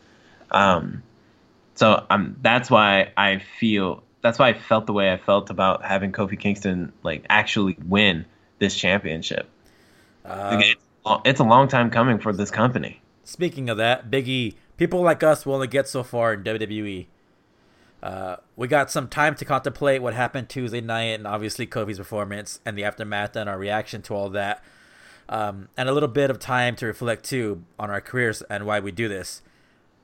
Um, 0.50 1.02
so 1.74 2.04
um, 2.10 2.36
that's 2.42 2.70
why 2.70 3.12
I 3.16 3.38
feel 3.38 4.02
that's 4.20 4.38
why 4.38 4.48
I 4.48 4.52
felt 4.54 4.86
the 4.86 4.92
way 4.92 5.12
I 5.12 5.16
felt 5.16 5.50
about 5.50 5.84
having 5.84 6.12
Kofi 6.12 6.38
Kingston 6.38 6.92
like 7.02 7.24
actually 7.28 7.76
win 7.86 8.26
this 8.58 8.76
championship. 8.76 9.48
Uh, 10.24 10.60
it's, 10.60 10.80
it's 11.24 11.40
a 11.40 11.44
long 11.44 11.68
time 11.68 11.90
coming 11.90 12.18
for 12.18 12.32
this 12.32 12.50
company. 12.50 13.00
Speaking 13.24 13.70
of 13.70 13.76
that, 13.78 14.10
Biggie, 14.10 14.54
people 14.76 15.02
like 15.02 15.22
us 15.22 15.46
will 15.46 15.54
only 15.54 15.66
get 15.66 15.88
so 15.88 16.02
far 16.02 16.34
in 16.34 16.42
WWE. 16.42 17.06
Uh, 18.02 18.36
we 18.56 18.68
got 18.68 18.90
some 18.90 19.08
time 19.08 19.34
to 19.34 19.44
contemplate 19.44 20.02
what 20.02 20.14
happened 20.14 20.48
Tuesday 20.48 20.80
night 20.80 21.18
and 21.18 21.26
obviously 21.26 21.66
Kofi's 21.66 21.98
performance 21.98 22.60
and 22.64 22.78
the 22.78 22.84
aftermath 22.84 23.34
and 23.36 23.48
our 23.50 23.58
reaction 23.58 24.02
to 24.02 24.14
all 24.14 24.28
that. 24.30 24.62
Um, 25.28 25.68
and 25.76 25.88
a 25.88 25.92
little 25.92 26.08
bit 26.08 26.30
of 26.30 26.38
time 26.38 26.74
to 26.76 26.86
reflect 26.86 27.24
too 27.24 27.64
on 27.78 27.90
our 27.90 28.00
careers 28.00 28.42
and 28.42 28.64
why 28.64 28.80
we 28.80 28.92
do 28.92 29.08
this. 29.08 29.42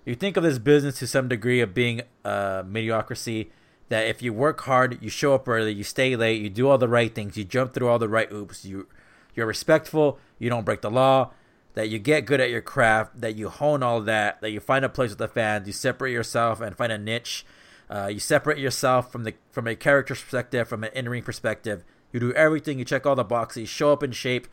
You 0.04 0.14
think 0.14 0.36
of 0.36 0.42
this 0.42 0.58
business 0.58 0.98
to 0.98 1.06
some 1.06 1.28
degree 1.28 1.60
of 1.60 1.72
being 1.72 2.02
a 2.24 2.62
mediocrity 2.66 3.50
that 3.88 4.06
if 4.06 4.22
you 4.22 4.32
work 4.32 4.60
hard, 4.62 5.02
you 5.02 5.08
show 5.08 5.34
up 5.34 5.48
early, 5.48 5.72
you 5.72 5.84
stay 5.84 6.14
late, 6.14 6.42
you 6.42 6.50
do 6.50 6.68
all 6.68 6.78
the 6.78 6.88
right 6.88 7.14
things, 7.14 7.36
you 7.36 7.44
jump 7.44 7.72
through 7.72 7.88
all 7.88 7.98
the 7.98 8.08
right 8.08 8.30
oops, 8.30 8.64
you 8.64 8.86
you're 9.34 9.46
respectful, 9.46 10.18
you 10.38 10.48
don't 10.48 10.64
break 10.64 10.80
the 10.80 10.90
law, 10.90 11.32
that 11.74 11.88
you 11.88 11.98
get 11.98 12.24
good 12.24 12.40
at 12.40 12.50
your 12.50 12.60
craft, 12.60 13.20
that 13.20 13.34
you 13.34 13.48
hone 13.48 13.82
all 13.82 14.00
that, 14.02 14.40
that 14.40 14.50
you 14.50 14.60
find 14.60 14.84
a 14.84 14.88
place 14.88 15.10
with 15.10 15.18
the 15.18 15.28
fans, 15.28 15.66
you 15.66 15.72
separate 15.72 16.12
yourself 16.12 16.60
and 16.60 16.76
find 16.76 16.92
a 16.92 16.98
niche. 16.98 17.44
Uh, 17.90 18.08
you 18.12 18.18
separate 18.18 18.58
yourself 18.58 19.12
from 19.12 19.24
the 19.24 19.34
from 19.50 19.66
a 19.66 19.74
character 19.74 20.14
perspective, 20.14 20.68
from 20.68 20.84
an 20.84 20.90
in-ring 20.94 21.22
perspective. 21.22 21.84
You 22.12 22.20
do 22.20 22.32
everything. 22.32 22.78
You 22.78 22.84
check 22.84 23.06
all 23.06 23.16
the 23.16 23.24
boxes. 23.24 23.68
Show 23.68 23.92
up 23.92 24.02
in 24.02 24.12
shape. 24.12 24.46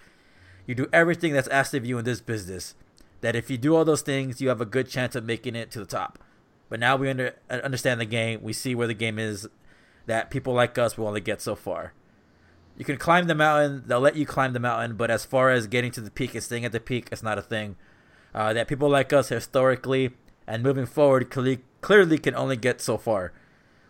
You 0.66 0.76
do 0.76 0.88
everything 0.94 1.34
that's 1.34 1.48
asked 1.48 1.74
of 1.74 1.86
you 1.86 1.98
in 1.98 2.06
this 2.06 2.22
business. 2.22 2.76
That 3.22 3.36
if 3.36 3.50
you 3.50 3.58
do 3.58 3.76
all 3.76 3.86
those 3.86 4.02
things, 4.02 4.42
you 4.42 4.50
have 4.50 4.62
a 4.62 4.66
good 4.66 4.90
chance 4.90 5.16
of 5.16 5.26
making 5.26 5.56
it 5.56 5.72
to 5.72 5.80
the 5.80 5.86
top. 5.86 6.20
But 6.70 6.80
now 6.80 6.96
we 6.96 7.10
under, 7.10 7.36
understand 7.50 8.00
the 8.00 8.06
game. 8.06 8.42
We 8.42 8.54
see 8.54 8.74
where 8.74 8.88
the 8.88 8.94
game 8.94 9.20
is. 9.20 9.48
That 10.08 10.32
people 10.32 10.54
like 10.54 10.78
us 10.78 10.98
will 10.98 11.08
only 11.08 11.22
get 11.22 11.42
so 11.42 11.56
far. 11.56 11.94
You 12.78 12.86
can 12.86 12.98
climb 12.98 13.28
the 13.28 13.36
mountain. 13.36 13.84
They'll 13.86 14.00
let 14.00 14.16
you 14.16 14.26
climb 14.26 14.54
the 14.54 14.60
mountain, 14.60 14.96
but 14.96 15.12
as 15.12 15.26
far 15.26 15.52
as 15.52 15.68
getting 15.68 15.92
to 15.92 16.02
the 16.02 16.10
peak 16.10 16.34
and 16.34 16.44
staying 16.44 16.66
at 16.66 16.72
the 16.72 16.80
peak, 16.80 17.10
it's 17.12 17.22
not 17.22 17.38
a 17.38 17.42
thing. 17.42 17.76
Uh, 18.34 18.54
that 18.54 18.68
people 18.68 18.90
like 18.90 19.14
us 19.14 19.30
historically 19.30 20.12
and 20.48 20.64
moving 20.64 20.86
forward 20.86 21.30
clearly 21.30 22.18
can 22.18 22.36
only 22.36 22.56
get 22.56 22.82
so 22.82 22.98
far. 22.98 23.34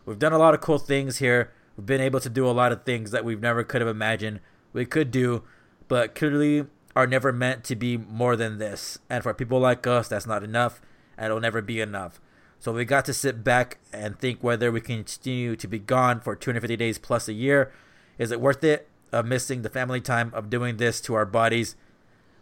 We've 0.05 0.19
done 0.19 0.33
a 0.33 0.37
lot 0.37 0.53
of 0.53 0.61
cool 0.61 0.79
things 0.79 1.19
here. 1.19 1.51
We've 1.77 1.85
been 1.85 2.01
able 2.01 2.19
to 2.19 2.29
do 2.29 2.47
a 2.47 2.51
lot 2.51 2.71
of 2.71 2.83
things 2.83 3.11
that 3.11 3.23
we've 3.23 3.39
never 3.39 3.63
could 3.63 3.81
have 3.81 3.87
imagined 3.87 4.41
we 4.73 4.85
could 4.85 5.11
do, 5.11 5.43
but 5.91 6.15
clearly 6.15 6.67
are 6.95 7.05
never 7.05 7.33
meant 7.33 7.65
to 7.65 7.75
be 7.75 7.97
more 7.97 8.37
than 8.37 8.59
this. 8.59 8.97
And 9.09 9.21
for 9.21 9.33
people 9.33 9.59
like 9.59 9.85
us, 9.85 10.07
that's 10.07 10.25
not 10.25 10.41
enough, 10.41 10.79
and 11.17 11.25
it'll 11.25 11.41
never 11.41 11.61
be 11.61 11.81
enough. 11.81 12.21
So 12.59 12.71
we 12.71 12.85
got 12.85 13.03
to 13.07 13.13
sit 13.13 13.43
back 13.43 13.77
and 13.91 14.17
think 14.17 14.41
whether 14.41 14.71
we 14.71 14.79
continue 14.79 15.57
to 15.57 15.67
be 15.67 15.79
gone 15.79 16.21
for 16.21 16.33
250 16.33 16.77
days 16.77 16.97
plus 16.97 17.27
a 17.27 17.33
year. 17.33 17.73
Is 18.17 18.31
it 18.31 18.39
worth 18.39 18.63
it? 18.63 18.87
Of 19.11 19.25
missing 19.25 19.63
the 19.63 19.69
family 19.69 19.99
time 19.99 20.31
of 20.33 20.49
doing 20.49 20.77
this 20.77 21.01
to 21.01 21.13
our 21.13 21.25
bodies, 21.25 21.75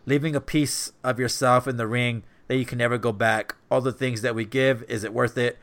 leaving 0.06 0.36
a 0.36 0.42
piece 0.42 0.92
of 1.04 1.20
yourself 1.20 1.68
in 1.68 1.78
the 1.78 1.88
ring 1.88 2.22
that 2.50 2.58
you 2.58 2.66
can 2.66 2.78
never 2.78 3.00
go 3.00 3.12
back. 3.12 3.56
All 3.72 3.82
the 3.82 3.92
things 3.92 4.22
that 4.22 4.36
we 4.36 4.46
give, 4.46 4.84
is 4.84 5.04
it 5.04 5.12
worth 5.12 5.40
it? 5.40 5.58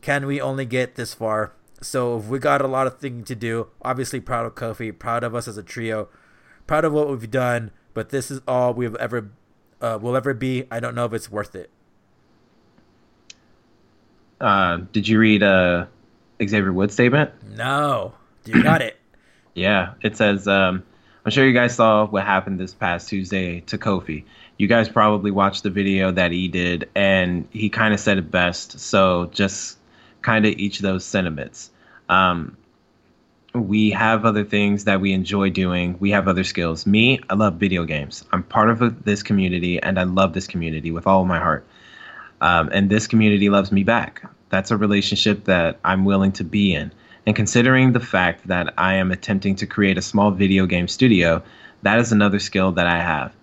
Can 0.00 0.24
we 0.24 0.40
only 0.40 0.64
get 0.64 0.94
this 0.94 1.12
far? 1.12 1.52
So 1.82 2.16
we 2.16 2.38
got 2.38 2.62
a 2.62 2.66
lot 2.66 2.86
of 2.86 2.98
things 2.98 3.28
to 3.28 3.34
do. 3.34 3.66
Obviously, 3.82 4.18
proud 4.18 4.46
of 4.46 4.54
Kofi, 4.54 4.98
proud 4.98 5.22
of 5.22 5.34
us 5.34 5.46
as 5.46 5.58
a 5.58 5.62
trio, 5.62 6.08
proud 6.68 6.84
of 6.84 6.92
what 6.92 7.08
we've 7.08 7.28
done. 7.28 7.72
But 7.94 8.10
this 8.10 8.30
is 8.30 8.40
all 8.46 8.72
we've 8.72 8.94
ever 8.94 9.32
uh, 9.80 9.98
will 10.00 10.14
ever 10.14 10.32
be. 10.32 10.66
I 10.70 10.78
don't 10.78 10.94
know 10.94 11.04
if 11.04 11.12
it's 11.12 11.28
worth 11.28 11.56
it. 11.56 11.70
Uh, 14.40 14.82
did 14.92 15.08
you 15.08 15.18
read 15.18 15.42
uh, 15.42 15.86
Xavier 16.40 16.72
Woods' 16.72 16.94
statement? 16.94 17.32
No. 17.56 18.14
You 18.44 18.62
got 18.62 18.82
it. 18.82 18.96
yeah, 19.54 19.94
it 20.02 20.16
says. 20.16 20.46
Um, 20.46 20.84
I'm 21.24 21.32
sure 21.32 21.44
you 21.44 21.52
guys 21.52 21.74
saw 21.74 22.06
what 22.06 22.24
happened 22.24 22.60
this 22.60 22.72
past 22.72 23.08
Tuesday 23.08 23.60
to 23.62 23.76
Kofi. 23.76 24.24
You 24.56 24.68
guys 24.68 24.88
probably 24.88 25.30
watched 25.30 25.64
the 25.64 25.70
video 25.70 26.12
that 26.12 26.30
he 26.30 26.46
did, 26.48 26.88
and 26.94 27.48
he 27.50 27.68
kind 27.68 27.92
of 27.92 28.00
said 28.00 28.18
it 28.18 28.30
best. 28.30 28.78
So 28.78 29.28
just 29.32 29.78
kind 30.22 30.46
of 30.46 30.52
each 30.52 30.78
of 30.78 30.82
those 30.82 31.04
sentiments. 31.04 31.70
Um, 32.08 32.56
we 33.54 33.90
have 33.90 34.24
other 34.24 34.44
things 34.44 34.84
that 34.84 35.00
we 35.00 35.12
enjoy 35.12 35.50
doing. 35.50 35.96
We 35.98 36.10
have 36.10 36.28
other 36.28 36.44
skills. 36.44 36.86
Me, 36.86 37.20
I 37.30 37.34
love 37.34 37.54
video 37.54 37.84
games. 37.84 38.24
I'm 38.32 38.42
part 38.42 38.70
of 38.70 39.04
this 39.04 39.22
community, 39.22 39.80
and 39.80 39.98
I 39.98 40.02
love 40.02 40.32
this 40.32 40.46
community 40.46 40.90
with 40.90 41.06
all 41.06 41.24
my 41.24 41.38
heart. 41.38 41.66
Um, 42.40 42.68
and 42.72 42.90
this 42.90 43.06
community 43.06 43.48
loves 43.48 43.72
me 43.72 43.84
back. 43.84 44.22
That's 44.50 44.70
a 44.70 44.76
relationship 44.76 45.44
that 45.44 45.78
I'm 45.84 46.04
willing 46.04 46.32
to 46.32 46.44
be 46.44 46.74
in. 46.74 46.92
And 47.26 47.34
considering 47.34 47.92
the 47.92 48.00
fact 48.00 48.46
that 48.46 48.74
I 48.78 48.94
am 48.94 49.10
attempting 49.10 49.56
to 49.56 49.66
create 49.66 49.98
a 49.98 50.02
small 50.02 50.30
video 50.30 50.66
game 50.66 50.88
studio, 50.88 51.42
that 51.82 51.98
is 51.98 52.12
another 52.12 52.38
skill 52.38 52.72
that 52.72 52.86
I 52.86 52.98
have. 52.98 53.34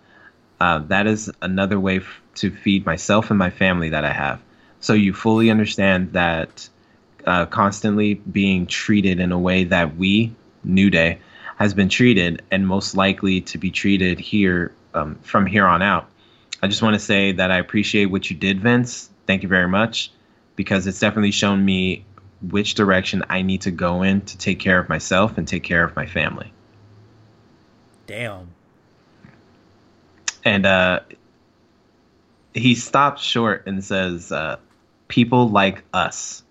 Uh, 0.60 0.80
that 0.88 1.08
is 1.08 1.32
another 1.42 1.80
way 1.80 1.98
f- 1.98 2.22
to 2.36 2.50
feed 2.50 2.86
myself 2.86 3.30
and 3.30 3.38
my 3.38 3.50
family 3.50 3.90
that 3.90 4.06
I 4.06 4.14
have. 4.14 4.42
So 4.80 4.94
you 4.94 5.14
fully 5.14 5.52
understand 5.52 6.14
that 6.14 6.70
uh, 7.26 7.46
constantly 7.48 8.16
being 8.16 8.68
treated 8.68 9.20
in 9.20 9.32
a 9.32 9.40
way 9.40 9.66
that 9.66 9.98
we, 9.98 10.36
New 10.64 10.90
Day, 10.90 11.20
has 11.58 11.74
been 11.74 11.90
treated 11.90 12.42
and 12.52 12.68
most 12.68 12.96
likely 12.96 13.42
to 13.42 13.58
be 13.58 13.72
treated 13.72 14.20
here 14.20 14.74
um, 14.94 15.16
from 15.22 15.46
here 15.46 15.66
on 15.66 15.82
out. 15.82 16.08
I 16.62 16.68
just 16.68 16.82
want 16.82 16.96
to 16.96 17.00
say 17.00 17.34
that 17.34 17.52
I 17.52 17.58
appreciate 17.58 18.06
what 18.06 18.30
you 18.30 18.36
did, 18.36 18.62
Vince. 18.62 19.10
Thank 19.28 19.44
you 19.44 19.50
very 19.50 19.68
much 19.68 20.12
because 20.56 20.88
it's 20.88 21.00
definitely 21.00 21.32
shown 21.32 21.64
me 21.64 22.06
which 22.42 22.76
direction 22.76 23.24
I 23.30 23.42
need 23.42 23.62
to 23.62 23.72
go 23.72 24.04
in 24.04 24.22
to 24.22 24.38
take 24.38 24.60
care 24.60 24.80
of 24.80 24.90
myself 24.90 25.38
and 25.38 25.48
take 25.48 25.64
care 25.64 25.84
of 25.84 25.96
my 25.96 26.06
family. 26.06 26.52
Damn. 28.08 28.50
And 30.44 30.66
uh, 30.66 31.00
he 32.54 32.76
stops 32.76 33.24
short 33.24 33.66
and 33.66 33.84
says, 33.84 34.32
uh, 34.32 34.58
"People 35.08 35.50
like 35.50 35.84
us." 35.94 36.44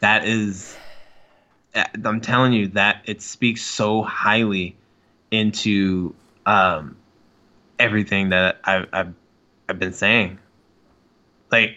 That 0.00 0.26
is, 0.26 0.76
uh, 1.74 1.84
I'm 2.04 2.20
telling 2.20 2.52
you 2.52 2.68
that 2.68 3.02
it 3.04 3.22
speaks 3.22 3.62
so 3.62 4.02
highly 4.02 4.76
into 5.30 6.14
um, 6.46 6.96
everything 7.78 8.30
that 8.30 8.60
I've, 8.64 8.86
I've 8.92 9.14
I've 9.68 9.78
been 9.78 9.92
saying. 9.92 10.38
Like, 11.50 11.76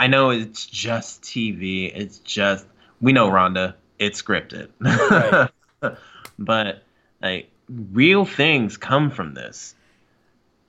I 0.00 0.06
know 0.06 0.30
it's 0.30 0.66
just 0.66 1.22
TV. 1.22 1.92
It's 1.94 2.18
just 2.18 2.66
we 3.00 3.12
know 3.12 3.28
Ronda. 3.28 3.76
It's 3.98 4.22
scripted, 4.22 4.70
right. 4.80 5.96
but 6.38 6.84
like 7.20 7.50
real 7.68 8.24
things 8.24 8.76
come 8.76 9.10
from 9.10 9.34
this. 9.34 9.74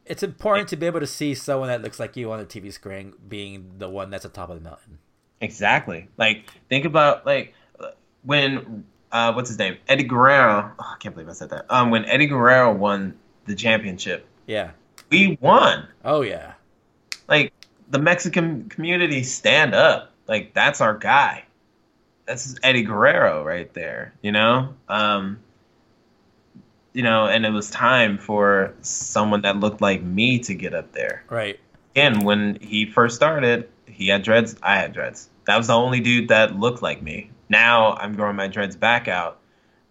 It's 0.06 0.24
important 0.24 0.68
to 0.70 0.76
be 0.76 0.88
able 0.88 1.00
to 1.00 1.08
see 1.08 1.36
someone 1.36 1.68
that 1.68 1.84
looks 1.84 2.00
like 2.00 2.18
you 2.18 2.32
on 2.32 2.40
the 2.40 2.46
TV 2.46 2.74
screen 2.74 3.14
being 3.28 3.74
the 3.78 3.88
one 3.88 4.10
that's 4.10 4.26
at 4.26 4.34
top 4.34 4.50
of 4.50 4.62
the 4.62 4.68
mountain. 4.68 4.98
Exactly. 5.42 6.08
Like 6.18 6.46
think 6.68 6.86
about 6.86 7.26
like 7.26 7.54
when 8.24 8.86
uh, 9.12 9.34
what's 9.34 9.50
his 9.50 9.58
name 9.58 9.78
Eddie 9.88 10.04
Guerrero. 10.04 10.72
Oh, 10.78 10.94
I 10.94 10.98
can't 11.00 11.16
believe 11.16 11.30
I 11.30 11.34
said 11.34 11.50
that. 11.50 11.66
Um, 11.70 11.90
when 11.92 12.06
Eddie 12.06 12.28
Guerrero 12.28 12.74
won 12.74 13.18
the 13.46 13.56
championship. 13.56 14.28
Yeah. 14.46 14.72
We 15.10 15.38
won. 15.42 15.88
Oh 16.04 16.22
yeah. 16.22 16.54
Like 17.28 17.54
the 17.90 18.00
Mexican 18.00 18.70
community 18.70 19.24
stand 19.24 19.74
up. 19.74 20.12
Like 20.28 20.54
that's 20.54 20.82
our 20.82 20.98
guy. 20.98 21.46
That's 22.26 22.56
Eddie 22.62 22.84
Guerrero 22.84 23.44
right 23.44 23.74
there, 23.74 24.14
you 24.22 24.32
know? 24.32 24.76
Um 24.88 25.40
you 26.92 27.04
know, 27.04 27.28
and 27.28 27.46
it 27.46 27.52
was 27.52 27.70
time 27.70 28.18
for 28.18 28.74
someone 28.82 29.44
that 29.44 29.58
looked 29.58 29.80
like 29.80 30.02
me 30.02 30.40
to 30.40 30.54
get 30.54 30.74
up 30.74 30.92
there. 30.92 31.24
Right. 31.30 31.60
And 31.96 32.24
when 32.24 32.58
he 32.62 32.86
first 32.86 33.16
started, 33.16 33.70
he 33.92 34.08
had 34.08 34.24
dreads, 34.24 34.56
I 34.62 34.76
had 34.76 34.94
dreads. 34.94 35.30
That 35.46 35.58
was 35.58 35.68
the 35.68 35.74
only 35.74 36.00
dude 36.00 36.30
that 36.30 36.58
looked 36.58 36.82
like 36.82 37.02
me. 37.02 37.32
Now 37.50 37.94
I'm 37.94 38.16
growing 38.16 38.36
my 38.36 38.48
dreads 38.48 38.76
back 38.76 39.08
out 39.08 39.40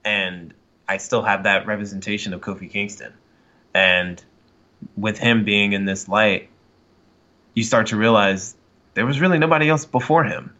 and 0.04 0.54
I 0.88 0.98
still 0.98 1.22
have 1.22 1.42
that 1.44 1.66
representation 1.66 2.32
of 2.32 2.40
Kofi 2.40 2.70
Kingston. 2.70 3.12
And 3.74 4.22
with 4.96 5.18
him 5.18 5.44
being 5.44 5.72
in 5.72 5.84
this 5.84 6.08
light, 6.08 6.48
you 7.54 7.64
start 7.64 7.88
to 7.88 7.96
realize 7.96 8.54
there 8.94 9.06
was 9.06 9.20
really 9.20 9.38
nobody 9.38 9.68
else 9.68 9.84
before 9.84 10.24
him 10.24 10.54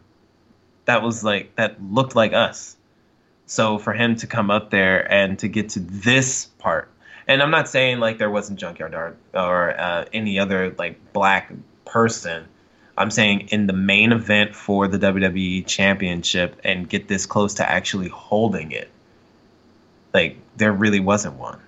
that 0.89 1.03
was 1.03 1.23
like 1.23 1.55
that 1.55 1.81
looked 1.83 2.15
like 2.15 2.33
us. 2.33 2.75
So 3.45 3.77
for 3.77 3.93
him 3.93 4.15
to 4.17 4.27
come 4.27 4.49
up 4.49 4.71
there 4.71 5.11
and 5.11 5.37
to 5.39 5.47
get 5.47 5.69
to 5.69 5.79
this 5.79 6.45
part, 6.45 6.89
and 7.27 7.43
I'm 7.43 7.51
not 7.51 7.69
saying 7.69 7.99
like 7.99 8.17
there 8.17 8.29
wasn't 8.31 8.59
Junkyard 8.59 8.91
Dog 8.91 9.15
or 9.35 9.79
uh, 9.79 10.05
any 10.11 10.39
other 10.39 10.73
like 10.79 11.13
black 11.13 11.53
person. 11.85 12.47
I'm 12.99 13.11
saying 13.11 13.47
in 13.49 13.65
the 13.65 13.73
main 13.73 14.11
event 14.11 14.53
for 14.53 14.87
the 14.89 14.99
WWE 14.99 15.65
Championship 15.65 16.59
and 16.65 16.87
get 16.87 17.07
this 17.07 17.25
close 17.25 17.53
to 17.55 17.67
actually 17.67 18.09
holding 18.09 18.73
it. 18.73 18.89
Like 20.13 20.37
there 20.57 20.73
really 20.73 20.99
wasn't 20.99 21.35
one. 21.35 21.61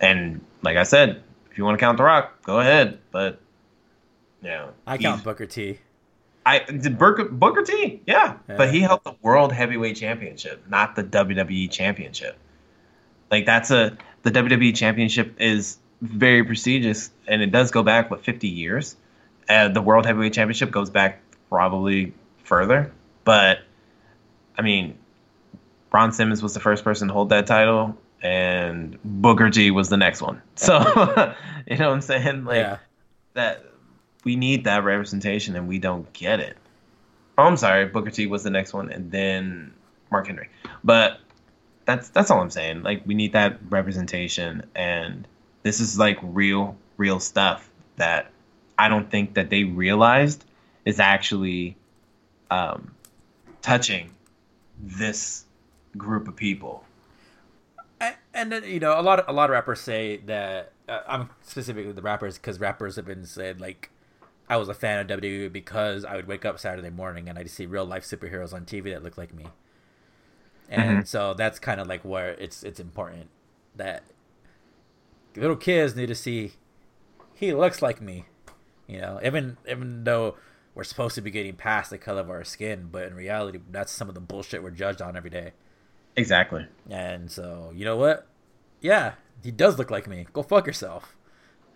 And 0.00 0.40
like 0.62 0.78
I 0.78 0.84
said, 0.84 1.22
if 1.50 1.58
you 1.58 1.64
want 1.64 1.78
to 1.78 1.84
count 1.84 1.98
The 1.98 2.04
Rock, 2.04 2.42
go 2.44 2.60
ahead. 2.60 2.98
But 3.10 3.40
you 4.40 4.48
know, 4.48 4.70
I 4.86 4.96
count 4.96 5.22
Booker 5.22 5.44
T. 5.44 5.78
I 6.46 6.60
did 6.60 6.98
Booker, 6.98 7.26
Booker 7.26 7.62
T. 7.62 8.00
Yeah. 8.06 8.36
yeah, 8.48 8.56
but 8.56 8.72
he 8.72 8.80
held 8.80 9.04
the 9.04 9.14
World 9.20 9.52
Heavyweight 9.52 9.96
Championship, 9.96 10.64
not 10.66 10.96
the 10.96 11.04
WWE 11.04 11.70
Championship. 11.70 12.38
Like 13.30 13.44
that's 13.44 13.70
a 13.70 13.98
the 14.22 14.30
WWE 14.30 14.74
Championship 14.74 15.34
is 15.38 15.76
very 16.00 16.42
prestigious, 16.42 17.10
and 17.28 17.42
it 17.42 17.52
does 17.52 17.70
go 17.70 17.82
back 17.82 18.10
what 18.10 18.24
50 18.24 18.48
years. 18.48 18.96
Uh, 19.48 19.68
the 19.68 19.82
World 19.82 20.06
Heavyweight 20.06 20.32
Championship 20.32 20.70
goes 20.70 20.90
back 20.90 21.20
probably 21.48 22.12
further, 22.44 22.92
but 23.24 23.60
I 24.56 24.62
mean, 24.62 24.98
Ron 25.92 26.12
Simmons 26.12 26.42
was 26.42 26.54
the 26.54 26.60
first 26.60 26.84
person 26.84 27.08
to 27.08 27.14
hold 27.14 27.30
that 27.30 27.46
title, 27.46 27.96
and 28.22 28.98
Booker 29.04 29.50
T 29.50 29.70
was 29.70 29.88
the 29.88 29.96
next 29.96 30.22
one. 30.22 30.42
So 30.56 30.78
you 31.66 31.76
know 31.76 31.88
what 31.88 31.94
I'm 31.94 32.00
saying? 32.00 32.44
Like 32.44 32.56
yeah. 32.56 32.78
that 33.34 33.64
we 34.24 34.36
need 34.36 34.64
that 34.64 34.84
representation 34.84 35.56
and 35.56 35.68
we 35.68 35.78
don't 35.78 36.10
get 36.12 36.40
it. 36.40 36.56
Oh, 37.38 37.44
I'm 37.44 37.56
sorry, 37.56 37.86
Booker 37.86 38.10
T 38.10 38.26
was 38.26 38.42
the 38.42 38.50
next 38.50 38.72
one, 38.72 38.90
and 38.90 39.10
then 39.10 39.72
Mark 40.10 40.26
Henry. 40.26 40.48
But 40.84 41.18
that's 41.84 42.08
that's 42.10 42.30
all 42.30 42.40
I'm 42.40 42.50
saying. 42.50 42.82
Like 42.82 43.02
we 43.06 43.14
need 43.14 43.32
that 43.32 43.58
representation, 43.70 44.64
and 44.74 45.26
this 45.62 45.80
is 45.80 45.98
like 45.98 46.18
real, 46.22 46.76
real 46.96 47.20
stuff 47.20 47.68
that 47.96 48.30
I 48.82 48.88
don't 48.88 49.08
think 49.08 49.34
that 49.34 49.48
they 49.48 49.62
realized 49.62 50.44
is 50.84 50.98
actually 50.98 51.76
um, 52.50 52.92
touching 53.62 54.10
this 54.80 55.44
group 55.96 56.26
of 56.26 56.34
people. 56.34 56.84
And 58.34 58.50
then 58.50 58.64
you 58.64 58.80
know, 58.80 58.98
a 58.98 59.02
lot 59.02 59.20
of 59.20 59.28
a 59.28 59.32
lot 59.32 59.50
of 59.50 59.52
rappers 59.52 59.80
say 59.80 60.16
that 60.26 60.72
uh, 60.88 61.00
I'm 61.06 61.30
specifically 61.42 61.92
the 61.92 62.02
rappers 62.02 62.38
because 62.38 62.58
rappers 62.58 62.96
have 62.96 63.04
been 63.04 63.24
said 63.24 63.60
like 63.60 63.90
I 64.48 64.56
was 64.56 64.68
a 64.68 64.74
fan 64.74 64.98
of 64.98 65.20
WWE 65.20 65.52
because 65.52 66.04
I 66.04 66.16
would 66.16 66.26
wake 66.26 66.44
up 66.44 66.58
Saturday 66.58 66.90
morning 66.90 67.28
and 67.28 67.38
I'd 67.38 67.48
see 67.50 67.66
real 67.66 67.84
life 67.84 68.04
superheroes 68.04 68.52
on 68.52 68.64
TV 68.64 68.92
that 68.92 69.04
looked 69.04 69.18
like 69.18 69.32
me. 69.32 69.46
And 70.68 70.90
mm-hmm. 70.90 71.04
so 71.04 71.34
that's 71.34 71.60
kind 71.60 71.80
of 71.80 71.86
like 71.86 72.04
where 72.04 72.30
it's 72.30 72.64
it's 72.64 72.80
important 72.80 73.28
that 73.76 74.02
little 75.36 75.54
kids 75.54 75.94
need 75.94 76.06
to 76.06 76.16
see 76.16 76.54
he 77.32 77.52
looks 77.52 77.80
like 77.80 78.00
me. 78.00 78.24
You 78.86 79.00
know, 79.00 79.20
even 79.24 79.56
even 79.68 80.04
though 80.04 80.36
we're 80.74 80.84
supposed 80.84 81.14
to 81.16 81.20
be 81.20 81.30
getting 81.30 81.54
past 81.54 81.90
the 81.90 81.98
color 81.98 82.20
of 82.20 82.30
our 82.30 82.44
skin, 82.44 82.88
but 82.90 83.04
in 83.04 83.14
reality 83.14 83.60
that's 83.70 83.92
some 83.92 84.08
of 84.08 84.14
the 84.14 84.20
bullshit 84.20 84.62
we're 84.62 84.70
judged 84.70 85.02
on 85.02 85.16
every 85.16 85.30
day. 85.30 85.52
Exactly. 86.16 86.66
And 86.90 87.30
so, 87.30 87.72
you 87.74 87.84
know 87.84 87.96
what? 87.96 88.26
Yeah, 88.80 89.12
he 89.42 89.50
does 89.50 89.78
look 89.78 89.90
like 89.90 90.06
me. 90.06 90.26
Go 90.32 90.42
fuck 90.42 90.66
yourself. 90.66 91.14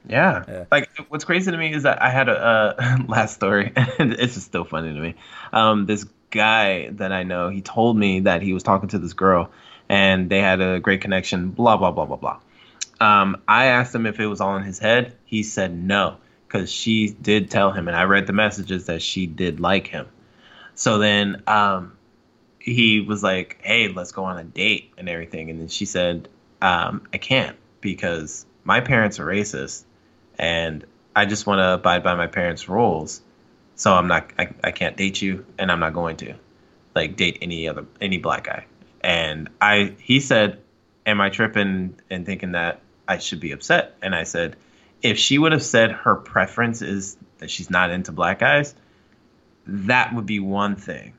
Yeah. 0.09 0.45
Yeah. 0.47 0.65
Like 0.71 0.89
what's 1.09 1.25
crazy 1.25 1.51
to 1.51 1.57
me 1.57 1.73
is 1.73 1.83
that 1.83 2.01
I 2.01 2.11
had 2.11 2.29
a 2.29 2.33
uh, 2.33 2.99
last 3.09 3.35
story, 3.35 3.73
and 3.77 4.13
it's 4.19 4.35
just 4.35 4.47
still 4.47 4.65
funny 4.65 4.93
to 4.93 5.01
me. 5.01 5.15
Um, 5.53 5.87
this 5.87 6.07
guy 6.31 6.91
that 6.91 7.13
I 7.13 7.23
know, 7.23 7.49
he 7.49 7.61
told 7.61 7.97
me 7.97 8.21
that 8.21 8.43
he 8.43 8.53
was 8.53 8.63
talking 8.63 8.89
to 8.91 8.99
this 8.99 9.13
girl, 9.13 9.51
and 9.89 10.31
they 10.31 10.41
had 10.41 10.61
a 10.61 10.81
great 10.81 11.01
connection. 11.01 11.51
Blah 11.51 11.77
blah 11.77 11.91
blah 11.91 12.07
blah 12.07 12.17
blah. 12.17 12.41
Um, 13.01 13.43
I 13.47 13.67
asked 13.67 13.95
him 13.95 14.07
if 14.07 14.21
it 14.21 14.27
was 14.27 14.41
all 14.41 14.57
in 14.57 14.63
his 14.63 14.79
head. 14.79 15.15
He 15.25 15.43
said 15.43 15.75
no, 15.75 16.17
because 16.47 16.71
she 16.71 17.09
did 17.11 17.51
tell 17.51 17.73
him, 17.73 17.89
and 17.89 17.97
I 17.97 18.05
read 18.05 18.27
the 18.27 18.33
messages 18.33 18.87
that 18.87 19.03
she 19.03 19.27
did 19.27 19.61
like 19.61 19.87
him. 19.87 20.07
So 20.75 20.99
then 20.99 21.43
um, 21.47 21.97
he 22.59 23.01
was 23.01 23.23
like, 23.23 23.59
"Hey, 23.63 23.89
let's 23.89 24.13
go 24.13 24.25
on 24.25 24.39
a 24.39 24.45
date 24.45 24.93
and 24.99 25.09
everything." 25.09 25.51
And 25.51 25.61
then 25.61 25.69
she 25.69 25.85
said, 25.85 26.29
um, 26.63 27.07
"I 27.13 27.19
can't 27.19 27.57
because 27.81 28.47
my 28.65 28.81
parents 28.81 29.19
are 29.19 29.27
racist, 29.27 29.85
and 30.39 30.85
I 31.15 31.27
just 31.27 31.47
want 31.47 31.59
to 31.59 31.75
abide 31.75 32.03
by 32.03 32.15
my 32.15 32.27
parents' 32.27 32.69
rules. 32.69 33.23
So 33.75 33.93
I'm 33.93 34.09
not. 34.09 34.31
I, 34.39 34.49
I 34.63 34.71
can't 34.71 34.97
date 34.97 35.21
you, 35.21 35.45
and 35.59 35.71
I'm 35.73 35.81
not 35.81 35.95
going 35.95 36.17
to 36.19 36.35
like 36.95 37.17
date 37.17 37.39
any 37.43 37.69
other 37.69 37.87
any 38.01 38.19
black 38.19 38.45
guy." 38.45 38.67
And 39.01 39.49
I 39.61 39.95
he 39.99 40.21
said, 40.21 40.61
"Am 41.07 41.21
I 41.21 41.31
tripping 41.31 41.99
and 42.11 42.27
thinking 42.27 42.53
that 42.53 42.81
I 43.09 43.19
should 43.19 43.41
be 43.41 43.53
upset?" 43.53 43.97
And 44.03 44.15
I 44.15 44.25
said, 44.25 44.57
"If 45.11 45.19
she 45.19 45.39
would 45.39 45.53
have 45.53 45.63
said 45.63 45.93
her 45.93 46.15
preference 46.17 46.83
is 46.83 47.17
that 47.39 47.51
she's 47.51 47.71
not 47.71 47.91
into 47.91 48.13
black 48.13 48.39
guys." 48.41 48.75
That 49.67 50.15
would 50.15 50.27
be 50.27 50.39
one 50.39 50.77
thing 50.77 51.15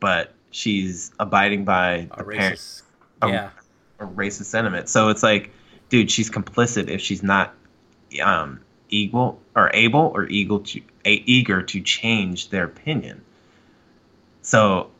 but 0.00 0.34
she's 0.50 1.10
abiding 1.18 1.64
by 1.64 1.92
A 1.92 2.06
the 2.18 2.24
parent, 2.24 2.54
racist. 2.56 2.82
a- 3.22 3.28
Yeah. 3.28 3.50
a 3.98 4.04
racist 4.04 4.44
sentiment. 4.44 4.90
So 4.90 5.08
it's 5.08 5.22
like, 5.22 5.50
dude, 5.88 6.10
she's 6.10 6.30
complicit 6.30 6.88
if 6.88 7.00
she's 7.00 7.22
not 7.22 7.54
um, 8.22 8.60
equal 8.90 9.40
or 9.56 9.70
able 9.72 10.12
or 10.14 10.26
eager 10.28 10.58
to 10.58 10.82
a, 11.06 11.12
eager 11.24 11.62
to 11.62 11.80
change 11.80 12.50
their 12.50 12.64
opinion. 12.64 13.22
So, 14.42 14.90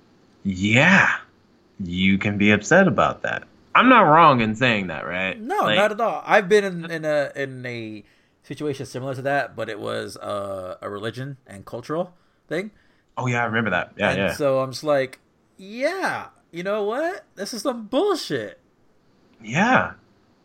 yeah, 0.42 1.16
you 1.78 2.16
can 2.16 2.38
be 2.38 2.50
upset 2.52 2.88
about 2.88 3.20
that. 3.24 3.44
I'm 3.75 3.89
not 3.89 4.03
wrong 4.03 4.41
in 4.41 4.55
saying 4.55 4.87
that, 4.89 5.07
right? 5.07 5.41
No, 5.41 5.62
Like, 5.62 5.77
not 5.77 5.93
at 5.93 6.01
all. 6.01 6.22
I've 6.25 6.49
been 6.49 6.64
in, 6.64 6.91
in 6.91 7.05
a 7.05 7.33
in 7.35 7.66
a 7.66 8.05
situation 8.43 8.87
similar 8.87 9.14
to 9.14 9.22
that, 9.22 9.57
but 9.57 9.68
it 9.68 9.81
was 9.81 10.16
uh, 10.16 10.77
a 10.81 10.89
religion 10.89 11.39
and 11.47 11.64
cultural 11.64 12.14
thing. 12.49 12.70
Oh 13.16 13.27
yeah, 13.27 13.43
I 13.43 13.47
remember 13.47 13.70
that. 13.70 13.93
Yeah, 13.97 14.11
and 14.11 14.18
yeah. 14.18 14.33
so 14.35 14.61
I'm 14.61 14.72
just 14.72 14.85
like, 14.85 15.20
yeah, 15.57 16.29
you 16.51 16.62
know 16.62 16.85
what? 16.85 17.25
This 17.35 17.53
is 17.53 17.62
some 17.62 17.87
bullshit. 17.87 18.61
Yeah. 19.43 19.93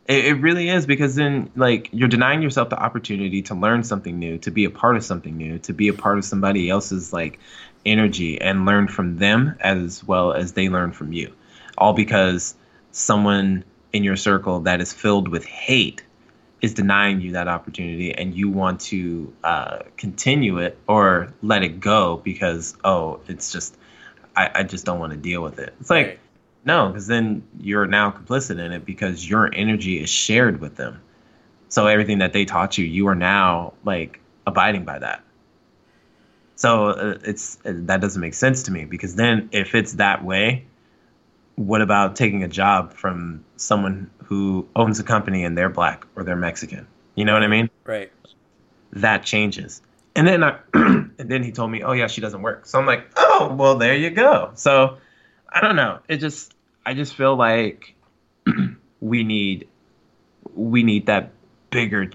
It, 0.08 0.24
it 0.24 0.34
really 0.34 0.68
is 0.68 0.86
because 0.86 1.14
then, 1.14 1.50
like, 1.56 1.88
you're 1.92 2.08
denying 2.08 2.42
yourself 2.42 2.68
the 2.68 2.78
opportunity 2.78 3.42
to 3.42 3.54
learn 3.54 3.82
something 3.82 4.18
new, 4.18 4.38
to 4.38 4.50
be 4.50 4.64
a 4.64 4.70
part 4.70 4.96
of 4.96 5.04
something 5.04 5.36
new, 5.36 5.58
to 5.60 5.72
be 5.72 5.88
a 5.88 5.92
part 5.92 6.18
of 6.18 6.24
somebody 6.24 6.68
else's, 6.68 7.12
like, 7.12 7.38
energy 7.86 8.40
and 8.40 8.66
learn 8.66 8.88
from 8.88 9.18
them 9.18 9.56
as 9.60 10.04
well 10.04 10.32
as 10.32 10.52
they 10.52 10.68
learn 10.68 10.92
from 10.92 11.12
you. 11.12 11.32
All 11.78 11.92
because 11.92 12.54
someone 12.92 13.64
in 13.92 14.04
your 14.04 14.16
circle 14.16 14.60
that 14.60 14.80
is 14.80 14.92
filled 14.92 15.28
with 15.28 15.44
hate 15.44 16.02
is 16.60 16.74
denying 16.74 17.20
you 17.20 17.32
that 17.32 17.48
opportunity 17.48 18.12
and 18.12 18.34
you 18.34 18.48
want 18.50 18.80
to 18.80 19.32
uh, 19.44 19.78
continue 19.96 20.58
it 20.58 20.78
or 20.86 21.32
let 21.42 21.62
it 21.62 21.80
go 21.80 22.18
because, 22.18 22.76
oh, 22.84 23.20
it's 23.28 23.50
just, 23.50 23.76
I, 24.36 24.50
I 24.56 24.62
just 24.62 24.84
don't 24.84 24.98
want 24.98 25.12
to 25.12 25.18
deal 25.18 25.42
with 25.42 25.58
it. 25.58 25.74
It's 25.80 25.90
like, 25.90 26.20
no, 26.64 26.88
because 26.88 27.06
then 27.06 27.42
you're 27.58 27.86
now 27.86 28.10
complicit 28.10 28.58
in 28.58 28.72
it 28.72 28.84
because 28.84 29.28
your 29.28 29.50
energy 29.54 29.98
is 30.02 30.10
shared 30.10 30.60
with 30.60 30.76
them. 30.76 31.00
So 31.68 31.86
everything 31.86 32.18
that 32.18 32.32
they 32.32 32.44
taught 32.44 32.76
you, 32.76 32.84
you 32.84 33.08
are 33.08 33.14
now 33.14 33.72
like 33.84 34.20
abiding 34.46 34.84
by 34.84 34.98
that. 34.98 35.22
So 36.56 36.88
uh, 36.88 37.18
it's 37.24 37.56
uh, 37.64 37.72
that 37.74 38.02
doesn't 38.02 38.20
make 38.20 38.34
sense 38.34 38.64
to 38.64 38.72
me 38.72 38.84
because 38.84 39.14
then 39.14 39.48
if 39.52 39.74
it's 39.74 39.94
that 39.94 40.22
way, 40.22 40.66
what 41.60 41.82
about 41.82 42.16
taking 42.16 42.42
a 42.42 42.48
job 42.48 42.94
from 42.94 43.44
someone 43.56 44.10
who 44.24 44.66
owns 44.74 44.98
a 44.98 45.02
company 45.04 45.44
and 45.44 45.58
they're 45.58 45.68
black 45.68 46.06
or 46.16 46.24
they're 46.24 46.34
Mexican? 46.36 46.86
You 47.16 47.26
know 47.26 47.34
what 47.34 47.42
I 47.42 47.48
mean? 47.48 47.68
Right. 47.84 48.10
that 48.92 49.24
changes. 49.24 49.82
And 50.16 50.26
then 50.26 50.42
I, 50.42 50.58
and 50.74 51.12
then 51.18 51.42
he 51.42 51.52
told 51.52 51.70
me, 51.70 51.82
"Oh 51.82 51.92
yeah, 51.92 52.06
she 52.08 52.20
doesn't 52.20 52.42
work." 52.42 52.66
So 52.66 52.78
I'm 52.78 52.86
like, 52.86 53.06
"Oh, 53.16 53.54
well, 53.58 53.76
there 53.76 53.94
you 53.94 54.10
go." 54.10 54.52
So 54.54 54.96
I 55.52 55.60
don't 55.60 55.76
know. 55.76 55.98
It 56.08 56.16
just 56.16 56.54
I 56.84 56.94
just 56.94 57.14
feel 57.14 57.36
like 57.36 57.94
we 59.00 59.22
need 59.22 59.68
we 60.54 60.82
need 60.82 61.06
that 61.06 61.30
bigger 61.70 62.10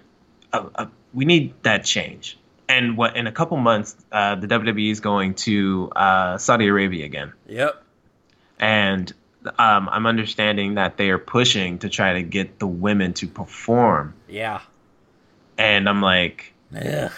uh, 0.53 0.65
uh, 0.75 0.85
we 1.13 1.23
need 1.25 1.53
that 1.63 1.85
change. 1.85 2.37
And 2.67 2.97
what 2.97 3.15
in 3.15 3.27
a 3.27 3.31
couple 3.31 3.57
months, 3.57 3.95
uh, 4.11 4.35
the 4.35 4.47
WWE 4.47 4.91
is 4.91 4.99
going 4.99 5.35
to 5.35 5.91
uh, 5.95 6.37
Saudi 6.39 6.67
Arabia 6.67 7.05
again, 7.05 7.31
Yep. 7.47 7.81
and 8.59 9.13
um, 9.47 9.89
I'm 9.89 10.05
understanding 10.05 10.75
that 10.75 10.97
they 10.97 11.09
are 11.09 11.17
pushing 11.17 11.79
to 11.79 11.89
try 11.89 12.13
to 12.13 12.23
get 12.23 12.59
the 12.59 12.67
women 12.67 13.13
to 13.15 13.27
perform. 13.27 14.13
Yeah. 14.27 14.61
And 15.57 15.87
I'm 15.87 16.01
like, 16.01 16.53
Ugh. 16.75 17.11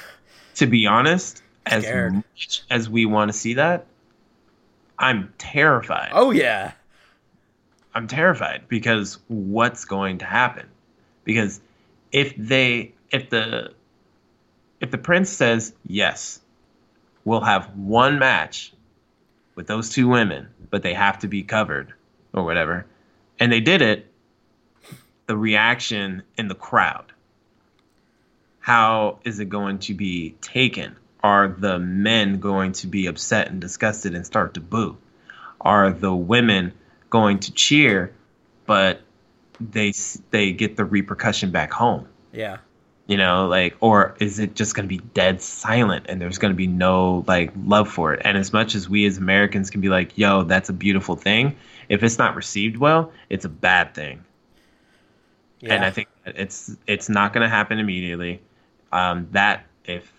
to 0.56 0.68
be 0.68 0.88
honest, 0.88 1.42
as 1.66 1.84
Scared. 1.84 2.14
much 2.14 2.64
as 2.70 2.90
we 2.90 3.06
want 3.06 3.32
to 3.32 3.38
see 3.38 3.56
that, 3.56 3.86
I'm 5.00 5.34
terrified. 5.38 6.10
Oh 6.14 6.32
yeah. 6.32 6.74
I'm 7.94 8.08
terrified 8.08 8.64
because 8.68 9.18
what's 9.28 9.86
going 9.86 10.20
to 10.20 10.26
happen? 10.26 10.68
Because 11.24 11.60
if 12.12 12.34
they 12.38 12.94
if 13.12 13.30
the 13.30 13.74
if 14.80 14.92
the 14.92 14.98
prince 14.98 15.30
says 15.30 15.74
yes, 15.86 16.40
we'll 17.26 17.42
have 17.42 17.76
one 17.76 18.20
match 18.20 18.72
with 19.56 19.68
those 19.68 19.90
two 19.90 20.08
women, 20.08 20.48
but 20.70 20.84
they 20.84 20.94
have 20.94 21.20
to 21.20 21.28
be 21.28 21.44
covered 21.44 21.94
or 22.34 22.44
whatever. 22.44 22.86
And 23.40 23.52
they 23.52 23.60
did 23.60 23.82
it, 23.82 24.12
the 25.28 25.38
reaction 25.38 26.24
in 26.38 26.48
the 26.48 26.56
crowd. 26.56 27.12
How 28.60 29.20
is 29.24 29.40
it 29.40 29.50
going 29.50 29.80
to 29.80 29.94
be 29.94 30.32
taken? 30.42 30.96
Are 31.24 31.48
the 31.48 31.80
men 31.80 32.40
going 32.40 32.74
to 32.74 32.88
be 32.88 33.08
upset 33.08 33.50
and 33.50 33.62
disgusted 33.62 34.16
and 34.16 34.26
start 34.26 34.54
to 34.56 34.62
boo? 34.62 34.98
Are 35.60 35.92
the 35.92 36.14
women 36.14 36.74
going 37.10 37.40
to 37.40 37.54
cheer, 37.54 38.14
but 38.66 39.02
they 39.60 39.94
they 40.32 40.52
get 40.52 40.78
the 40.78 40.86
repercussion 40.86 41.52
back 41.52 41.72
home? 41.72 42.08
Yeah. 42.32 42.58
You 43.08 43.16
know, 43.16 43.48
like, 43.48 43.76
or 43.80 44.16
is 44.20 44.38
it 44.38 44.54
just 44.54 44.76
going 44.76 44.84
to 44.84 44.94
be 44.94 45.02
dead 45.14 45.42
silent 45.42 46.08
and 46.10 46.22
there's 46.22 46.38
going 46.38 46.52
to 46.52 46.58
be 46.58 46.68
no 46.68 47.24
like 47.26 47.52
love 47.66 47.90
for 47.90 48.14
it? 48.14 48.22
And 48.26 48.38
as 48.38 48.52
much 48.52 48.76
as 48.76 48.90
we 48.90 49.06
as 49.06 49.18
Americans 49.18 49.70
can 49.70 49.80
be 49.80 49.88
like, 49.88 50.18
"Yo, 50.18 50.44
that's 50.44 50.68
a 50.68 50.74
beautiful 50.74 51.16
thing," 51.16 51.56
if 51.88 52.04
it's 52.04 52.18
not 52.18 52.36
received 52.36 52.76
well, 52.78 53.14
it's 53.30 53.46
a 53.46 53.50
bad 53.50 53.96
thing. 53.96 54.26
Yeah. 55.62 55.76
And 55.76 55.86
I 55.86 55.92
think 55.92 56.10
it's 56.26 56.76
it's 56.86 57.08
not 57.08 57.34
going 57.34 57.44
to 57.44 57.50
happen 57.50 57.80
immediately. 57.80 58.42
Um, 58.92 59.30
that 59.32 59.66
if 59.86 60.12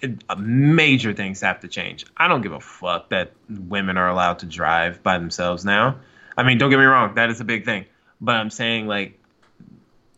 it, 0.00 0.22
major 0.38 1.12
things 1.12 1.40
have 1.40 1.60
to 1.60 1.68
change. 1.68 2.06
I 2.16 2.28
don't 2.28 2.42
give 2.42 2.52
a 2.52 2.60
fuck 2.60 3.10
that 3.10 3.32
women 3.48 3.96
are 3.96 4.08
allowed 4.08 4.40
to 4.40 4.46
drive 4.46 5.02
by 5.02 5.18
themselves 5.18 5.64
now. 5.64 6.00
I 6.36 6.42
mean, 6.42 6.58
don't 6.58 6.70
get 6.70 6.78
me 6.78 6.84
wrong, 6.84 7.14
that 7.14 7.30
is 7.30 7.40
a 7.40 7.44
big 7.44 7.64
thing. 7.64 7.86
But 8.20 8.36
I'm 8.36 8.50
saying 8.50 8.86
like 8.86 9.18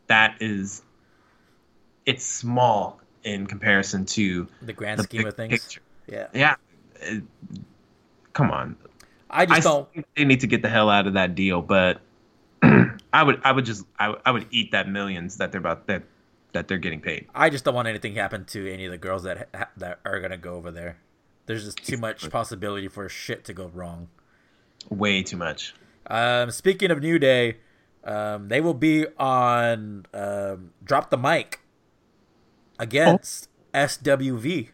that 0.07 0.37
is 0.41 0.83
it's 2.09 2.25
small 2.25 3.01
in 3.23 3.47
comparison 3.47 4.07
to 4.07 4.49
the 4.63 4.73
grand 4.73 4.99
the 4.99 5.03
scheme 5.05 5.27
of 5.27 5.35
things. 5.35 5.51
picture. 5.53 5.83
Yeah. 6.07 6.29
Yeah. 6.33 6.55
It- 7.03 7.23
come 8.33 8.51
on. 8.51 8.77
I 9.31 9.45
just 9.45 9.59
I 9.59 9.61
don't. 9.61 9.93
think 9.93 10.07
they 10.17 10.25
need 10.25 10.41
to 10.41 10.47
get 10.47 10.63
the 10.63 10.71
hell 10.71 10.89
out 10.89 11.07
of 11.07 11.13
that 11.15 11.35
deal, 11.35 11.61
but 11.61 12.01
I 12.63 13.23
would 13.23 13.43
I 13.45 13.53
would 13.53 13.67
just 13.67 13.85
I, 13.99 14.15
I 14.25 14.31
would 14.31 14.47
eat 14.51 14.73
that 14.73 14.89
millions 14.89 15.37
that 15.37 15.53
they're 15.53 15.59
about 15.59 15.87
that 15.89 16.05
that 16.53 16.67
they're 16.67 16.79
getting 16.79 17.03
paid. 17.03 17.27
I 17.35 17.51
just 17.51 17.65
don't 17.65 17.75
want 17.75 17.89
anything 17.89 18.15
to 18.15 18.21
happen 18.23 18.47
to 18.47 18.73
any 18.73 18.87
of 18.87 18.91
the 18.91 18.97
girls 18.97 19.25
that 19.25 19.49
ha- 19.55 19.69
that 19.77 20.01
are 20.07 20.19
gonna 20.21 20.39
go 20.39 20.55
over 20.55 20.71
there. 20.71 20.97
There's 21.45 21.67
just 21.67 21.85
too 21.85 21.99
much 21.99 22.31
possibility 22.31 22.89
for 22.89 23.07
shit 23.11 23.45
to 23.45 23.53
go 23.53 23.67
wrong. 23.67 24.09
Way 24.89 25.23
too 25.23 25.37
much. 25.37 25.75
Um, 26.07 26.51
speaking 26.51 26.91
of 26.91 27.01
New 27.01 27.19
Day, 27.19 27.59
um, 28.05 28.49
they 28.49 28.63
will 28.63 28.73
be 28.75 29.07
on 29.19 30.07
um, 30.15 30.71
Drop 30.83 31.11
the 31.11 31.19
Mic 31.19 31.61
against 32.79 33.49
SWV. 33.75 34.69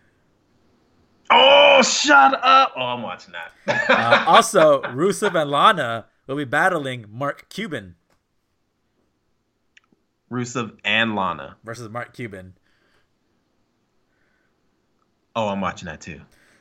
Oh, 1.30 1.82
shut 1.82 2.34
up! 2.42 2.72
Oh, 2.76 2.82
I'm 2.82 3.02
watching 3.02 3.32
that. 3.32 3.90
Uh, 3.90 4.24
also, 4.26 4.82
Rusev 4.82 5.34
and 5.40 5.50
Lana 5.50 6.06
will 6.26 6.36
be 6.36 6.44
battling 6.44 7.06
Mark 7.10 7.48
Cuban 7.48 7.96
Rusev 10.30 10.76
and 10.84 11.14
Lana. 11.14 11.56
versus 11.64 11.88
Mark 11.88 12.12
Cuban. 12.12 12.54
Oh, 15.36 15.48
I'm 15.48 15.60
watching 15.60 15.86
that 15.86 16.00
too. 16.00 16.20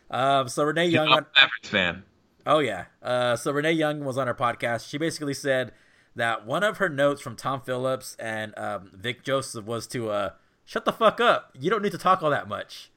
Um, 0.09 0.47
so 0.47 0.63
Renee 0.63 0.87
Young, 0.87 1.07
I'm 1.07 1.13
on, 1.13 1.25
Mavericks 1.35 1.69
fan. 1.69 2.03
Oh 2.45 2.59
yeah. 2.59 2.85
Uh, 3.01 3.35
so 3.35 3.51
Renee 3.51 3.71
Young 3.71 4.03
was 4.03 4.17
on 4.17 4.27
her 4.27 4.33
podcast. 4.33 4.87
She 4.89 4.97
basically 4.97 5.33
said 5.33 5.71
that 6.15 6.45
one 6.45 6.63
of 6.63 6.77
her 6.77 6.89
notes 6.89 7.21
from 7.21 7.35
Tom 7.35 7.61
Phillips 7.61 8.15
and 8.19 8.57
um, 8.57 8.91
Vic 8.93 9.23
Joseph 9.23 9.65
was 9.65 9.87
to 9.87 10.11
uh, 10.11 10.29
shut 10.65 10.85
the 10.85 10.91
fuck 10.91 11.19
up. 11.19 11.51
You 11.59 11.69
don't 11.69 11.81
need 11.81 11.91
to 11.91 11.97
talk 11.97 12.21
all 12.23 12.29
that 12.29 12.47
much. 12.47 12.91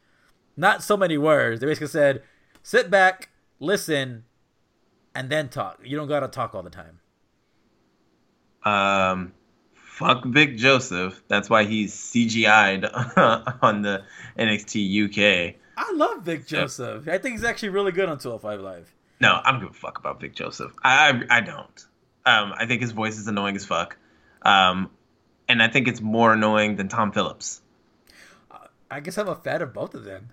Not 0.56 0.82
so 0.82 0.96
many 0.96 1.18
words. 1.18 1.60
They 1.60 1.66
basically 1.66 1.88
said, 1.88 2.22
sit 2.62 2.90
back, 2.90 3.30
listen, 3.60 4.24
and 5.14 5.30
then 5.30 5.48
talk. 5.48 5.80
You 5.84 5.96
don't 5.96 6.08
gotta 6.08 6.28
talk 6.28 6.54
all 6.54 6.62
the 6.62 6.70
time. 6.70 7.00
Um, 8.64 9.32
fuck 9.74 10.24
Vic 10.24 10.56
Joseph. 10.56 11.22
That's 11.28 11.48
why 11.48 11.64
he's 11.64 11.94
CGI'd 11.94 12.84
on 13.62 13.82
the 13.82 14.02
NXT 14.38 15.04
UK. 15.06 15.54
I 15.76 15.92
love 15.92 16.22
Vic 16.22 16.46
Joseph. 16.46 17.06
I 17.08 17.18
think 17.18 17.34
he's 17.34 17.44
actually 17.44 17.68
really 17.68 17.92
good 17.92 18.08
on 18.08 18.18
205 18.18 18.60
Live. 18.60 18.94
No, 19.20 19.40
I 19.44 19.52
don't 19.52 19.60
give 19.60 19.70
a 19.70 19.74
fuck 19.74 19.98
about 19.98 20.20
Vic 20.20 20.34
Joseph. 20.34 20.72
I 20.82 21.08
I, 21.08 21.38
I 21.38 21.40
don't. 21.40 21.86
Um, 22.26 22.52
I 22.56 22.66
think 22.66 22.82
his 22.82 22.92
voice 22.92 23.18
is 23.18 23.28
annoying 23.28 23.56
as 23.56 23.64
fuck. 23.64 23.96
Um, 24.42 24.90
and 25.48 25.62
I 25.62 25.68
think 25.68 25.88
it's 25.88 26.00
more 26.00 26.32
annoying 26.32 26.76
than 26.76 26.88
Tom 26.88 27.12
Phillips. 27.12 27.60
I 28.90 29.00
guess 29.00 29.18
I'm 29.18 29.28
a 29.28 29.34
fan 29.34 29.62
of 29.62 29.72
both 29.72 29.94
of 29.94 30.04
them. 30.04 30.30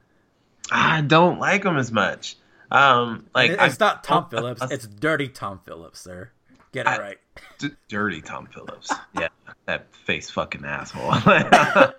I 0.72 1.01
don't 1.01 1.39
like 1.39 1.64
him 1.64 1.78
as 1.78 1.91
much. 1.91 2.38
Um, 2.72 3.26
like 3.34 3.51
it's 3.51 3.82
I, 3.82 3.86
not 3.86 4.03
Tom 4.03 4.30
Phillips. 4.30 4.61
It's 4.72 4.88
dirty 4.88 5.28
Tom 5.28 5.59
Phillips, 5.66 5.99
sir. 5.99 6.32
Get 6.72 6.86
it 6.86 6.89
I- 6.89 6.97
right. 6.99 7.18
D- 7.59 7.72
dirty 7.88 8.22
Tom 8.22 8.47
Phillips. 8.47 8.91
Yeah, 9.20 9.28
that 9.66 9.93
face 9.95 10.30
fucking 10.30 10.66
asshole. 10.66 11.14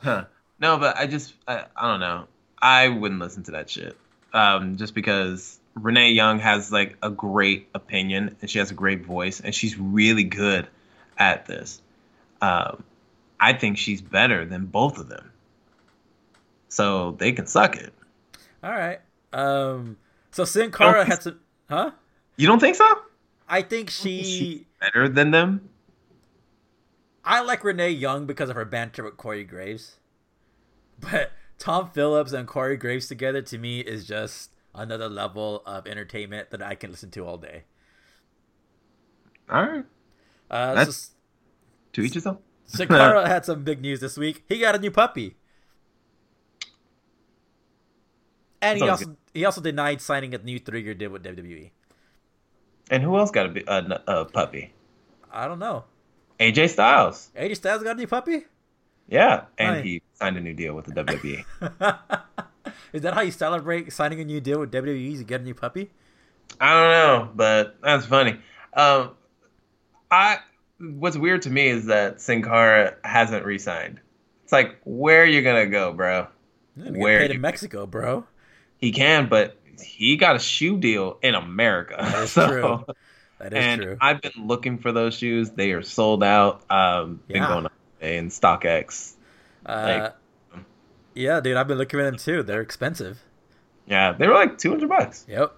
Huh. 0.00 0.24
No, 0.60 0.78
but 0.78 0.96
I 0.96 1.06
just 1.06 1.34
I, 1.46 1.64
I 1.76 1.90
don't 1.90 2.00
know. 2.00 2.28
I 2.60 2.88
wouldn't 2.88 3.20
listen 3.20 3.42
to 3.44 3.50
that 3.52 3.68
shit. 3.68 3.96
Um, 4.32 4.76
just 4.76 4.94
because 4.94 5.58
Renee 5.74 6.12
Young 6.12 6.38
has 6.38 6.70
like 6.70 6.96
a 7.02 7.10
great 7.10 7.68
opinion 7.74 8.36
and 8.40 8.48
she 8.48 8.58
has 8.58 8.70
a 8.70 8.74
great 8.74 9.04
voice 9.04 9.40
and 9.40 9.54
she's 9.54 9.76
really 9.78 10.24
good 10.24 10.68
at 11.16 11.46
this. 11.46 11.80
Um, 12.40 12.84
I 13.40 13.52
think 13.52 13.78
she's 13.78 14.00
better 14.00 14.44
than 14.44 14.66
both 14.66 14.98
of 14.98 15.08
them. 15.08 15.32
So 16.68 17.12
they 17.12 17.32
can 17.32 17.46
suck 17.46 17.76
it. 17.76 17.92
All 18.62 18.70
right. 18.72 19.00
Um. 19.32 19.96
So 20.30 20.44
Sin 20.44 20.70
Cara 20.70 21.04
had 21.04 21.22
some. 21.22 21.40
Huh? 21.68 21.90
You 22.36 22.46
don't 22.46 22.60
think 22.60 22.76
so? 22.76 22.86
I 23.48 23.62
think 23.62 23.90
She's 23.90 24.26
she. 24.28 24.66
better 24.80 25.08
than 25.08 25.30
them? 25.30 25.68
I 27.24 27.40
like 27.40 27.64
Renee 27.64 27.90
Young 27.90 28.26
because 28.26 28.48
of 28.50 28.56
her 28.56 28.64
banter 28.64 29.02
with 29.04 29.16
Corey 29.16 29.44
Graves, 29.44 29.96
but 31.00 31.32
Tom 31.58 31.90
Phillips 31.90 32.32
and 32.32 32.46
Corey 32.46 32.76
Graves 32.76 33.08
together 33.08 33.42
to 33.42 33.58
me 33.58 33.80
is 33.80 34.06
just 34.06 34.50
another 34.74 35.08
level 35.08 35.62
of 35.66 35.86
entertainment 35.86 36.50
that 36.50 36.62
I 36.62 36.74
can 36.74 36.90
listen 36.90 37.10
to 37.12 37.26
all 37.26 37.36
day. 37.38 37.64
All 39.50 39.62
right. 39.62 39.84
Uh, 40.50 40.74
That's- 40.74 40.96
so, 40.96 41.12
To 41.98 42.04
each 42.06 42.14
his 42.14 42.26
own. 42.30 42.38
Sin 42.64 42.86
Cara 42.86 43.26
had 43.34 43.44
some 43.44 43.64
big 43.64 43.82
news 43.82 43.98
this 43.98 44.16
week. 44.16 44.44
He 44.48 44.60
got 44.60 44.76
a 44.76 44.78
new 44.78 44.92
puppy. 44.92 45.34
And 48.62 48.78
he 48.78 48.86
Sounds 48.86 49.02
also 49.02 49.16
he 49.34 49.44
also 49.44 49.60
denied 49.60 50.00
signing 50.00 50.32
a 50.34 50.38
new 50.38 50.58
three 50.58 50.82
year 50.82 50.94
deal 50.94 51.10
with 51.10 51.24
WWE. 51.24 51.70
And 52.90 53.02
who 53.02 53.18
else 53.18 53.30
got 53.30 53.56
a, 53.56 53.62
a, 53.66 54.02
a 54.06 54.24
puppy? 54.26 54.72
I 55.32 55.46
don't 55.46 55.58
know. 55.58 55.84
AJ 56.38 56.70
Styles. 56.70 57.30
AJ 57.36 57.56
Styles 57.56 57.82
got 57.82 57.96
a 57.96 57.98
new 57.98 58.06
puppy? 58.06 58.44
Yeah, 59.08 59.46
and 59.58 59.76
Right. 59.76 59.84
he 59.84 60.02
signed 60.14 60.36
a 60.36 60.40
new 60.40 60.54
deal 60.54 60.74
with 60.74 60.86
the 60.86 60.92
WWE. 60.92 61.44
Is 62.92 63.02
that 63.02 63.14
how 63.14 63.22
you 63.22 63.30
celebrate 63.32 63.92
signing 63.92 64.20
a 64.20 64.24
new 64.24 64.40
deal 64.40 64.60
with 64.60 64.70
WWE? 64.70 65.18
You 65.18 65.24
get 65.24 65.40
a 65.40 65.44
new 65.44 65.54
puppy? 65.54 65.90
I 66.60 66.72
don't 66.72 66.90
know, 66.92 67.30
but 67.34 67.76
that's 67.82 68.06
funny. 68.06 68.38
Um, 68.72 69.12
I 70.10 70.38
what's 70.78 71.16
weird 71.16 71.42
to 71.42 71.50
me 71.50 71.68
is 71.68 71.86
that 71.86 72.20
Sin 72.20 72.42
Cara 72.42 72.94
hasn't 73.04 73.44
re-signed. 73.44 74.00
It's 74.44 74.52
like, 74.52 74.76
where 74.84 75.22
are 75.22 75.26
you 75.26 75.42
gonna 75.42 75.66
go, 75.66 75.92
bro? 75.92 76.26
Where 76.76 77.20
paid 77.20 77.32
in 77.32 77.40
Mexico, 77.40 77.86
bro. 77.86 78.24
He 78.78 78.92
can, 78.92 79.28
but 79.28 79.56
he 79.82 80.16
got 80.16 80.36
a 80.36 80.38
shoe 80.38 80.78
deal 80.78 81.18
in 81.22 81.34
America. 81.34 81.96
That 81.98 82.22
is 82.22 82.30
So- 82.32 82.48
true. 82.48 82.84
That 83.40 83.52
is 83.52 83.64
and 83.64 83.82
true. 83.82 83.96
I've 84.00 84.20
been 84.20 84.32
looking 84.46 84.78
for 84.78 84.90
those 84.90 85.14
shoes. 85.14 85.50
They 85.50 85.70
are 85.72 85.82
sold 85.82 86.24
out. 86.24 86.68
Um, 86.70 87.20
been 87.28 87.36
Yeah. 87.36 87.48
going 87.48 87.64
on 87.66 87.70
in 88.00 88.28
StockX. 88.30 89.12
Uh, 89.64 90.10
yeah, 91.14 91.40
dude, 91.40 91.56
I've 91.56 91.68
been 91.68 91.78
looking 91.78 91.98
for 92.00 92.04
them 92.04 92.16
too. 92.16 92.42
They're 92.42 92.60
expensive. 92.60 93.18
Yeah, 93.86 94.12
they 94.12 94.26
were 94.26 94.34
like 94.34 94.58
two 94.58 94.70
hundred 94.70 94.88
bucks. 94.88 95.24
Yep. 95.28 95.52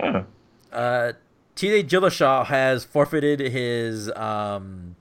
Yeah. 0.00 0.22
Uh, 0.72 1.12
TJ 1.56 1.88
Dillashaw 1.88 2.46
has 2.46 2.84
forfeited 2.84 3.40
his 3.40 4.10
um 4.14 4.96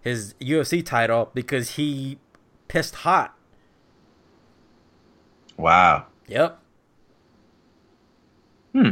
his 0.00 0.34
UFC 0.40 0.84
title 0.84 1.30
because 1.34 1.70
he 1.72 2.18
pissed 2.68 2.96
hot. 2.96 3.36
Wow. 5.56 6.06
Yep. 6.26 6.58
Hmm. 8.72 8.90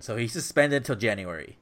So 0.00 0.16
he's 0.16 0.32
suspended 0.32 0.82
until 0.82 0.96
January. 0.96 1.56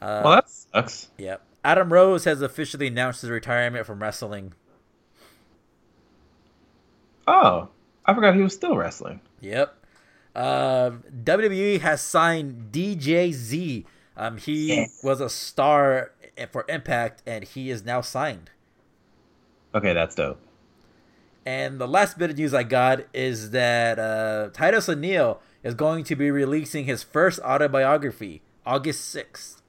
Uh, 0.00 0.22
Well, 0.24 0.34
that 0.36 0.48
sucks. 0.48 1.08
Yep. 1.18 1.42
Adam 1.62 1.92
Rose 1.92 2.24
has 2.24 2.40
officially 2.40 2.86
announced 2.86 3.20
his 3.20 3.28
retirement 3.30 3.84
from 3.84 4.00
wrestling. 4.00 4.54
Oh, 7.26 7.68
I 8.06 8.14
forgot 8.14 8.34
he 8.34 8.40
was 8.42 8.54
still 8.54 8.76
wrestling. 8.76 9.20
Yep. 9.40 9.76
Um, 10.34 11.02
WWE 11.24 11.80
has 11.80 12.00
signed 12.00 12.70
DJZ. 12.72 13.84
Um, 14.16 14.36
he 14.36 14.68
Yes. 14.76 15.00
was 15.02 15.20
a 15.20 15.28
star 15.30 16.12
for 16.52 16.64
Impact, 16.68 17.22
and 17.26 17.44
he 17.44 17.70
is 17.70 17.84
now 17.84 18.00
signed. 18.00 18.50
Okay, 19.74 19.92
that's 19.92 20.14
dope. 20.14 20.40
And 21.46 21.80
the 21.80 21.88
last 21.88 22.18
bit 22.18 22.30
of 22.30 22.36
news 22.38 22.52
I 22.54 22.62
got 22.64 23.00
is 23.14 23.50
that 23.50 23.98
uh, 23.98 24.50
Titus 24.52 24.88
O'Neil 24.88 25.40
is 25.62 25.74
going 25.74 26.04
to 26.04 26.16
be 26.16 26.30
releasing 26.30 26.84
his 26.84 27.02
first 27.02 27.40
autobiography 27.40 28.42
August 28.66 29.04
sixth. 29.06 29.62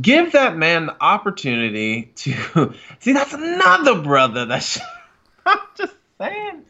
Give 0.00 0.32
that 0.32 0.56
man 0.56 0.86
the 0.86 0.96
opportunity 1.02 2.10
to 2.16 2.74
see. 2.98 3.12
That's 3.12 3.32
another 3.32 4.02
brother. 4.02 4.44
That's 4.44 4.78
I'm 5.46 5.58
just 5.76 5.94
saying. 6.20 6.64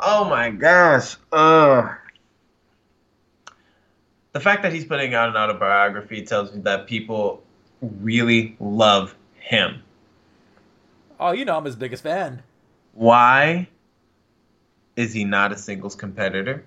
Oh 0.00 0.26
my 0.28 0.50
gosh. 0.50 1.16
Uh, 1.32 1.94
the 4.34 4.40
fact 4.40 4.64
that 4.64 4.72
he's 4.72 4.84
putting 4.84 5.14
out 5.14 5.28
an 5.28 5.36
autobiography 5.36 6.22
tells 6.22 6.52
me 6.52 6.60
that 6.62 6.86
people 6.86 7.42
really 7.80 8.56
love 8.58 9.14
him. 9.36 9.80
Oh, 11.18 11.30
you 11.30 11.44
know 11.44 11.56
I'm 11.56 11.64
his 11.64 11.76
biggest 11.76 12.02
fan. 12.02 12.42
Why 12.92 13.68
is 14.96 15.12
he 15.12 15.24
not 15.24 15.52
a 15.52 15.56
singles 15.56 15.94
competitor? 15.94 16.64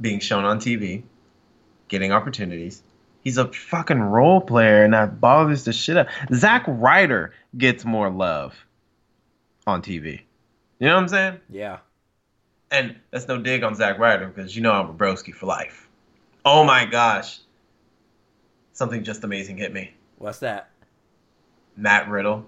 Being 0.00 0.18
shown 0.18 0.44
on 0.44 0.58
TV, 0.58 1.04
getting 1.88 2.12
opportunities. 2.12 2.82
He's 3.22 3.38
a 3.38 3.50
fucking 3.52 4.00
role 4.00 4.40
player, 4.40 4.84
and 4.84 4.92
that 4.92 5.20
bothers 5.20 5.64
the 5.64 5.72
shit 5.72 5.96
out. 5.96 6.08
Zack 6.34 6.64
Ryder 6.66 7.32
gets 7.56 7.84
more 7.84 8.10
love 8.10 8.54
on 9.66 9.82
TV. 9.82 10.20
You 10.80 10.88
know 10.88 10.94
what 10.94 11.02
I'm 11.02 11.08
saying? 11.08 11.40
Yeah. 11.48 11.78
And 12.72 12.96
that's 13.12 13.28
no 13.28 13.38
dig 13.38 13.62
on 13.62 13.76
Zack 13.76 13.98
Ryder 13.98 14.26
because 14.26 14.54
you 14.54 14.62
know 14.62 14.72
I'm 14.72 14.90
a 14.90 14.94
broski 14.94 15.32
for 15.32 15.46
life. 15.46 15.85
Oh 16.46 16.62
my 16.62 16.86
gosh. 16.86 17.40
Something 18.72 19.02
just 19.02 19.24
amazing 19.24 19.56
hit 19.56 19.72
me. 19.72 19.92
What's 20.18 20.38
that? 20.38 20.70
Matt 21.76 22.08
Riddle, 22.08 22.46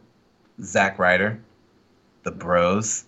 Zack 0.63 1.01
Ryder, 1.01 1.41
the 2.23 2.31
Bros. 2.31 3.05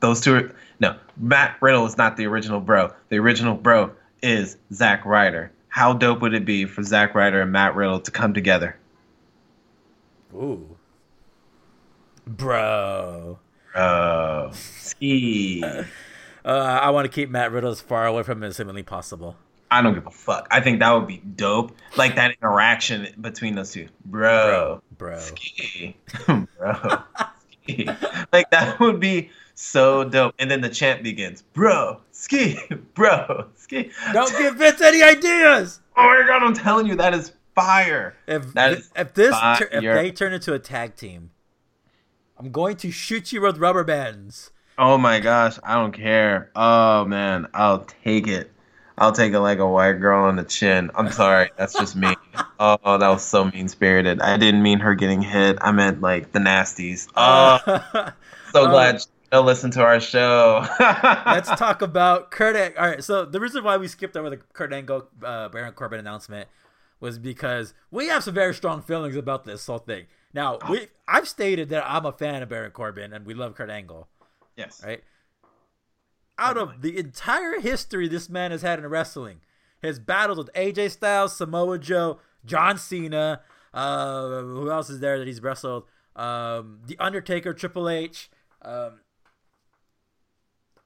Those 0.00 0.20
two 0.20 0.34
are 0.34 0.54
no. 0.80 0.96
Matt 1.16 1.56
Riddle 1.60 1.86
is 1.86 1.96
not 1.96 2.16
the 2.16 2.26
original 2.26 2.60
bro. 2.60 2.92
The 3.08 3.18
original 3.18 3.54
bro 3.54 3.92
is 4.20 4.56
Zack 4.72 5.04
Ryder. 5.04 5.52
How 5.68 5.92
dope 5.92 6.22
would 6.22 6.34
it 6.34 6.44
be 6.44 6.64
for 6.64 6.82
Zack 6.82 7.14
Ryder 7.14 7.42
and 7.42 7.52
Matt 7.52 7.76
Riddle 7.76 8.00
to 8.00 8.10
come 8.10 8.34
together? 8.34 8.76
Ooh. 10.34 10.76
Bro. 12.26 13.38
Bro, 13.72 14.50
ski. 14.54 15.62
Uh, 16.44 16.78
I 16.80 16.88
want 16.90 17.04
to 17.04 17.10
keep 17.10 17.28
Matt 17.28 17.52
Riddle 17.52 17.70
as 17.70 17.82
far 17.82 18.06
away 18.06 18.22
from 18.22 18.38
him 18.38 18.44
as 18.44 18.56
humanly 18.56 18.82
possible. 18.82 19.36
I 19.70 19.82
don't 19.82 19.94
give 19.94 20.06
a 20.06 20.10
fuck. 20.10 20.48
I 20.50 20.60
think 20.60 20.80
that 20.80 20.90
would 20.92 21.06
be 21.06 21.18
dope. 21.18 21.76
Like 21.96 22.16
that 22.16 22.32
interaction 22.40 23.08
between 23.20 23.54
those 23.54 23.72
two, 23.72 23.88
bro. 24.04 24.82
Bro. 24.96 25.18
Ski, 25.18 25.96
bro. 26.26 26.98
Ski. 27.62 27.88
Like 28.32 28.50
that 28.50 28.78
would 28.80 29.00
be 29.00 29.30
so 29.54 30.04
dope. 30.04 30.34
And 30.38 30.50
then 30.50 30.60
the 30.60 30.68
chant 30.68 31.02
begins, 31.02 31.42
bro, 31.42 32.00
ski, 32.12 32.58
bro, 32.94 33.46
ski. 33.56 33.90
Don't 34.12 34.36
give 34.38 34.56
Vince 34.56 34.80
any 34.80 35.02
ideas. 35.02 35.80
Oh 35.96 36.04
my 36.04 36.24
god, 36.26 36.42
I'm 36.42 36.54
telling 36.54 36.86
you, 36.86 36.96
that 36.96 37.14
is 37.14 37.32
fire. 37.54 38.16
If 38.26 38.54
That 38.54 38.72
is 38.72 38.90
if 38.96 39.14
this 39.14 39.34
tur- 39.58 39.68
if 39.70 39.82
they 39.82 40.10
turn 40.10 40.32
into 40.32 40.54
a 40.54 40.58
tag 40.58 40.96
team, 40.96 41.30
I'm 42.38 42.50
going 42.50 42.76
to 42.78 42.90
shoot 42.90 43.32
you 43.32 43.42
with 43.42 43.58
rubber 43.58 43.84
bands 43.84 44.50
Oh 44.80 44.96
my 44.96 45.18
gosh, 45.18 45.58
I 45.64 45.74
don't 45.74 45.90
care. 45.90 46.52
Oh 46.54 47.04
man, 47.04 47.48
I'll 47.52 47.80
take 48.04 48.28
it. 48.28 48.52
I'll 49.00 49.12
take 49.12 49.32
it 49.32 49.40
like 49.40 49.58
a 49.58 49.66
white 49.68 49.94
girl 49.94 50.24
on 50.24 50.36
the 50.36 50.44
chin. 50.44 50.90
I'm 50.94 51.10
sorry, 51.10 51.50
that's 51.56 51.74
just 51.74 51.96
me. 51.96 52.14
Oh, 52.60 52.98
that 52.98 53.08
was 53.08 53.22
so 53.22 53.44
mean 53.44 53.68
spirited. 53.68 54.20
I 54.20 54.36
didn't 54.36 54.62
mean 54.64 54.80
her 54.80 54.96
getting 54.96 55.22
hit. 55.22 55.58
I 55.60 55.70
meant 55.70 56.00
like 56.00 56.32
the 56.32 56.40
nasties. 56.40 57.08
Oh, 57.14 57.60
so 58.52 58.64
Uh, 58.64 58.70
glad 58.70 59.00
she'll 59.32 59.44
listen 59.44 59.70
to 59.72 59.82
our 59.82 60.00
show. 60.00 60.66
Let's 60.80 61.48
talk 61.50 61.82
about 61.82 62.32
Kurt. 62.32 62.56
Ang- 62.56 62.76
All 62.76 62.88
right, 62.88 63.04
so 63.04 63.24
the 63.24 63.38
reason 63.38 63.62
why 63.62 63.76
we 63.76 63.86
skipped 63.86 64.16
over 64.16 64.28
the 64.28 64.38
Kurt 64.38 64.72
Angle, 64.72 65.06
uh, 65.22 65.48
Baron 65.50 65.72
Corbin 65.72 66.00
announcement 66.00 66.48
was 66.98 67.18
because 67.20 67.74
we 67.92 68.08
have 68.08 68.24
some 68.24 68.34
very 68.34 68.54
strong 68.54 68.82
feelings 68.82 69.14
about 69.14 69.44
this 69.44 69.64
whole 69.66 69.78
thing. 69.78 70.06
Now, 70.34 70.58
we 70.68 70.88
I've 71.06 71.28
stated 71.28 71.68
that 71.68 71.84
I'm 71.88 72.04
a 72.04 72.12
fan 72.12 72.42
of 72.42 72.48
Baron 72.48 72.72
Corbin 72.72 73.12
and 73.12 73.24
we 73.24 73.34
love 73.34 73.54
Kurt 73.54 73.70
Angle, 73.70 74.08
yes. 74.56 74.82
right? 74.84 75.02
Out 76.38 76.56
of 76.56 76.82
the 76.82 76.96
entire 76.96 77.60
history 77.60 78.08
this 78.08 78.28
man 78.28 78.52
has 78.52 78.62
had 78.62 78.78
in 78.78 78.86
wrestling, 78.86 79.40
his 79.82 79.98
battles 79.98 80.38
with 80.38 80.52
AJ 80.54 80.92
Styles, 80.92 81.36
Samoa 81.36 81.78
Joe, 81.78 82.20
John 82.44 82.78
Cena, 82.78 83.40
uh, 83.74 84.40
who 84.42 84.70
else 84.70 84.88
is 84.88 85.00
there 85.00 85.18
that 85.18 85.26
he's 85.26 85.42
wrestled? 85.42 85.84
Um, 86.16 86.80
the 86.86 86.96
Undertaker, 86.98 87.52
Triple 87.52 87.88
H, 87.88 88.30
um, 88.62 89.00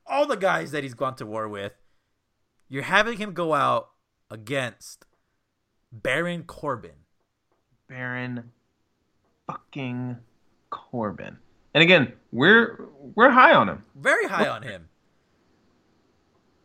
all 0.06 0.26
the 0.26 0.36
guys 0.36 0.70
that 0.72 0.82
he's 0.82 0.94
gone 0.94 1.16
to 1.16 1.26
war 1.26 1.48
with. 1.48 1.72
You're 2.68 2.82
having 2.84 3.18
him 3.18 3.32
go 3.32 3.52
out 3.54 3.90
against 4.30 5.04
Baron 5.92 6.44
Corbin. 6.44 7.04
Baron 7.88 8.52
fucking 9.46 10.16
Corbin. 10.70 11.38
And 11.74 11.82
again, 11.82 12.12
we're 12.30 12.88
we're 13.14 13.30
high 13.30 13.54
on 13.54 13.68
him, 13.68 13.84
Very 13.94 14.26
high 14.26 14.48
on 14.48 14.62
him. 14.62 14.88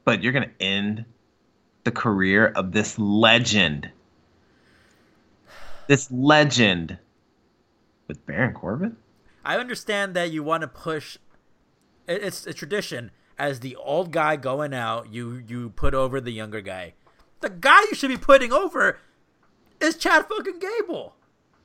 But 0.08 0.24
you're 0.24 0.32
gonna 0.32 0.50
end 0.62 1.04
the 1.84 1.92
career 1.92 2.48
of 2.56 2.72
this 2.72 2.98
legend. 2.98 3.92
This 5.88 6.10
legend 6.10 6.98
with 8.08 8.26
Baron 8.26 8.54
Corbin? 8.54 8.96
I 9.44 9.58
understand 9.58 10.14
that 10.14 10.32
you 10.32 10.44
want 10.44 10.62
to 10.62 10.70
push. 10.70 11.18
It's 12.08 12.48
a 12.48 12.54
tradition 12.54 13.12
as 13.38 13.60
the 13.60 13.76
old 13.76 14.12
guy 14.12 14.38
going 14.38 14.74
out. 14.74 15.12
You 15.12 15.44
you 15.46 15.72
put 15.72 15.94
over 15.94 16.22
the 16.22 16.32
younger 16.32 16.62
guy. 16.62 16.94
The 17.42 17.50
guy 17.50 17.82
you 17.82 17.94
should 17.94 18.08
be 18.08 18.16
putting 18.16 18.54
over 18.54 19.00
is 19.82 19.98
Chad 19.98 20.26
fucking 20.30 20.60
Gable. 20.60 21.16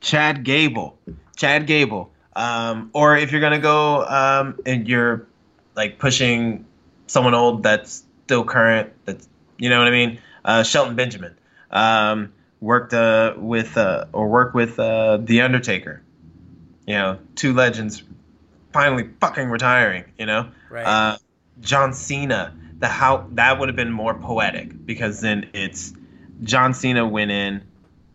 Chad 0.01 0.43
Gable. 0.43 0.99
Chad 1.37 1.65
Gable. 1.65 2.11
Um, 2.35 2.89
or 2.91 3.15
if 3.15 3.31
you're 3.31 3.39
gonna 3.39 3.57
go 3.57 4.03
um, 4.03 4.59
and 4.65 4.85
you're 4.85 5.27
like 5.77 5.97
pushing 5.97 6.65
someone 7.07 7.33
old 7.33 7.63
that's 7.63 8.03
still 8.25 8.43
current, 8.43 8.91
that's 9.05 9.27
you 9.57 9.69
know 9.69 9.79
what 9.79 9.87
I 9.87 9.91
mean. 9.91 10.19
Uh, 10.43 10.63
Shelton 10.63 10.95
Benjamin 10.95 11.35
um, 11.71 12.33
worked 12.59 12.93
uh, 12.93 13.33
with 13.37 13.77
uh, 13.77 14.05
or 14.13 14.27
worked 14.27 14.55
with 14.55 14.79
uh, 14.79 15.17
the 15.17 15.41
Undertaker. 15.41 16.01
You 16.85 16.95
know, 16.95 17.19
two 17.35 17.53
legends 17.53 18.03
finally 18.73 19.09
fucking 19.21 19.49
retiring. 19.49 20.05
You 20.17 20.25
know, 20.25 20.49
Right. 20.69 20.85
uh, 20.85 21.17
John 21.61 21.93
Cena. 21.93 22.55
The 22.79 22.87
how 22.89 23.27
that 23.33 23.59
would 23.59 23.69
have 23.69 23.77
been 23.77 23.91
more 23.91 24.13
poetic 24.13 24.85
because 24.85 25.21
then 25.21 25.49
it's 25.53 25.93
John 26.41 26.73
Cena 26.73 27.07
went 27.07 27.31
in, 27.31 27.61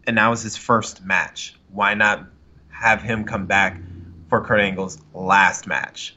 and 0.07 0.19
that 0.19 0.29
was 0.29 0.43
his 0.43 0.59
first 0.59 1.03
match. 1.03 1.55
Why 1.71 1.95
not 1.95 2.27
have 2.69 3.01
him 3.01 3.25
come 3.25 3.47
back 3.47 3.81
for 4.29 4.45
Kurt 4.45 4.61
Angle's 4.61 4.99
last 5.15 5.67
match? 5.67 6.15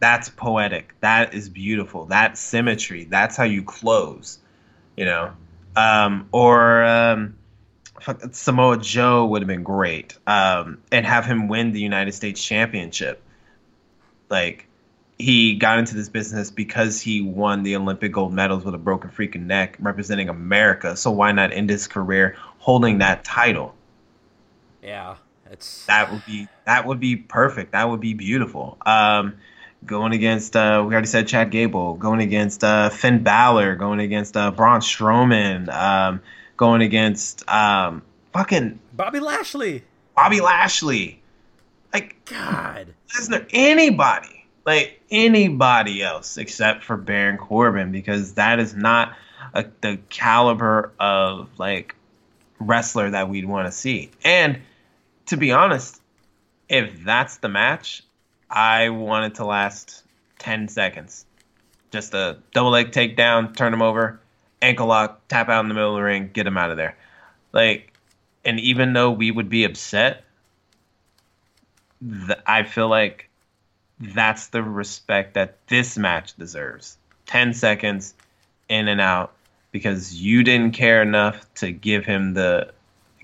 That's 0.00 0.28
poetic. 0.28 0.94
That 1.00 1.34
is 1.34 1.48
beautiful. 1.48 2.06
That 2.06 2.38
symmetry. 2.38 3.04
That's 3.04 3.36
how 3.36 3.44
you 3.44 3.62
close. 3.62 4.38
You 4.96 5.04
know, 5.04 5.32
um, 5.76 6.28
or 6.32 6.84
um, 6.84 7.36
Samoa 8.32 8.78
Joe 8.78 9.26
would 9.26 9.42
have 9.42 9.48
been 9.48 9.62
great, 9.62 10.16
um, 10.26 10.82
and 10.92 11.06
have 11.06 11.24
him 11.24 11.48
win 11.48 11.72
the 11.72 11.80
United 11.80 12.12
States 12.12 12.42
Championship. 12.42 13.22
Like 14.28 14.66
he 15.18 15.54
got 15.54 15.78
into 15.78 15.94
this 15.94 16.08
business 16.08 16.50
because 16.50 17.00
he 17.00 17.20
won 17.20 17.64
the 17.64 17.76
Olympic 17.76 18.12
gold 18.12 18.32
medals 18.32 18.64
with 18.64 18.74
a 18.74 18.78
broken 18.78 19.10
freaking 19.10 19.46
neck, 19.46 19.76
representing 19.80 20.28
America. 20.28 20.96
So 20.96 21.10
why 21.10 21.32
not 21.32 21.52
end 21.52 21.70
his 21.70 21.86
career 21.88 22.36
holding 22.58 22.98
that 22.98 23.24
title? 23.24 23.74
yeah, 24.82 25.16
it's 25.50 25.86
That 25.86 26.12
would 26.12 26.24
be 26.24 26.48
that 26.64 26.86
would 26.86 27.00
be 27.00 27.16
perfect. 27.16 27.72
That 27.72 27.88
would 27.88 28.00
be 28.00 28.14
beautiful. 28.14 28.78
Um, 28.84 29.34
going 29.84 30.12
against 30.12 30.56
uh, 30.56 30.84
we 30.86 30.92
already 30.92 31.06
said 31.06 31.28
Chad 31.28 31.50
Gable. 31.50 31.94
Going 31.94 32.20
against 32.20 32.64
uh, 32.64 32.90
Finn 32.90 33.22
Balor. 33.22 33.76
Going 33.76 34.00
against 34.00 34.36
uh, 34.36 34.50
Braun 34.50 34.80
Strowman. 34.80 35.72
Um, 35.72 36.20
going 36.56 36.82
against 36.82 37.48
um, 37.48 38.02
fucking 38.32 38.78
Bobby 38.92 39.20
Lashley. 39.20 39.84
Bobby 40.14 40.40
Lashley. 40.40 41.22
Like 41.92 42.24
God. 42.26 42.94
Lesnar, 43.16 43.46
anybody, 43.50 44.44
like 44.66 45.00
anybody 45.10 46.02
else 46.02 46.36
except 46.36 46.84
for 46.84 46.96
Baron 46.96 47.38
Corbin, 47.38 47.90
because 47.92 48.34
that 48.34 48.58
is 48.58 48.74
not 48.74 49.14
a, 49.54 49.64
the 49.80 49.98
caliber 50.10 50.92
of 51.00 51.48
like 51.58 51.94
wrestler 52.58 53.10
that 53.10 53.28
we'd 53.28 53.46
want 53.46 53.66
to 53.66 53.72
see. 53.72 54.10
And 54.24 54.58
to 55.26 55.36
be 55.36 55.52
honest, 55.52 56.00
if 56.68 57.02
that's 57.04 57.38
the 57.38 57.48
match, 57.48 58.02
I 58.50 58.88
want 58.90 59.32
it 59.32 59.36
to 59.36 59.44
last 59.44 60.02
ten 60.38 60.68
seconds. 60.68 61.26
Just 61.90 62.14
a 62.14 62.38
double 62.52 62.70
leg 62.70 62.90
takedown, 62.90 63.56
turn 63.56 63.72
him 63.72 63.82
over, 63.82 64.20
ankle 64.60 64.86
lock, 64.86 65.26
tap 65.28 65.48
out 65.48 65.60
in 65.60 65.68
the 65.68 65.74
middle 65.74 65.90
of 65.90 65.96
the 65.96 66.02
ring, 66.02 66.30
get 66.32 66.46
him 66.46 66.58
out 66.58 66.70
of 66.70 66.76
there. 66.76 66.96
Like, 67.52 67.92
and 68.44 68.60
even 68.60 68.92
though 68.92 69.10
we 69.10 69.30
would 69.30 69.48
be 69.48 69.64
upset 69.64 70.24
th- 72.00 72.38
I 72.46 72.62
feel 72.62 72.88
like 72.88 73.28
that's 74.00 74.48
the 74.48 74.62
respect 74.62 75.34
that 75.34 75.58
this 75.68 75.98
match 75.98 76.36
deserves. 76.36 76.96
10 77.26 77.52
seconds 77.54 78.14
in 78.68 78.88
and 78.88 79.00
out 79.00 79.32
because 79.72 80.14
you 80.14 80.42
didn't 80.42 80.72
care 80.72 81.02
enough 81.02 81.52
to 81.54 81.72
give 81.72 82.04
him 82.06 82.34
the 82.34 82.72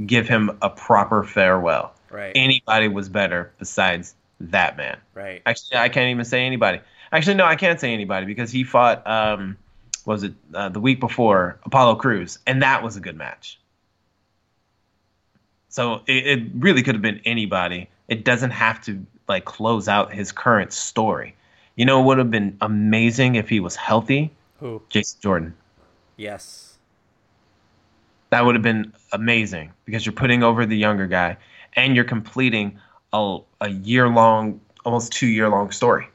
give 0.04 0.28
him 0.28 0.58
a 0.60 0.68
proper 0.68 1.22
farewell. 1.22 1.94
Right. 2.10 2.32
Anybody 2.34 2.88
was 2.88 3.08
better 3.08 3.52
besides 3.58 4.14
that 4.50 4.76
man. 4.76 4.98
right. 5.14 5.42
Actually, 5.46 5.78
I 5.78 5.88
can't 5.88 6.10
even 6.10 6.24
say 6.24 6.44
anybody. 6.44 6.80
Actually, 7.12 7.34
no, 7.34 7.44
I 7.44 7.56
can't 7.56 7.78
say 7.78 7.92
anybody 7.92 8.26
because 8.26 8.50
he 8.50 8.64
fought 8.64 9.06
um 9.06 9.56
was 10.04 10.22
it 10.22 10.34
uh, 10.54 10.68
the 10.68 10.80
week 10.80 11.00
before 11.00 11.58
Apollo 11.64 11.96
Crews 11.96 12.38
and 12.46 12.62
that 12.62 12.82
was 12.82 12.96
a 12.96 13.00
good 13.00 13.16
match. 13.16 13.58
So 15.68 16.02
it, 16.06 16.26
it 16.26 16.42
really 16.54 16.82
could 16.82 16.94
have 16.94 17.02
been 17.02 17.20
anybody. 17.24 17.88
It 18.08 18.24
doesn't 18.24 18.50
have 18.50 18.80
to 18.82 19.04
like 19.28 19.44
close 19.44 19.88
out 19.88 20.12
his 20.12 20.30
current 20.30 20.72
story. 20.72 21.34
You 21.76 21.84
know, 21.84 22.00
it 22.00 22.04
would 22.04 22.18
have 22.18 22.30
been 22.30 22.56
amazing 22.60 23.34
if 23.34 23.48
he 23.48 23.60
was 23.60 23.74
healthy. 23.74 24.30
Who? 24.60 24.82
Jason 24.88 25.18
Jordan. 25.20 25.54
Yes. 26.16 26.78
That 28.30 28.44
would 28.44 28.54
have 28.54 28.62
been 28.62 28.92
amazing 29.12 29.72
because 29.84 30.06
you're 30.06 30.12
putting 30.12 30.42
over 30.42 30.66
the 30.66 30.76
younger 30.76 31.06
guy 31.06 31.36
and 31.74 31.96
you're 31.96 32.04
completing 32.04 32.78
a, 33.14 33.38
a 33.60 33.68
year 33.68 34.08
long, 34.08 34.60
almost 34.84 35.12
two 35.12 35.28
year 35.28 35.48
long 35.48 35.70
story. 35.70 36.08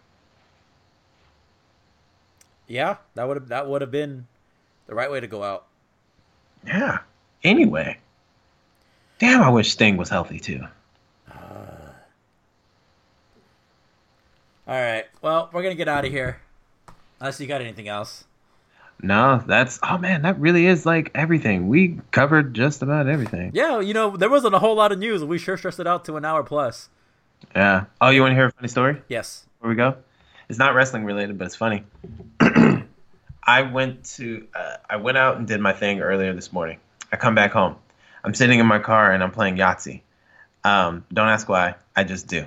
Yeah, 2.68 2.98
that 3.16 3.28
would 3.28 3.38
have 3.38 3.48
that 3.48 3.68
would 3.68 3.82
have 3.82 3.90
been 3.90 4.28
the 4.86 4.94
right 4.94 5.10
way 5.10 5.20
to 5.20 5.28
go 5.28 5.42
out. 5.42 5.66
Yeah. 6.68 7.00
Anyway. 7.44 7.98
Damn, 9.18 9.42
I 9.42 9.50
wish 9.50 9.72
Sting 9.72 9.98
was 9.98 10.10
healthy 10.10 10.40
too. 10.40 10.62
Uh, 11.30 11.92
all 14.68 14.82
right. 14.82 15.06
Well, 15.22 15.50
we're 15.52 15.64
gonna 15.64 15.76
get 15.76 15.88
out 15.88 16.06
of 16.06 16.12
here. 16.12 16.42
Unless 17.20 17.40
you 17.40 17.48
got 17.48 17.62
anything 17.62 17.88
else. 17.88 18.26
No, 19.02 19.42
that's 19.46 19.80
oh 19.82 19.98
man, 19.98 20.24
that 20.24 20.40
really 20.40 20.66
is 20.66 20.86
like 20.86 21.12
everything. 21.16 21.68
We 21.70 22.00
covered 22.12 22.54
just 22.54 22.82
about 22.82 23.08
everything. 23.08 23.52
Yeah, 23.54 23.80
you 23.80 23.94
know, 23.94 24.18
there 24.18 24.30
wasn't 24.30 24.56
a 24.56 24.60
whole 24.60 24.76
lot 24.76 24.92
of 24.92 25.00
news. 25.00 25.24
We 25.24 25.38
sure 25.38 25.58
stressed 25.58 25.80
it 25.80 25.88
out 25.88 26.04
to 26.06 26.18
an 26.18 26.26
hour 26.26 26.44
plus. 26.44 26.90
Yeah. 27.56 27.86
Oh, 28.02 28.10
you 28.10 28.22
want 28.22 28.32
to 28.32 28.36
hear 28.36 28.48
a 28.48 28.52
funny 28.52 28.68
story? 28.68 29.02
Yes. 29.08 29.46
Where 29.60 29.70
we 29.70 29.76
go? 29.76 29.96
It's 30.50 30.60
not 30.60 30.76
wrestling 30.76 31.06
related, 31.06 31.38
but 31.38 31.46
it's 31.46 31.56
funny. 31.56 31.84
I 33.44 33.62
went 33.62 34.04
to 34.16 34.48
uh, 34.54 34.78
I 34.90 34.98
went 34.98 35.18
out 35.18 35.38
and 35.38 35.48
did 35.48 35.62
my 35.62 35.74
thing 35.74 36.02
earlier 36.02 36.34
this 36.34 36.52
morning. 36.52 36.80
I 37.12 37.16
come 37.16 37.36
back 37.36 37.52
home. 37.52 37.78
I'm 38.24 38.34
sitting 38.34 38.60
in 38.60 38.66
my 38.66 38.80
car 38.80 39.12
and 39.12 39.24
I'm 39.24 39.32
playing 39.32 39.56
Yahtzee. 39.56 40.02
Um, 40.64 41.06
don't 41.14 41.30
ask 41.30 41.48
why. 41.48 41.76
I 41.96 42.04
just 42.04 42.28
do. 42.28 42.46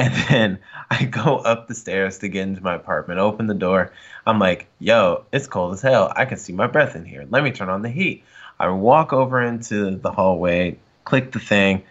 And 0.00 0.14
then 0.30 0.58
I 0.90 1.04
go 1.04 1.36
up 1.36 1.68
the 1.68 1.74
stairs 1.74 2.20
to 2.20 2.28
get 2.28 2.44
into 2.48 2.62
my 2.62 2.74
apartment. 2.74 3.20
Open 3.20 3.48
the 3.48 3.54
door. 3.54 3.92
I'm 4.26 4.38
like, 4.38 4.66
"Yo, 4.78 5.26
it's 5.30 5.46
cold 5.46 5.74
as 5.74 5.82
hell. 5.82 6.10
I 6.16 6.24
can 6.24 6.38
see 6.38 6.54
my 6.54 6.68
breath 6.68 6.96
in 6.96 7.04
here. 7.04 7.26
Let 7.28 7.44
me 7.44 7.50
turn 7.50 7.68
on 7.68 7.82
the 7.82 7.90
heat." 7.90 8.24
I 8.58 8.68
walk 8.70 9.12
over 9.12 9.42
into 9.42 9.96
the 9.96 10.10
hallway, 10.10 10.78
click 11.04 11.32
the 11.32 11.38
thing, 11.38 11.82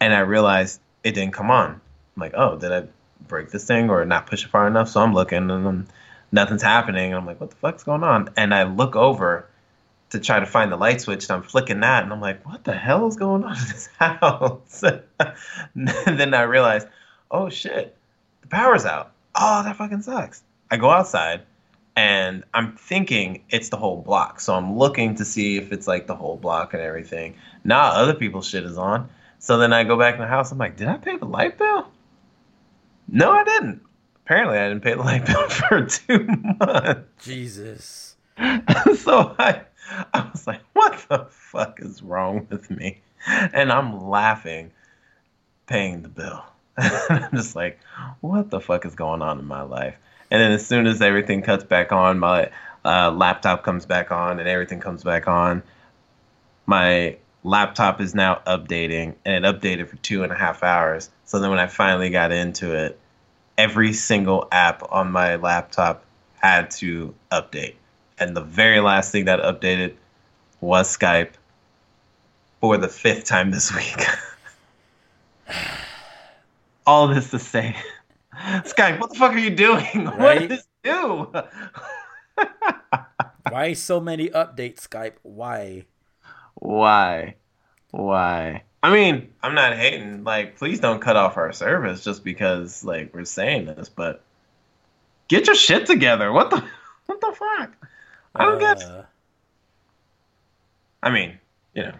and 0.00 0.14
I 0.14 0.20
realize 0.20 0.80
it 1.04 1.12
didn't 1.12 1.34
come 1.34 1.50
on. 1.50 1.70
I'm 1.70 2.20
like, 2.20 2.32
"Oh, 2.34 2.56
did 2.56 2.72
I 2.72 2.84
break 3.30 3.50
this 3.50 3.64
thing 3.64 3.90
or 3.90 4.04
not 4.04 4.26
push 4.26 4.44
it 4.44 4.48
far 4.48 4.66
enough. 4.66 4.88
So 4.88 5.00
I'm 5.00 5.14
looking 5.14 5.50
and 5.50 5.66
I'm, 5.66 5.86
nothing's 6.32 6.62
happening. 6.62 7.14
I'm 7.14 7.26
like, 7.26 7.40
what 7.40 7.50
the 7.50 7.56
fuck's 7.56 7.84
going 7.84 8.02
on? 8.02 8.30
And 8.36 8.54
I 8.54 8.64
look 8.64 8.96
over 8.96 9.46
to 10.10 10.18
try 10.18 10.40
to 10.40 10.46
find 10.46 10.72
the 10.72 10.76
light 10.76 11.00
switch 11.00 11.28
and 11.28 11.36
I'm 11.36 11.42
flicking 11.42 11.80
that 11.80 12.02
and 12.02 12.12
I'm 12.12 12.20
like, 12.20 12.44
what 12.46 12.64
the 12.64 12.74
hell 12.74 13.06
is 13.06 13.16
going 13.16 13.44
on 13.44 13.56
in 13.56 13.68
this 13.68 13.88
house? 13.98 14.84
then 15.74 16.34
I 16.34 16.42
realized, 16.42 16.88
oh 17.30 17.48
shit, 17.48 17.96
the 18.42 18.48
power's 18.48 18.84
out. 18.84 19.12
Oh, 19.34 19.62
that 19.62 19.76
fucking 19.76 20.02
sucks. 20.02 20.42
I 20.70 20.76
go 20.76 20.90
outside 20.90 21.42
and 21.96 22.44
I'm 22.54 22.76
thinking 22.76 23.44
it's 23.50 23.68
the 23.68 23.76
whole 23.76 24.00
block. 24.02 24.40
So 24.40 24.54
I'm 24.54 24.76
looking 24.76 25.14
to 25.16 25.24
see 25.24 25.56
if 25.56 25.72
it's 25.72 25.86
like 25.86 26.06
the 26.06 26.14
whole 26.14 26.36
block 26.36 26.74
and 26.74 26.82
everything. 26.82 27.36
Now 27.64 27.90
other 27.90 28.14
people's 28.14 28.48
shit 28.48 28.64
is 28.64 28.78
on. 28.78 29.08
So 29.38 29.58
then 29.58 29.72
I 29.72 29.84
go 29.84 29.98
back 29.98 30.14
in 30.14 30.20
the 30.20 30.26
house. 30.26 30.52
I'm 30.52 30.58
like, 30.58 30.76
did 30.76 30.88
I 30.88 30.96
pay 30.96 31.16
the 31.16 31.24
light 31.24 31.58
bill? 31.58 31.90
No, 33.08 33.32
I 33.32 33.44
didn't. 33.44 33.82
Apparently, 34.24 34.58
I 34.58 34.68
didn't 34.68 34.82
pay 34.82 34.94
the 34.94 35.02
light 35.02 35.26
bill 35.26 35.48
for 35.48 35.84
two 35.86 36.26
months. 36.60 37.24
Jesus. 37.24 38.16
so 38.96 39.34
I, 39.38 39.62
I 40.14 40.28
was 40.30 40.46
like, 40.46 40.60
what 40.72 41.04
the 41.08 41.26
fuck 41.30 41.80
is 41.80 42.02
wrong 42.02 42.46
with 42.50 42.70
me? 42.70 43.00
And 43.26 43.72
I'm 43.72 44.08
laughing, 44.08 44.70
paying 45.66 46.02
the 46.02 46.08
bill. 46.08 46.44
I'm 46.76 47.30
just 47.34 47.56
like, 47.56 47.78
what 48.20 48.50
the 48.50 48.60
fuck 48.60 48.84
is 48.84 48.94
going 48.94 49.22
on 49.22 49.38
in 49.38 49.44
my 49.46 49.62
life? 49.62 49.96
And 50.30 50.40
then 50.40 50.52
as 50.52 50.66
soon 50.66 50.86
as 50.86 51.02
everything 51.02 51.42
cuts 51.42 51.64
back 51.64 51.92
on, 51.92 52.18
my 52.18 52.50
uh, 52.84 53.10
laptop 53.10 53.62
comes 53.62 53.86
back 53.86 54.12
on 54.12 54.38
and 54.38 54.48
everything 54.48 54.80
comes 54.80 55.02
back 55.02 55.26
on. 55.26 55.62
My 56.66 57.16
laptop 57.42 58.00
is 58.00 58.14
now 58.14 58.40
updating 58.46 59.14
and 59.24 59.44
it 59.44 59.48
updated 59.48 59.88
for 59.88 59.96
two 59.96 60.22
and 60.22 60.32
a 60.32 60.36
half 60.36 60.62
hours. 60.62 61.10
So 61.24 61.40
then 61.40 61.50
when 61.50 61.58
I 61.58 61.66
finally 61.66 62.10
got 62.10 62.32
into 62.32 62.74
it, 62.74 62.98
every 63.58 63.92
single 63.92 64.48
app 64.52 64.82
on 64.92 65.10
my 65.10 65.36
laptop 65.36 66.04
had 66.40 66.70
to 66.70 67.14
update. 67.30 67.74
And 68.18 68.36
the 68.36 68.40
very 68.40 68.80
last 68.80 69.12
thing 69.12 69.24
that 69.26 69.40
updated 69.40 69.94
was 70.60 70.96
Skype 70.96 71.32
for 72.60 72.76
the 72.76 72.88
fifth 72.88 73.24
time 73.24 73.50
this 73.50 73.74
week. 73.74 74.06
All 76.90 77.06
this 77.06 77.30
to 77.30 77.38
say, 77.38 77.76
Skype, 78.34 78.98
what 78.98 79.10
the 79.10 79.16
fuck 79.16 79.30
are 79.30 79.38
you 79.38 79.54
doing? 79.54 80.06
Right? 80.18 80.50
What 80.50 80.50
is 80.50 80.66
new? 80.84 81.32
Why 83.48 83.74
so 83.74 84.00
many 84.00 84.28
updates, 84.30 84.88
Skype? 84.88 85.12
Why? 85.22 85.84
Why? 86.56 87.36
Why? 87.92 88.64
I 88.82 88.92
mean, 88.92 89.32
I'm 89.40 89.54
not 89.54 89.76
hating. 89.76 90.24
Like, 90.24 90.56
please 90.56 90.80
don't 90.80 91.00
cut 91.00 91.14
off 91.14 91.36
our 91.36 91.52
service 91.52 92.02
just 92.02 92.24
because 92.24 92.82
like 92.82 93.14
we're 93.14 93.24
saying 93.24 93.66
this, 93.66 93.88
but 93.88 94.24
get 95.28 95.46
your 95.46 95.54
shit 95.54 95.86
together. 95.86 96.32
What 96.32 96.50
the 96.50 96.64
what 97.06 97.20
the 97.20 97.32
fuck? 97.32 97.86
I 98.34 98.44
don't 98.46 98.60
uh, 98.60 98.74
get. 98.74 99.06
I 101.04 101.10
mean, 101.10 101.38
you 101.72 101.84
know, 101.84 101.94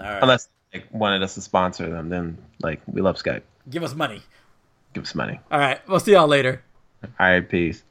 unless 0.00 0.48
like 0.72 0.86
wanted 0.92 1.22
us 1.22 1.34
to 1.34 1.42
sponsor 1.42 1.90
them, 1.90 2.08
then 2.08 2.38
like 2.62 2.80
we 2.86 3.02
love 3.02 3.16
Skype. 3.16 3.42
Give 3.68 3.82
us 3.82 3.94
money. 3.94 4.22
Give 4.92 5.02
us 5.04 5.14
money. 5.14 5.40
All 5.50 5.58
right, 5.58 5.86
we'll 5.88 6.00
see 6.00 6.12
y'all 6.12 6.28
later. 6.28 6.62
All 7.02 7.10
right, 7.18 7.48
peace. 7.48 7.82